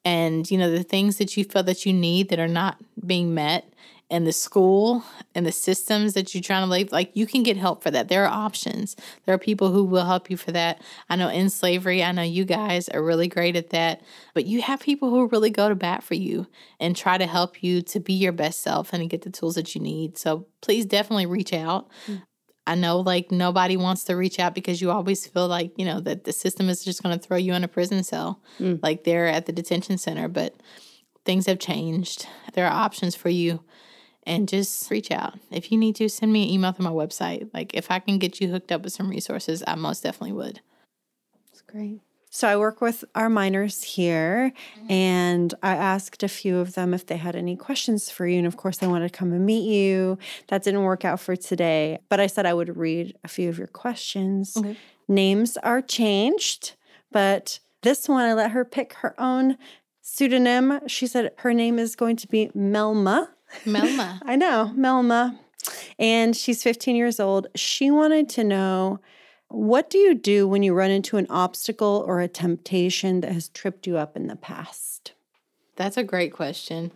And, 0.05 0.49
you 0.51 0.59
know, 0.59 0.71
the 0.71 0.83
things 0.83 1.19
that 1.19 1.37
you 1.37 1.45
feel 1.45 1.63
that 1.65 1.87
you 1.87 1.93
need 1.93 2.31
that 2.31 2.39
are 2.39 2.49
not 2.49 2.79
being 3.05 3.35
met 3.35 3.73
in 4.09 4.25
the 4.25 4.33
school 4.33 5.03
and 5.35 5.45
the 5.45 5.53
systems 5.53 6.15
that 6.15 6.33
you're 6.33 6.43
trying 6.43 6.65
to 6.65 6.71
leave, 6.71 6.93
like 6.93 7.11
you 7.15 7.27
can 7.27 7.43
get 7.43 7.57
help 7.57 7.83
for 7.83 7.91
that. 7.91 8.09
There 8.09 8.25
are 8.25 8.33
options. 8.33 8.95
There 9.25 9.35
are 9.35 9.39
people 9.39 9.73
who 9.73 9.85
will 9.85 10.05
help 10.05 10.31
you 10.31 10.37
for 10.37 10.53
that. 10.53 10.81
I 11.09 11.17
know 11.17 11.29
End 11.29 11.53
Slavery, 11.53 12.05
I 12.05 12.13
know 12.13 12.23
you 12.23 12.45
guys 12.45 12.89
are 12.89 13.03
really 13.03 13.27
great 13.27 13.57
at 13.57 13.71
that, 13.71 14.03
but 14.33 14.47
you 14.47 14.63
have 14.63 14.79
people 14.79 15.11
who 15.11 15.27
really 15.27 15.51
go 15.51 15.69
to 15.69 15.75
bat 15.75 16.05
for 16.05 16.15
you 16.15 16.47
and 16.79 16.95
try 16.95 17.19
to 17.19 17.27
help 17.27 17.65
you 17.65 17.83
to 17.83 17.99
be 17.99 18.13
your 18.13 18.33
best 18.33 18.63
self 18.63 18.93
and 18.93 19.03
to 19.03 19.09
get 19.09 19.23
the 19.23 19.31
tools 19.31 19.57
that 19.57 19.75
you 19.75 19.81
need. 19.81 20.17
So 20.17 20.47
please 20.61 20.87
definitely 20.87 21.27
reach 21.27 21.53
out. 21.53 21.91
Mm. 22.07 22.23
I 22.69 22.75
know 22.77 23.01
like 23.01 23.33
nobody 23.33 23.77
wants 23.77 24.05
to 24.05 24.15
reach 24.15 24.39
out 24.39 24.55
because 24.55 24.81
you 24.81 24.91
always 24.91 25.27
feel 25.27 25.49
like, 25.49 25.73
you 25.77 25.85
know, 25.85 26.01
that 26.01 26.25
the 26.25 26.33
system 26.33 26.69
is 26.69 26.85
just 26.85 27.03
going 27.03 27.17
to 27.17 27.25
throw 27.25 27.37
you 27.37 27.55
in 27.55 27.65
a 27.65 27.69
prison 27.69 28.05
cell 28.05 28.41
mm. 28.61 28.81
like 28.83 29.03
they're 29.03 29.27
at 29.27 29.47
the 29.47 29.53
detention 29.53 29.99
center, 29.99 30.29
but 30.29 30.55
things 31.25 31.47
have 31.47 31.59
changed. 31.59 32.27
There 32.55 32.67
are 32.67 32.73
options 32.73 33.17
for 33.17 33.29
you 33.29 33.63
and 34.27 34.49
just 34.49 34.91
reach 34.91 35.11
out. 35.11 35.35
If 35.51 35.71
you 35.71 35.79
need 35.79 35.97
to, 35.97 36.09
send 36.09 36.33
me 36.33 36.45
an 36.45 36.51
email 36.51 36.73
through 36.73 36.85
my 36.85 36.91
website. 36.91 37.49
Like 37.55 37.75
if 37.75 37.91
I 37.91 38.01
can 38.01 38.19
get 38.19 38.41
you 38.41 38.49
hooked 38.49 38.73
up 38.73 38.83
with 38.83 38.93
some 38.93 39.09
resources, 39.09 39.63
I 39.67 39.77
most 39.77 40.03
definitely 40.03 40.33
would. 40.33 40.61
That's 41.49 41.63
great. 41.63 42.01
So 42.29 42.47
I 42.47 42.57
work 42.59 42.83
with 42.83 43.03
our 43.15 43.31
minors 43.31 43.83
here, 43.83 44.53
mm-hmm. 44.79 44.93
and 44.93 45.55
I 45.63 45.75
asked 45.75 46.23
a 46.23 46.29
few 46.29 46.59
of 46.59 46.75
them 46.75 46.93
if 46.93 47.07
they 47.07 47.17
had 47.17 47.35
any 47.35 47.57
questions 47.57 48.11
for 48.11 48.27
you. 48.27 48.37
And 48.37 48.47
of 48.47 48.59
course, 48.59 48.77
they 48.77 48.87
wanted 48.87 49.11
to 49.11 49.19
come 49.19 49.33
and 49.33 49.47
meet 49.47 49.67
you. 49.67 50.19
That 50.49 50.63
didn't 50.63 50.83
work 50.83 51.03
out 51.03 51.19
for 51.19 51.35
today, 51.35 51.99
but 52.11 52.21
I 52.21 52.27
said 52.27 52.45
I 52.45 52.53
would 52.53 52.77
read 52.77 53.17
a 53.25 53.29
few 53.29 53.49
of 53.49 53.57
your 53.57 53.69
questions. 53.69 54.55
Okay. 54.55 54.77
Names 55.09 55.57
are 55.59 55.81
changed, 55.81 56.75
but 57.11 57.59
this 57.83 58.07
one 58.07 58.27
I 58.27 58.35
let 58.35 58.51
her 58.51 58.67
pick 58.67 58.93
her 58.95 59.19
own 59.19 59.57
pseudonym. 60.03 60.81
She 60.89 61.07
said 61.07 61.33
her 61.39 61.55
name 61.55 61.79
is 61.79 61.97
going 61.97 62.17
to 62.17 62.29
be 62.29 62.51
Melma. 62.57 63.29
Melma. 63.65 64.21
I 64.25 64.37
know, 64.37 64.73
Melma. 64.77 65.39
And 65.99 66.37
she's 66.37 66.63
15 66.63 66.97
years 66.97 67.19
old. 67.19 67.49
She 67.55 67.91
wanted 67.91 68.29
to 68.31 68.45
know 68.45 69.01
what 69.49 69.91
do 69.91 69.99
you 69.99 70.15
do 70.15 70.49
when 70.49 70.63
you 70.63 70.75
run 70.75 70.91
into 70.91 71.17
an 71.17 71.27
obstacle 71.31 72.05
or 72.07 72.21
a 72.21 72.29
temptation 72.29 73.21
that 73.21 73.33
has 73.33 73.49
tripped 73.49 73.87
you 73.87 73.97
up 73.97 74.17
in 74.17 74.27
the 74.27 74.37
past? 74.37 75.13
That's 75.77 75.97
a 75.97 76.03
great 76.03 76.33
question. 76.33 76.91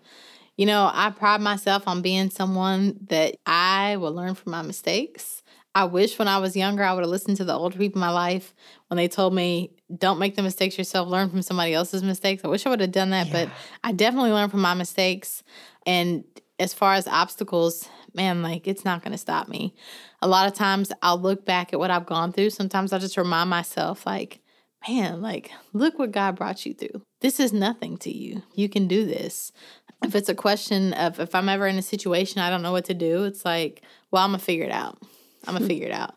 You 0.56 0.66
know, 0.66 0.90
I 0.92 1.10
pride 1.10 1.40
myself 1.40 1.86
on 1.86 2.02
being 2.02 2.30
someone 2.30 2.98
that 3.08 3.36
I 3.46 3.96
will 3.96 4.12
learn 4.12 4.34
from 4.34 4.52
my 4.52 4.62
mistakes. 4.62 5.42
I 5.74 5.84
wish 5.84 6.18
when 6.18 6.26
I 6.26 6.38
was 6.38 6.56
younger, 6.56 6.82
I 6.82 6.92
would 6.92 7.02
have 7.04 7.10
listened 7.10 7.36
to 7.36 7.44
the 7.44 7.54
older 7.54 7.78
people 7.78 7.98
in 7.98 8.06
my 8.06 8.10
life 8.10 8.52
when 8.88 8.96
they 8.96 9.06
told 9.06 9.32
me, 9.32 9.70
don't 9.96 10.18
make 10.18 10.34
the 10.34 10.42
mistakes 10.42 10.76
yourself, 10.76 11.08
learn 11.08 11.30
from 11.30 11.42
somebody 11.42 11.72
else's 11.72 12.02
mistakes. 12.02 12.44
I 12.44 12.48
wish 12.48 12.66
I 12.66 12.70
would 12.70 12.80
have 12.80 12.90
done 12.90 13.10
that, 13.10 13.30
but 13.30 13.48
I 13.84 13.92
definitely 13.92 14.32
learned 14.32 14.50
from 14.50 14.62
my 14.62 14.74
mistakes. 14.74 15.44
And 15.86 16.24
as 16.60 16.74
far 16.74 16.94
as 16.94 17.08
obstacles, 17.08 17.88
man, 18.14 18.42
like 18.42 18.68
it's 18.68 18.84
not 18.84 19.02
going 19.02 19.12
to 19.12 19.18
stop 19.18 19.48
me. 19.48 19.74
A 20.22 20.28
lot 20.28 20.46
of 20.46 20.54
times 20.54 20.92
I'll 21.02 21.18
look 21.18 21.44
back 21.44 21.72
at 21.72 21.80
what 21.80 21.90
I've 21.90 22.06
gone 22.06 22.32
through. 22.32 22.50
Sometimes 22.50 22.92
I'll 22.92 23.00
just 23.00 23.16
remind 23.16 23.50
myself, 23.50 24.06
like, 24.06 24.40
man, 24.86 25.22
like, 25.22 25.50
look 25.72 25.98
what 25.98 26.12
God 26.12 26.36
brought 26.36 26.64
you 26.64 26.74
through. 26.74 27.02
This 27.20 27.40
is 27.40 27.52
nothing 27.52 27.96
to 27.98 28.16
you. 28.16 28.42
You 28.54 28.68
can 28.68 28.86
do 28.86 29.04
this. 29.06 29.52
If 30.02 30.14
it's 30.14 30.28
a 30.28 30.34
question 30.34 30.92
of 30.92 31.18
if 31.18 31.34
I'm 31.34 31.48
ever 31.48 31.66
in 31.66 31.78
a 31.78 31.82
situation 31.82 32.40
I 32.40 32.50
don't 32.50 32.62
know 32.62 32.72
what 32.72 32.86
to 32.86 32.94
do, 32.94 33.24
it's 33.24 33.44
like, 33.44 33.82
well, 34.10 34.22
I'm 34.22 34.30
going 34.30 34.40
to 34.40 34.44
figure 34.44 34.64
it 34.64 34.72
out. 34.72 34.98
I'm 35.46 35.54
going 35.54 35.62
to 35.62 35.68
figure 35.68 35.88
it 35.88 35.92
out. 35.92 36.14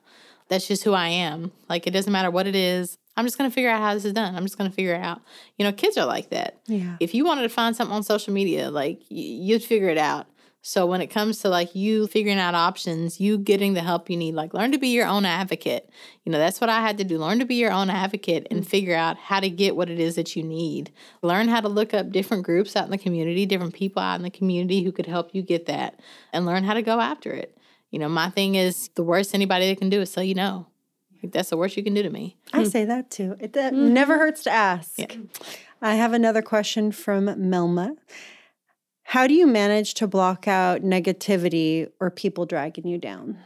That's 0.50 0.68
just 0.68 0.84
who 0.84 0.94
I 0.94 1.08
am. 1.08 1.52
Like, 1.70 1.88
it 1.88 1.92
doesn't 1.92 2.12
matter 2.12 2.32
what 2.32 2.48
it 2.48 2.56
is. 2.56 2.98
I'm 3.16 3.26
just 3.26 3.38
going 3.38 3.50
to 3.50 3.54
figure 3.54 3.70
out 3.70 3.82
how 3.82 3.94
this 3.94 4.06
is 4.06 4.14
done. 4.14 4.36
I'm 4.36 4.44
just 4.44 4.58
going 4.58 4.70
to 4.70 4.76
figure 4.76 4.96
it 4.96 5.02
out. 5.02 5.22
You 5.58 5.66
know, 5.66 5.72
kids 5.72 5.98
are 5.98 6.06
like 6.06 6.30
that. 6.32 6.60
Yeah. 6.66 6.98
If 7.00 7.14
you 7.14 7.26
wanted 7.26 7.44
to 7.44 7.50
find 7.50 7.76
something 7.76 7.96
on 7.96 8.04
social 8.04 8.34
media, 8.34 8.72
like, 8.72 9.02
you'd 9.10 9.64
figure 9.64 9.90
it 9.90 9.98
out. 9.98 10.28
So 10.66 10.86
when 10.86 11.02
it 11.02 11.08
comes 11.08 11.40
to 11.40 11.50
like 11.50 11.76
you 11.76 12.08
figuring 12.08 12.40
out 12.40 12.56
options, 12.56 13.20
you 13.20 13.38
getting 13.38 13.74
the 13.74 13.82
help 13.82 14.10
you 14.10 14.16
need, 14.16 14.34
like 14.34 14.54
learn 14.54 14.72
to 14.72 14.78
be 14.78 14.88
your 14.88 15.06
own 15.06 15.26
advocate. 15.26 15.90
You 16.24 16.32
know, 16.32 16.38
that's 16.38 16.62
what 16.62 16.70
I 16.70 16.80
had 16.80 16.98
to 17.00 17.04
do. 17.04 17.18
Learn 17.18 17.40
to 17.40 17.46
be 17.46 17.56
your 17.56 17.74
own 17.74 17.90
advocate 17.90 18.48
and 18.50 18.62
mm. 18.62 18.66
figure 18.66 18.96
out 18.96 19.18
how 19.18 19.42
to 19.42 19.50
get 19.50 19.76
what 19.76 19.90
it 19.90 20.00
is 20.00 20.16
that 20.16 20.38
you 20.38 20.42
need. 20.42 20.90
Learn 21.22 21.50
how 21.50 21.60
to 21.60 21.68
look 21.68 21.94
up 21.94 22.12
different 22.12 22.46
groups 22.46 22.78
out 22.78 22.86
in 22.86 22.92
the 22.92 22.98
community, 22.98 23.46
different 23.46 23.74
people 23.74 24.02
out 24.02 24.16
in 24.16 24.22
the 24.24 24.30
community 24.30 24.86
who 24.86 24.94
could 24.94 25.06
help 25.06 25.36
you 25.36 25.42
get 25.42 25.66
that 25.66 26.00
and 26.32 26.46
learn 26.46 26.64
how 26.64 26.74
to 26.74 26.82
go 26.82 27.02
after 27.02 27.34
it. 27.34 27.58
You 27.92 28.00
know, 28.00 28.08
my 28.08 28.30
thing 28.30 28.56
is 28.56 28.90
the 28.96 29.04
worst 29.04 29.36
anybody 29.36 29.68
that 29.68 29.80
can 29.80 29.90
do 29.90 30.00
is 30.00 30.14
say 30.14 30.24
you 30.24 30.34
know. 30.34 30.68
Like, 31.22 31.34
that's 31.34 31.50
the 31.50 31.58
worst 31.58 31.76
you 31.76 31.84
can 31.84 31.94
do 31.94 32.04
to 32.04 32.10
me. 32.10 32.38
I 32.54 32.60
hmm. 32.60 32.70
say 32.70 32.86
that 32.86 33.12
too. 33.12 33.36
It 33.42 33.52
that 33.54 33.74
mm-hmm. 33.74 33.94
never 33.94 34.18
hurts 34.18 34.44
to 34.44 34.50
ask. 34.50 34.98
Yeah. 34.98 35.08
I 35.82 35.96
have 35.96 36.14
another 36.14 36.42
question 36.42 36.94
from 36.94 37.26
Melma. 37.26 37.98
How 39.04 39.28
do 39.28 39.34
you 39.34 39.46
manage 39.46 39.94
to 39.96 40.08
block 40.08 40.48
out 40.48 40.82
negativity 40.82 41.90
or 42.00 42.10
people 42.10 42.46
dragging 42.46 42.88
you 42.88 42.98
down? 42.98 43.38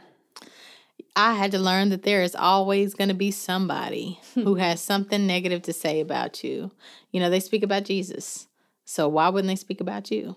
I 1.14 1.34
had 1.34 1.50
to 1.50 1.58
learn 1.58 1.88
that 1.88 2.04
there 2.04 2.22
is 2.22 2.36
always 2.36 2.94
going 2.94 3.08
to 3.08 3.14
be 3.14 3.32
somebody 3.32 4.20
hmm. 4.34 4.42
who 4.42 4.54
has 4.54 4.80
something 4.80 5.26
negative 5.26 5.62
to 5.62 5.72
say 5.72 6.00
about 6.00 6.44
you. 6.44 6.70
You 7.10 7.20
know, 7.20 7.28
they 7.28 7.40
speak 7.40 7.62
about 7.62 7.84
Jesus. 7.84 8.46
So 8.84 9.08
why 9.08 9.28
wouldn't 9.28 9.48
they 9.48 9.56
speak 9.56 9.80
about 9.80 10.10
you? 10.10 10.36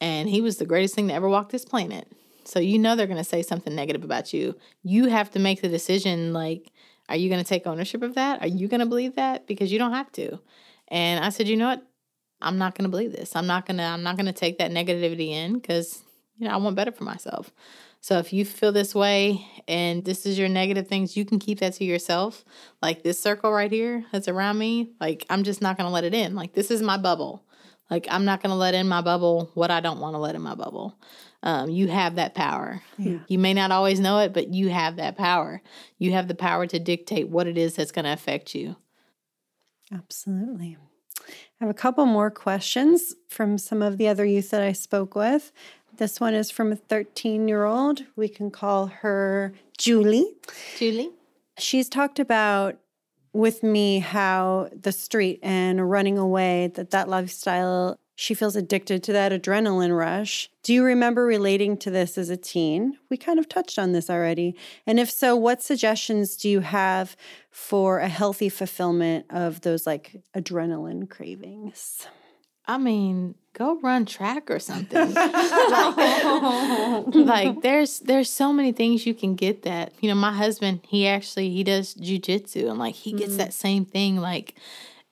And 0.00 0.28
he 0.28 0.40
was 0.40 0.58
the 0.58 0.66
greatest 0.66 0.94
thing 0.94 1.08
to 1.08 1.14
ever 1.14 1.28
walk 1.28 1.50
this 1.50 1.64
planet. 1.64 2.10
So 2.44 2.58
you 2.58 2.78
know 2.78 2.94
they're 2.94 3.06
going 3.06 3.16
to 3.16 3.24
say 3.24 3.40
something 3.40 3.74
negative 3.74 4.04
about 4.04 4.34
you. 4.34 4.56
You 4.82 5.06
have 5.06 5.30
to 5.30 5.38
make 5.38 5.62
the 5.62 5.68
decision 5.68 6.32
like, 6.32 6.70
are 7.08 7.16
you 7.16 7.28
going 7.28 7.42
to 7.42 7.48
take 7.48 7.66
ownership 7.66 8.02
of 8.02 8.14
that? 8.16 8.42
Are 8.42 8.48
you 8.48 8.68
going 8.68 8.80
to 8.80 8.86
believe 8.86 9.14
that? 9.14 9.46
Because 9.46 9.72
you 9.72 9.78
don't 9.78 9.92
have 9.92 10.12
to. 10.12 10.40
And 10.88 11.24
I 11.24 11.30
said, 11.30 11.48
you 11.48 11.56
know 11.56 11.68
what? 11.68 11.86
I'm 12.44 12.58
not 12.58 12.76
going 12.76 12.84
to 12.84 12.90
believe 12.90 13.12
this. 13.12 13.34
I'm 13.34 13.46
not 13.46 13.66
going 13.66 13.78
to 13.78 13.82
I'm 13.82 14.02
not 14.02 14.16
going 14.16 14.26
to 14.26 14.32
take 14.32 14.58
that 14.58 14.70
negativity 14.70 15.30
in 15.30 15.60
cuz 15.60 16.02
you 16.36 16.48
know, 16.48 16.54
I 16.54 16.56
want 16.56 16.76
better 16.76 16.92
for 16.92 17.04
myself. 17.04 17.52
So 18.00 18.18
if 18.18 18.32
you 18.32 18.44
feel 18.44 18.70
this 18.70 18.94
way 18.94 19.46
and 19.66 20.04
this 20.04 20.26
is 20.26 20.38
your 20.38 20.48
negative 20.48 20.88
things, 20.88 21.16
you 21.16 21.24
can 21.24 21.38
keep 21.38 21.60
that 21.60 21.72
to 21.74 21.84
yourself. 21.84 22.44
Like 22.82 23.02
this 23.02 23.18
circle 23.18 23.50
right 23.50 23.72
here 23.72 24.04
that's 24.12 24.28
around 24.28 24.58
me, 24.58 24.90
like 25.00 25.24
I'm 25.30 25.42
just 25.42 25.62
not 25.62 25.78
going 25.78 25.86
to 25.86 25.92
let 25.92 26.04
it 26.04 26.12
in. 26.12 26.34
Like 26.34 26.52
this 26.52 26.70
is 26.70 26.82
my 26.82 26.98
bubble. 26.98 27.42
Like 27.90 28.06
I'm 28.10 28.24
not 28.24 28.42
going 28.42 28.50
to 28.50 28.56
let 28.56 28.74
in 28.74 28.88
my 28.88 29.00
bubble 29.00 29.50
what 29.54 29.70
I 29.70 29.80
don't 29.80 30.00
want 30.00 30.14
to 30.14 30.18
let 30.18 30.34
in 30.34 30.42
my 30.42 30.54
bubble. 30.54 30.98
Um, 31.42 31.70
you 31.70 31.88
have 31.88 32.16
that 32.16 32.34
power. 32.34 32.82
Yeah. 32.98 33.20
You 33.28 33.38
may 33.38 33.54
not 33.54 33.70
always 33.70 34.00
know 34.00 34.18
it, 34.18 34.32
but 34.32 34.48
you 34.48 34.70
have 34.70 34.96
that 34.96 35.16
power. 35.16 35.62
You 35.98 36.12
have 36.12 36.28
the 36.28 36.34
power 36.34 36.66
to 36.66 36.78
dictate 36.78 37.28
what 37.28 37.46
it 37.46 37.56
is 37.56 37.76
that's 37.76 37.92
going 37.92 38.06
to 38.06 38.12
affect 38.12 38.54
you. 38.54 38.76
Absolutely. 39.92 40.78
I 41.60 41.64
have 41.64 41.70
a 41.70 41.74
couple 41.74 42.04
more 42.06 42.30
questions 42.30 43.14
from 43.28 43.58
some 43.58 43.80
of 43.80 43.96
the 43.96 44.08
other 44.08 44.24
youth 44.24 44.50
that 44.50 44.62
I 44.62 44.72
spoke 44.72 45.14
with. 45.14 45.52
This 45.96 46.20
one 46.20 46.34
is 46.34 46.50
from 46.50 46.72
a 46.72 46.76
13 46.76 47.46
year 47.46 47.64
old. 47.64 48.02
We 48.16 48.28
can 48.28 48.50
call 48.50 48.86
her 48.86 49.52
Julie. 49.78 50.34
Julie? 50.76 51.10
She's 51.58 51.88
talked 51.88 52.18
about 52.18 52.78
with 53.32 53.62
me 53.62 54.00
how 54.00 54.70
the 54.72 54.92
street 54.92 55.40
and 55.42 55.90
running 55.90 56.18
away, 56.18 56.72
that 56.74 56.90
that 56.90 57.08
lifestyle, 57.08 57.98
she 58.16 58.34
feels 58.34 58.54
addicted 58.54 59.02
to 59.04 59.12
that 59.12 59.32
adrenaline 59.32 59.96
rush. 59.96 60.48
Do 60.62 60.72
you 60.72 60.84
remember 60.84 61.26
relating 61.26 61.76
to 61.78 61.90
this 61.90 62.16
as 62.16 62.30
a 62.30 62.36
teen? 62.36 62.96
We 63.10 63.16
kind 63.16 63.38
of 63.38 63.48
touched 63.48 63.78
on 63.78 63.92
this 63.92 64.08
already. 64.08 64.54
And 64.86 65.00
if 65.00 65.10
so, 65.10 65.34
what 65.34 65.62
suggestions 65.62 66.36
do 66.36 66.48
you 66.48 66.60
have 66.60 67.16
for 67.50 67.98
a 67.98 68.08
healthy 68.08 68.48
fulfillment 68.48 69.26
of 69.30 69.62
those 69.62 69.86
like 69.86 70.22
adrenaline 70.36 71.10
cravings? 71.10 72.06
I 72.66 72.78
mean, 72.78 73.34
go 73.52 73.78
run 73.80 74.06
track 74.06 74.50
or 74.50 74.58
something. 74.58 75.12
like, 77.26 77.60
there's 77.62 78.00
there's 78.00 78.30
so 78.30 78.52
many 78.52 78.72
things 78.72 79.06
you 79.06 79.14
can 79.14 79.34
get 79.34 79.64
that. 79.64 79.92
You 80.00 80.08
know, 80.08 80.14
my 80.14 80.32
husband, 80.32 80.80
he 80.88 81.06
actually 81.06 81.50
he 81.50 81.64
does 81.64 81.94
jujitsu 81.94 82.70
and 82.70 82.78
like 82.78 82.94
he 82.94 83.12
gets 83.12 83.34
mm. 83.34 83.38
that 83.38 83.52
same 83.52 83.84
thing. 83.84 84.18
Like 84.18 84.54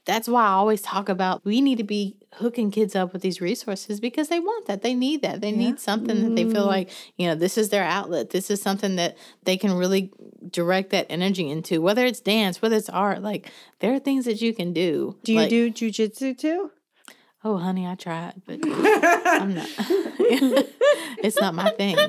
that's 0.07 0.28
why 0.28 0.44
I 0.44 0.53
always 0.53 0.82
talk 0.82 1.09
about 1.09 1.44
we 1.44 1.61
need 1.61 1.78
to 1.78 1.84
be 1.84 2.16
hooking 2.35 2.70
kids 2.70 2.97
up 2.97 3.12
with 3.12 3.22
these 3.22 3.41
resources 3.41 4.01
because 4.01 4.28
they 4.28 4.41
want 4.41 4.66
that. 4.66 4.83
They 4.83 4.95
need 4.95 5.22
that. 5.22 5.41
They 5.41 5.53
need 5.53 5.78
something 5.78 6.22
that 6.22 6.35
they 6.35 6.45
feel 6.45 6.62
mm-hmm. 6.62 6.68
like, 6.68 6.91
you 7.16 7.26
know, 7.28 7.35
this 7.35 7.59
is 7.59 7.68
their 7.68 7.85
outlet. 7.85 8.30
This 8.30 8.51
is 8.51 8.62
something 8.62 8.97
that 8.97 9.16
they 9.43 9.57
can 9.57 9.74
really 9.74 10.11
direct 10.51 10.91
that 10.91 11.07
energy 11.11 11.49
into, 11.51 11.83
whether 11.83 12.07
it's 12.07 12.20
dance, 12.20 12.62
whether 12.62 12.76
it's 12.76 12.89
art. 12.89 13.22
Like 13.22 13.51
there 13.80 13.93
are 13.93 13.99
things 13.99 14.24
that 14.24 14.41
you 14.41 14.55
can 14.55 14.72
do. 14.72 15.16
Do 15.24 15.33
you 15.33 15.41
Like, 15.41 15.51
do 15.51 15.70
jujitsu 15.70 16.37
too? 16.37 16.70
Oh, 17.45 17.59
honey, 17.59 17.87
I 17.87 17.97
tried, 17.97 18.41
but 18.47 18.61
I'm 18.64 19.55
not. 19.55 19.68
it's 19.78 21.41
not 21.41 21.55
my 21.55 21.70
thing. 21.70 21.97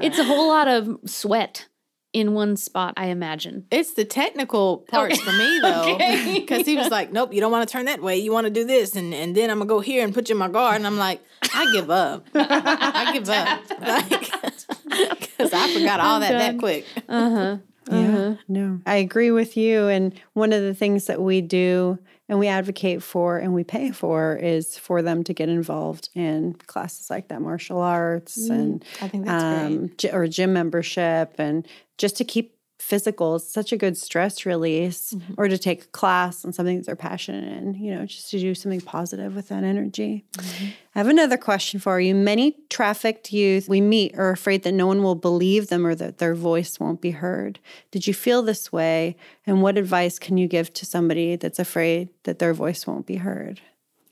It's 0.00 0.18
a 0.18 0.24
whole 0.24 0.48
lot 0.48 0.68
of 0.68 0.98
sweat 1.06 1.66
in 2.12 2.32
one 2.34 2.56
spot, 2.56 2.94
I 2.96 3.06
imagine. 3.06 3.66
It's 3.70 3.94
the 3.94 4.04
technical 4.04 4.78
parts 4.88 5.20
for 5.20 5.32
me 5.32 5.58
though, 5.62 5.94
Okay. 5.94 6.34
because 6.40 6.66
he 6.66 6.76
was 6.76 6.90
like, 6.90 7.12
"Nope, 7.12 7.32
you 7.34 7.40
don't 7.40 7.52
want 7.52 7.68
to 7.68 7.72
turn 7.72 7.84
that 7.86 8.02
way. 8.02 8.18
You 8.18 8.32
want 8.32 8.46
to 8.46 8.50
do 8.52 8.64
this, 8.64 8.96
and 8.96 9.12
and 9.14 9.34
then 9.36 9.50
I'm 9.50 9.58
gonna 9.58 9.68
go 9.68 9.80
here 9.80 10.04
and 10.04 10.14
put 10.14 10.28
you 10.28 10.34
in 10.34 10.38
my 10.38 10.48
guard." 10.48 10.76
And 10.76 10.86
I'm 10.86 10.98
like, 10.98 11.20
"I 11.54 11.70
give 11.72 11.90
up. 11.90 12.26
I 12.34 13.10
give 13.14 13.28
up." 13.28 13.60
Like, 13.80 15.20
because 15.20 15.52
I 15.52 15.72
forgot 15.72 16.00
all 16.00 16.20
that 16.20 16.32
that 16.32 16.58
quick. 16.58 16.86
Uh 17.08 17.30
huh. 17.30 17.56
Yeah, 17.90 18.34
no, 18.48 18.80
I 18.84 18.96
agree 18.96 19.30
with 19.30 19.56
you. 19.56 19.88
And 19.88 20.12
one 20.34 20.52
of 20.52 20.62
the 20.62 20.74
things 20.74 21.06
that 21.06 21.22
we 21.22 21.40
do 21.40 21.98
and 22.28 22.38
we 22.38 22.48
advocate 22.48 23.02
for 23.02 23.38
and 23.38 23.54
we 23.54 23.64
pay 23.64 23.90
for 23.90 24.36
is 24.36 24.76
for 24.76 25.00
them 25.02 25.24
to 25.24 25.32
get 25.32 25.48
involved 25.48 26.10
in 26.14 26.54
classes 26.66 27.08
like 27.10 27.28
that, 27.28 27.40
martial 27.40 27.80
arts 27.80 28.36
and 28.50 28.84
I 29.00 29.08
think 29.08 29.24
that's 29.26 29.42
um, 29.42 29.90
gy- 29.96 30.10
or 30.10 30.26
gym 30.26 30.52
membership, 30.52 31.34
and 31.38 31.66
just 31.96 32.16
to 32.16 32.24
keep 32.24 32.57
physical. 32.78 33.36
It's 33.36 33.52
such 33.52 33.72
a 33.72 33.76
good 33.76 33.96
stress 33.96 34.46
release, 34.46 35.12
Mm-hmm. 35.12 35.34
or 35.36 35.48
to 35.48 35.58
take 35.58 35.82
a 35.84 35.86
class 35.88 36.44
on 36.44 36.52
something 36.52 36.76
that 36.76 36.86
they're 36.86 36.96
passionate 36.96 37.44
in. 37.58 37.74
You 37.74 37.94
know, 37.94 38.06
just 38.06 38.30
to 38.30 38.38
do 38.38 38.54
something 38.54 38.80
positive 38.80 39.34
with 39.34 39.48
that 39.48 39.64
energy. 39.64 40.24
Mm-hmm. 40.34 40.66
I 40.94 40.98
have 40.98 41.08
another 41.08 41.36
question 41.36 41.80
for 41.80 42.00
you. 42.00 42.14
Many 42.14 42.56
trafficked 42.70 43.32
youth 43.32 43.68
we 43.68 43.80
meet 43.80 44.16
are 44.18 44.30
afraid 44.30 44.62
that 44.62 44.72
no 44.72 44.86
one 44.86 45.02
will 45.02 45.14
believe 45.14 45.68
them 45.68 45.86
or 45.86 45.94
that 45.96 46.18
their 46.18 46.34
voice 46.34 46.78
won't 46.80 47.00
be 47.00 47.10
heard. 47.12 47.58
Did 47.90 48.06
you 48.06 48.14
feel 48.14 48.42
this 48.42 48.72
way? 48.72 49.16
And 49.46 49.62
what 49.62 49.76
advice 49.78 50.18
can 50.18 50.38
you 50.38 50.46
give 50.48 50.72
to 50.74 50.86
somebody 50.86 51.36
that's 51.36 51.58
afraid 51.58 52.08
that 52.24 52.38
their 52.38 52.54
voice 52.54 52.86
won't 52.86 53.06
be 53.06 53.16
heard? 53.16 53.60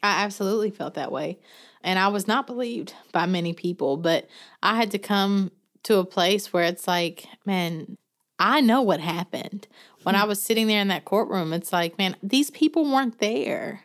I 0.03 0.23
absolutely 0.25 0.71
felt 0.71 0.95
that 0.95 1.11
way. 1.13 1.39
And 1.83 1.99
I 1.99 2.09
was 2.09 2.27
not 2.27 2.47
believed 2.47 2.95
by 3.13 3.27
many 3.27 3.53
people, 3.53 3.97
but 3.97 4.29
I 4.63 4.77
had 4.77 4.91
to 4.93 4.99
come 4.99 5.51
to 5.85 5.99
a 5.99 6.05
place 6.05 6.53
where 6.53 6.65
it's 6.65 6.87
like, 6.89 7.27
man, 7.45 7.97
I 8.39 8.61
know 8.61 8.83
what 8.83 9.01
happened. 9.01 9.67
When 10.03 10.15
I 10.15 10.23
hmm. 10.23 10.29
was 10.29 10.43
sitting 10.43 10.67
there 10.67 10.81
in 10.81 10.89
that 10.89 11.05
courtroom, 11.05 11.53
it's 11.53 11.73
like, 11.73 11.99
man, 11.99 12.17
these 12.23 12.51
people 12.51 12.85
weren't 12.85 13.19
there. 13.19 13.83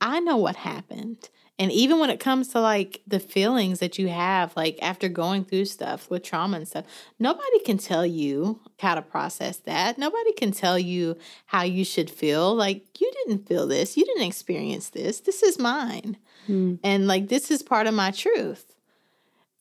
I 0.00 0.20
know 0.20 0.36
what 0.36 0.56
happened. 0.56 1.28
And 1.60 1.72
even 1.72 1.98
when 1.98 2.10
it 2.10 2.20
comes 2.20 2.48
to 2.48 2.60
like 2.60 3.02
the 3.06 3.18
feelings 3.18 3.80
that 3.80 3.98
you 3.98 4.08
have, 4.08 4.56
like 4.56 4.78
after 4.80 5.08
going 5.08 5.44
through 5.44 5.64
stuff 5.64 6.08
with 6.08 6.22
trauma 6.22 6.58
and 6.58 6.68
stuff, 6.68 6.84
nobody 7.18 7.58
can 7.64 7.78
tell 7.78 8.06
you 8.06 8.60
how 8.78 8.94
to 8.94 9.02
process 9.02 9.56
that. 9.58 9.98
Nobody 9.98 10.32
can 10.34 10.52
tell 10.52 10.78
you 10.78 11.16
how 11.46 11.62
you 11.62 11.84
should 11.84 12.10
feel. 12.10 12.54
Like, 12.54 13.00
you 13.00 13.10
didn't 13.24 13.48
feel 13.48 13.66
this. 13.66 13.96
You 13.96 14.04
didn't 14.04 14.22
experience 14.28 14.90
this. 14.90 15.20
This 15.20 15.42
is 15.42 15.58
mine. 15.58 16.16
Hmm. 16.46 16.76
And 16.84 17.08
like, 17.08 17.28
this 17.28 17.50
is 17.50 17.62
part 17.62 17.88
of 17.88 17.94
my 17.94 18.12
truth. 18.12 18.76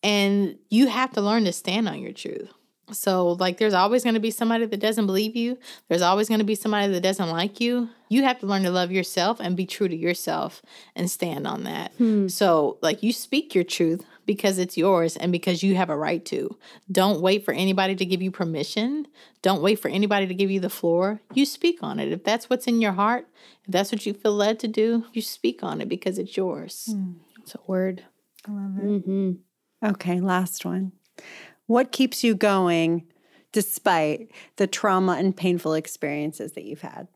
And 0.03 0.59
you 0.69 0.87
have 0.87 1.11
to 1.13 1.21
learn 1.21 1.45
to 1.45 1.51
stand 1.51 1.89
on 1.89 1.99
your 1.99 2.13
truth. 2.13 2.53
So, 2.91 3.33
like, 3.33 3.57
there's 3.57 3.73
always 3.73 4.03
going 4.03 4.13
to 4.13 4.19
be 4.21 4.31
somebody 4.31 4.65
that 4.65 4.79
doesn't 4.79 5.07
believe 5.07 5.35
you. 5.35 5.57
There's 5.89 6.01
always 6.01 6.29
going 6.29 6.39
to 6.39 6.45
be 6.45 6.55
somebody 6.55 6.91
that 6.93 7.01
doesn't 7.01 7.29
like 7.29 7.59
you. 7.59 7.89
You 8.09 8.23
have 8.23 8.39
to 8.39 8.45
learn 8.45 8.63
to 8.63 8.71
love 8.71 8.91
yourself 8.91 9.39
and 9.41 9.57
be 9.57 9.65
true 9.65 9.89
to 9.89 9.95
yourself 9.95 10.61
and 10.95 11.11
stand 11.11 11.45
on 11.45 11.65
that. 11.65 11.91
So, 12.29 12.77
like, 12.81 13.03
you 13.03 13.11
speak 13.11 13.53
your 13.53 13.65
truth 13.65 14.05
because 14.25 14.57
it's 14.57 14.77
yours 14.77 15.17
and 15.17 15.31
because 15.33 15.63
you 15.63 15.75
have 15.75 15.89
a 15.89 15.97
right 15.97 16.23
to. 16.25 16.57
Don't 16.89 17.19
wait 17.21 17.43
for 17.43 17.53
anybody 17.53 17.95
to 17.95 18.05
give 18.05 18.21
you 18.21 18.31
permission. 18.31 19.07
Don't 19.41 19.61
wait 19.61 19.79
for 19.79 19.89
anybody 19.89 20.25
to 20.27 20.33
give 20.33 20.49
you 20.49 20.59
the 20.61 20.69
floor. 20.69 21.21
You 21.33 21.45
speak 21.45 21.79
on 21.81 21.99
it. 21.99 22.11
If 22.11 22.23
that's 22.23 22.49
what's 22.49 22.67
in 22.67 22.79
your 22.79 22.93
heart, 22.93 23.27
if 23.65 23.71
that's 23.71 23.91
what 23.91 24.05
you 24.05 24.13
feel 24.13 24.33
led 24.33 24.59
to 24.59 24.67
do, 24.69 25.05
you 25.11 25.21
speak 25.21 25.61
on 25.61 25.81
it 25.81 25.89
because 25.89 26.17
it's 26.17 26.37
yours. 26.37 26.95
It's 27.41 27.53
a 27.55 27.59
word. 27.67 28.05
I 28.47 28.51
love 28.51 28.77
it. 28.77 29.03
hmm 29.05 29.31
Okay, 29.83 30.19
last 30.21 30.63
one. 30.65 30.93
What 31.67 31.91
keeps 31.91 32.23
you 32.23 32.35
going 32.35 33.05
despite 33.51 34.31
the 34.55 34.67
trauma 34.67 35.13
and 35.13 35.35
painful 35.35 35.73
experiences 35.73 36.53
that 36.53 36.63
you've 36.63 36.81
had? 36.81 37.07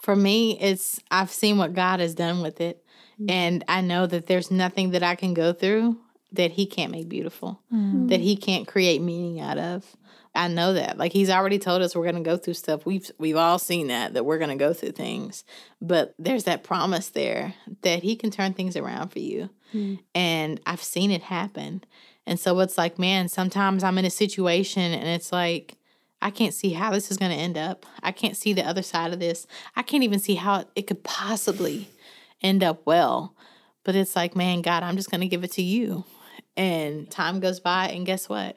For 0.00 0.16
me, 0.16 0.58
it's 0.60 1.00
I've 1.10 1.30
seen 1.30 1.58
what 1.58 1.74
God 1.74 2.00
has 2.00 2.14
done 2.14 2.42
with 2.42 2.60
it. 2.60 2.84
Mm-hmm. 3.14 3.30
And 3.30 3.64
I 3.68 3.80
know 3.80 4.06
that 4.06 4.26
there's 4.26 4.50
nothing 4.50 4.90
that 4.90 5.02
I 5.02 5.14
can 5.14 5.32
go 5.32 5.52
through 5.52 5.96
that 6.32 6.52
He 6.52 6.66
can't 6.66 6.90
make 6.92 7.08
beautiful, 7.08 7.60
mm-hmm. 7.72 8.08
that 8.08 8.20
He 8.20 8.36
can't 8.36 8.66
create 8.66 9.00
meaning 9.00 9.40
out 9.40 9.58
of. 9.58 9.96
I 10.34 10.48
know 10.48 10.72
that. 10.72 10.96
Like 10.96 11.12
he's 11.12 11.28
already 11.28 11.58
told 11.58 11.82
us 11.82 11.94
we're 11.94 12.10
going 12.10 12.22
to 12.22 12.28
go 12.28 12.36
through 12.36 12.54
stuff. 12.54 12.86
We've 12.86 13.10
we've 13.18 13.36
all 13.36 13.58
seen 13.58 13.88
that 13.88 14.14
that 14.14 14.24
we're 14.24 14.38
going 14.38 14.50
to 14.50 14.56
go 14.56 14.72
through 14.72 14.92
things. 14.92 15.44
But 15.80 16.14
there's 16.18 16.44
that 16.44 16.64
promise 16.64 17.10
there 17.10 17.54
that 17.82 18.02
he 18.02 18.16
can 18.16 18.30
turn 18.30 18.54
things 18.54 18.76
around 18.76 19.10
for 19.10 19.18
you. 19.18 19.50
Mm. 19.74 19.98
And 20.14 20.60
I've 20.64 20.82
seen 20.82 21.10
it 21.10 21.22
happen. 21.22 21.84
And 22.26 22.38
so 22.38 22.58
it's 22.60 22.78
like, 22.78 22.98
man, 22.98 23.28
sometimes 23.28 23.82
I'm 23.82 23.98
in 23.98 24.04
a 24.04 24.10
situation 24.10 24.92
and 24.92 25.08
it's 25.08 25.32
like 25.32 25.76
I 26.20 26.30
can't 26.30 26.54
see 26.54 26.72
how 26.72 26.92
this 26.92 27.10
is 27.10 27.16
going 27.16 27.32
to 27.32 27.36
end 27.36 27.58
up. 27.58 27.84
I 28.02 28.12
can't 28.12 28.36
see 28.36 28.52
the 28.52 28.66
other 28.66 28.82
side 28.82 29.12
of 29.12 29.18
this. 29.18 29.46
I 29.74 29.82
can't 29.82 30.04
even 30.04 30.20
see 30.20 30.36
how 30.36 30.64
it 30.76 30.86
could 30.86 31.02
possibly 31.02 31.88
end 32.40 32.62
up 32.62 32.86
well. 32.86 33.34
But 33.82 33.96
it's 33.96 34.14
like, 34.14 34.36
man, 34.36 34.62
God, 34.62 34.84
I'm 34.84 34.96
just 34.96 35.10
going 35.10 35.22
to 35.22 35.26
give 35.26 35.42
it 35.42 35.52
to 35.52 35.62
you. 35.62 36.04
And 36.56 37.10
time 37.10 37.40
goes 37.40 37.58
by 37.58 37.88
and 37.88 38.06
guess 38.06 38.28
what? 38.28 38.56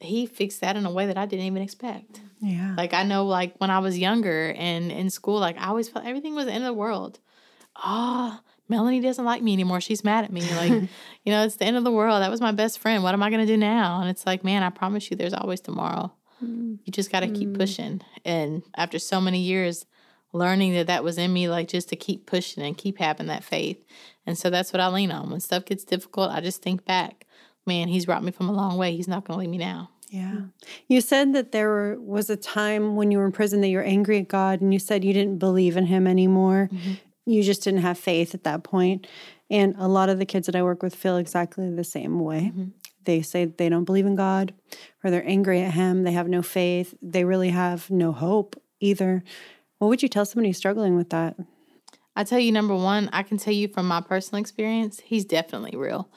he 0.00 0.26
fixed 0.26 0.60
that 0.60 0.76
in 0.76 0.86
a 0.86 0.90
way 0.90 1.06
that 1.06 1.18
I 1.18 1.26
didn't 1.26 1.46
even 1.46 1.62
expect. 1.62 2.20
Yeah. 2.40 2.74
Like 2.76 2.94
I 2.94 3.02
know 3.02 3.26
like 3.26 3.56
when 3.58 3.70
I 3.70 3.80
was 3.80 3.98
younger 3.98 4.54
and 4.56 4.92
in 4.92 5.10
school, 5.10 5.40
like 5.40 5.58
I 5.58 5.68
always 5.68 5.88
felt 5.88 6.06
everything 6.06 6.34
was 6.34 6.46
the 6.46 6.52
end 6.52 6.64
of 6.64 6.68
the 6.68 6.74
world. 6.74 7.18
Oh, 7.76 8.38
Melanie 8.68 9.00
doesn't 9.00 9.24
like 9.24 9.42
me 9.42 9.52
anymore. 9.52 9.80
She's 9.80 10.04
mad 10.04 10.24
at 10.24 10.32
me. 10.32 10.42
Like, 10.42 10.70
you 11.24 11.32
know, 11.32 11.44
it's 11.44 11.56
the 11.56 11.64
end 11.64 11.76
of 11.76 11.84
the 11.84 11.92
world. 11.92 12.22
That 12.22 12.30
was 12.30 12.40
my 12.40 12.52
best 12.52 12.78
friend. 12.78 13.02
What 13.02 13.14
am 13.14 13.22
I 13.22 13.30
gonna 13.30 13.46
do 13.46 13.56
now? 13.56 14.00
And 14.00 14.10
it's 14.10 14.26
like, 14.26 14.44
man, 14.44 14.62
I 14.62 14.70
promise 14.70 15.10
you 15.10 15.16
there's 15.16 15.34
always 15.34 15.60
tomorrow. 15.60 16.12
Mm. 16.44 16.78
You 16.84 16.92
just 16.92 17.10
gotta 17.10 17.26
mm. 17.26 17.38
keep 17.38 17.54
pushing. 17.54 18.00
And 18.24 18.62
after 18.76 18.98
so 18.98 19.20
many 19.20 19.40
years 19.40 19.86
learning 20.32 20.74
that 20.74 20.88
that 20.88 21.02
was 21.02 21.16
in 21.16 21.32
me, 21.32 21.48
like 21.48 21.68
just 21.68 21.88
to 21.88 21.96
keep 21.96 22.26
pushing 22.26 22.62
and 22.62 22.76
keep 22.76 22.98
having 22.98 23.28
that 23.28 23.44
faith. 23.44 23.82
And 24.26 24.36
so 24.36 24.50
that's 24.50 24.72
what 24.72 24.80
I 24.80 24.88
lean 24.88 25.10
on. 25.10 25.30
When 25.30 25.40
stuff 25.40 25.64
gets 25.64 25.84
difficult, 25.84 26.30
I 26.30 26.40
just 26.40 26.60
think 26.62 26.84
back 26.84 27.24
man, 27.68 27.86
he's 27.86 28.06
brought 28.06 28.24
me 28.24 28.32
from 28.32 28.48
a 28.48 28.52
long 28.52 28.76
way. 28.76 28.96
He's 28.96 29.06
not 29.06 29.24
going 29.24 29.36
to 29.36 29.40
leave 29.40 29.50
me 29.50 29.58
now. 29.58 29.90
Yeah. 30.08 30.40
You 30.88 31.00
said 31.02 31.34
that 31.34 31.52
there 31.52 31.96
was 32.00 32.30
a 32.30 32.36
time 32.36 32.96
when 32.96 33.12
you 33.12 33.18
were 33.18 33.26
in 33.26 33.32
prison 33.32 33.60
that 33.60 33.68
you 33.68 33.76
were 33.76 33.84
angry 33.84 34.18
at 34.18 34.26
God 34.26 34.60
and 34.62 34.72
you 34.72 34.80
said 34.80 35.04
you 35.04 35.12
didn't 35.12 35.38
believe 35.38 35.76
in 35.76 35.84
him 35.86 36.06
anymore. 36.06 36.70
Mm-hmm. 36.72 36.92
You 37.28 37.42
just 37.42 37.62
didn't 37.62 37.80
have 37.80 37.98
faith 37.98 38.34
at 38.34 38.44
that 38.44 38.64
point. 38.64 39.06
And 39.50 39.74
a 39.78 39.88
lot 39.88 40.08
of 40.08 40.18
the 40.18 40.26
kids 40.26 40.46
that 40.46 40.56
I 40.56 40.62
work 40.62 40.82
with 40.82 40.94
feel 40.94 41.16
exactly 41.16 41.70
the 41.70 41.84
same 41.84 42.20
way. 42.20 42.52
Mm-hmm. 42.52 42.68
They 43.04 43.22
say 43.22 43.46
they 43.46 43.68
don't 43.68 43.84
believe 43.84 44.06
in 44.06 44.16
God 44.16 44.52
or 45.02 45.10
they're 45.10 45.26
angry 45.26 45.62
at 45.62 45.72
him. 45.72 46.02
They 46.02 46.12
have 46.12 46.28
no 46.28 46.42
faith. 46.42 46.94
They 47.00 47.24
really 47.24 47.50
have 47.50 47.90
no 47.90 48.12
hope 48.12 48.60
either. 48.80 49.22
What 49.78 49.88
would 49.88 50.02
you 50.02 50.08
tell 50.08 50.26
somebody 50.26 50.52
struggling 50.52 50.96
with 50.96 51.10
that? 51.10 51.36
I 52.14 52.24
tell 52.24 52.38
you, 52.38 52.50
number 52.50 52.74
one, 52.74 53.08
I 53.12 53.22
can 53.22 53.38
tell 53.38 53.54
you 53.54 53.68
from 53.68 53.86
my 53.86 54.00
personal 54.00 54.40
experience, 54.40 55.00
he's 55.00 55.24
definitely 55.24 55.78
real 55.78 56.10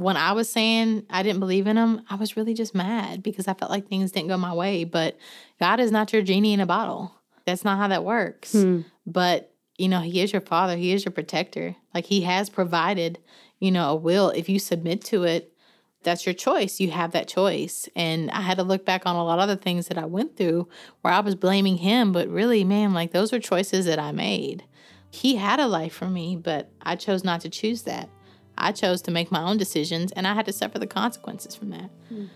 when 0.00 0.16
I 0.16 0.32
was 0.32 0.48
saying 0.48 1.04
I 1.10 1.22
didn't 1.22 1.40
believe 1.40 1.66
in 1.66 1.76
him, 1.76 2.00
I 2.08 2.14
was 2.14 2.34
really 2.34 2.54
just 2.54 2.74
mad 2.74 3.22
because 3.22 3.46
I 3.46 3.52
felt 3.52 3.70
like 3.70 3.86
things 3.86 4.12
didn't 4.12 4.28
go 4.28 4.38
my 4.38 4.54
way. 4.54 4.84
But 4.84 5.18
God 5.58 5.78
is 5.78 5.92
not 5.92 6.12
your 6.12 6.22
genie 6.22 6.54
in 6.54 6.60
a 6.60 6.66
bottle. 6.66 7.14
That's 7.44 7.64
not 7.64 7.76
how 7.76 7.88
that 7.88 8.02
works. 8.02 8.52
Hmm. 8.52 8.80
But, 9.06 9.49
you 9.80 9.88
know, 9.88 10.00
He 10.00 10.20
is 10.20 10.32
your 10.32 10.42
father, 10.42 10.76
He 10.76 10.92
is 10.92 11.04
your 11.04 11.12
protector. 11.12 11.76
Like 11.94 12.06
He 12.06 12.22
has 12.22 12.50
provided, 12.50 13.18
you 13.58 13.70
know, 13.70 13.90
a 13.90 13.96
will. 13.96 14.30
If 14.30 14.48
you 14.48 14.58
submit 14.58 15.02
to 15.06 15.24
it, 15.24 15.52
that's 16.02 16.26
your 16.26 16.34
choice. 16.34 16.80
You 16.80 16.90
have 16.90 17.12
that 17.12 17.28
choice. 17.28 17.88
And 17.96 18.30
I 18.30 18.40
had 18.40 18.58
to 18.58 18.62
look 18.62 18.84
back 18.84 19.06
on 19.06 19.16
a 19.16 19.24
lot 19.24 19.38
of 19.38 19.48
the 19.48 19.56
things 19.56 19.88
that 19.88 19.98
I 19.98 20.06
went 20.06 20.36
through 20.36 20.68
where 21.02 21.12
I 21.12 21.20
was 21.20 21.34
blaming 21.34 21.78
Him. 21.78 22.12
But 22.12 22.28
really, 22.28 22.64
man, 22.64 22.92
like 22.92 23.12
those 23.12 23.32
are 23.32 23.40
choices 23.40 23.86
that 23.86 23.98
I 23.98 24.12
made. 24.12 24.64
He 25.10 25.36
had 25.36 25.58
a 25.58 25.66
life 25.66 25.92
for 25.92 26.08
me, 26.08 26.36
but 26.36 26.70
I 26.82 26.96
chose 26.96 27.24
not 27.24 27.40
to 27.40 27.48
choose 27.48 27.82
that. 27.82 28.08
I 28.56 28.72
chose 28.72 29.02
to 29.02 29.10
make 29.10 29.32
my 29.32 29.42
own 29.42 29.56
decisions 29.56 30.12
and 30.12 30.26
I 30.26 30.34
had 30.34 30.46
to 30.46 30.52
suffer 30.52 30.78
the 30.78 30.86
consequences 30.86 31.56
from 31.56 31.70
that. 31.70 31.90
Mm. 32.12 32.28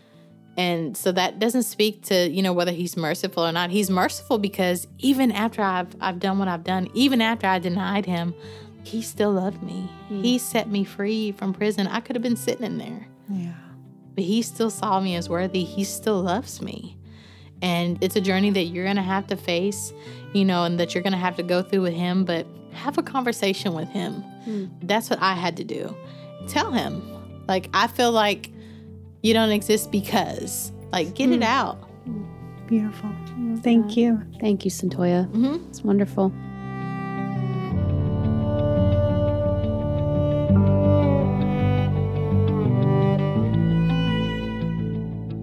And 0.56 0.96
so 0.96 1.10
that 1.12 1.38
doesn't 1.38 1.64
speak 1.64 2.02
to, 2.04 2.28
you 2.28 2.42
know, 2.42 2.52
whether 2.52 2.70
he's 2.70 2.96
merciful 2.96 3.44
or 3.44 3.52
not. 3.52 3.70
He's 3.70 3.90
merciful 3.90 4.38
because 4.38 4.86
even 4.98 5.32
after 5.32 5.62
I've 5.62 5.96
I've 6.00 6.20
done 6.20 6.38
what 6.38 6.48
I've 6.48 6.64
done, 6.64 6.88
even 6.94 7.20
after 7.20 7.46
I 7.46 7.58
denied 7.58 8.06
him, 8.06 8.34
he 8.84 9.02
still 9.02 9.32
loved 9.32 9.62
me. 9.62 9.88
Mm. 10.10 10.22
He 10.22 10.38
set 10.38 10.68
me 10.68 10.84
free 10.84 11.32
from 11.32 11.52
prison. 11.52 11.86
I 11.86 12.00
could 12.00 12.14
have 12.14 12.22
been 12.22 12.36
sitting 12.36 12.64
in 12.64 12.78
there. 12.78 13.08
Yeah. 13.28 13.54
But 14.14 14.24
he 14.24 14.42
still 14.42 14.70
saw 14.70 15.00
me 15.00 15.16
as 15.16 15.28
worthy. 15.28 15.64
He 15.64 15.82
still 15.82 16.22
loves 16.22 16.62
me. 16.62 16.96
And 17.62 18.02
it's 18.02 18.14
a 18.14 18.20
journey 18.20 18.50
that 18.50 18.64
you're 18.64 18.84
going 18.84 18.96
to 18.96 19.02
have 19.02 19.26
to 19.28 19.36
face, 19.36 19.92
you 20.34 20.44
know, 20.44 20.64
and 20.64 20.78
that 20.78 20.94
you're 20.94 21.02
going 21.02 21.14
to 21.14 21.18
have 21.18 21.36
to 21.36 21.42
go 21.42 21.62
through 21.62 21.80
with 21.80 21.94
him, 21.94 22.24
but 22.24 22.46
have 22.72 22.98
a 22.98 23.02
conversation 23.02 23.72
with 23.72 23.88
him. 23.88 24.22
Mm. 24.46 24.70
That's 24.82 25.08
what 25.08 25.20
I 25.22 25.34
had 25.34 25.56
to 25.56 25.64
do 25.64 25.96
tell 26.48 26.70
him. 26.70 27.02
Like, 27.46 27.70
I 27.74 27.86
feel 27.86 28.12
like 28.12 28.50
you 29.24 29.32
don't 29.32 29.50
exist 29.50 29.90
because, 29.90 30.70
like, 30.92 31.14
get 31.14 31.30
mm. 31.30 31.34
it 31.34 31.38
hmm. 31.38 31.44
out. 31.44 31.78
Beautiful. 32.66 33.10
Thank 33.62 33.96
you. 33.96 34.20
Thank 34.38 34.66
you, 34.66 34.70
Cyntoia. 34.70 35.26
Mm-hmm. 35.30 35.66
It's 35.70 35.82
wonderful. 35.82 36.30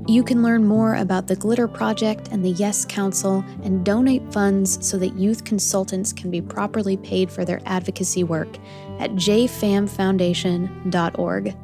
You 0.08 0.24
can 0.24 0.44
learn 0.44 0.66
more 0.66 0.96
about 0.96 1.26
the 1.26 1.36
Glitter 1.36 1.68
Project 1.68 2.30
and 2.32 2.46
the 2.46 2.52
Yes 2.52 2.86
Council 2.86 3.44
and 3.64 3.84
donate 3.84 4.32
funds 4.32 4.88
so 4.88 5.00
that 5.00 5.16
youth 5.16 5.44
consultants 5.44 6.14
can 6.14 6.30
be 6.30 6.42
properly 6.42 6.98
paid 6.98 7.32
for 7.32 7.46
their 7.46 7.62
advocacy 7.66 8.24
work 8.24 8.60
at 9.00 9.10
jfamfoundation.org. 9.14 11.56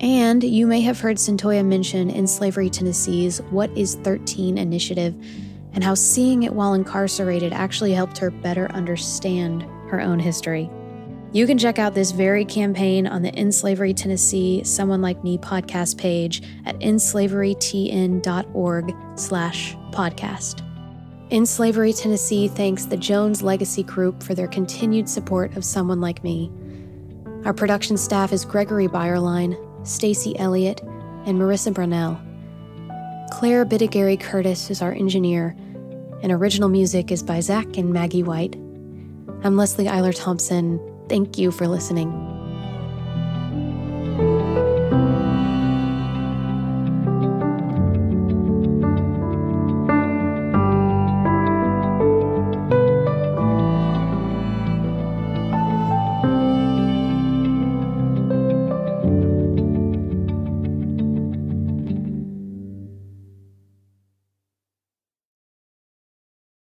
And 0.00 0.42
you 0.42 0.66
may 0.66 0.80
have 0.82 1.00
heard 1.00 1.16
Cyntoia 1.16 1.64
mention 1.64 2.10
End 2.10 2.28
Slavery 2.28 2.68
Tennessee's 2.68 3.40
What 3.50 3.70
is 3.76 3.94
13 3.96 4.58
initiative 4.58 5.14
and 5.72 5.82
how 5.82 5.94
seeing 5.94 6.44
it 6.44 6.52
while 6.52 6.74
incarcerated 6.74 7.52
actually 7.52 7.92
helped 7.92 8.18
her 8.18 8.30
better 8.30 8.70
understand 8.72 9.62
her 9.88 10.00
own 10.00 10.18
history. 10.18 10.70
You 11.32 11.46
can 11.48 11.58
check 11.58 11.80
out 11.80 11.94
this 11.94 12.12
very 12.12 12.44
campaign 12.44 13.08
on 13.08 13.22
the 13.22 13.34
End 13.34 13.52
Slavery 13.52 13.92
Tennessee 13.92 14.62
Someone 14.62 15.02
Like 15.02 15.24
Me 15.24 15.36
podcast 15.36 15.98
page 15.98 16.42
at 16.64 16.78
endslaverytn.org 16.78 18.94
slash 19.16 19.74
podcast. 19.90 20.60
End 21.32 21.48
Slavery 21.48 21.92
Tennessee 21.92 22.46
thanks 22.46 22.84
the 22.84 22.96
Jones 22.96 23.42
Legacy 23.42 23.82
Group 23.82 24.22
for 24.22 24.36
their 24.36 24.46
continued 24.46 25.08
support 25.08 25.56
of 25.56 25.64
Someone 25.64 26.00
Like 26.00 26.22
Me. 26.22 26.52
Our 27.44 27.52
production 27.52 27.96
staff 27.96 28.32
is 28.32 28.44
Gregory 28.44 28.86
Byerline, 28.86 29.58
Stacy 29.84 30.38
Elliott, 30.38 30.80
and 31.26 31.38
Marissa 31.38 31.72
Brunell. 31.72 32.20
Claire 33.30 33.64
Bittigary 33.64 34.18
Curtis 34.18 34.70
is 34.70 34.82
our 34.82 34.92
engineer, 34.92 35.54
and 36.22 36.32
original 36.32 36.68
music 36.68 37.12
is 37.12 37.22
by 37.22 37.40
Zach 37.40 37.76
and 37.76 37.92
Maggie 37.92 38.22
White. 38.22 38.54
I'm 39.44 39.56
Leslie 39.56 39.86
Eiler 39.86 40.14
Thompson. 40.14 40.80
Thank 41.08 41.38
you 41.38 41.50
for 41.50 41.68
listening. 41.68 42.33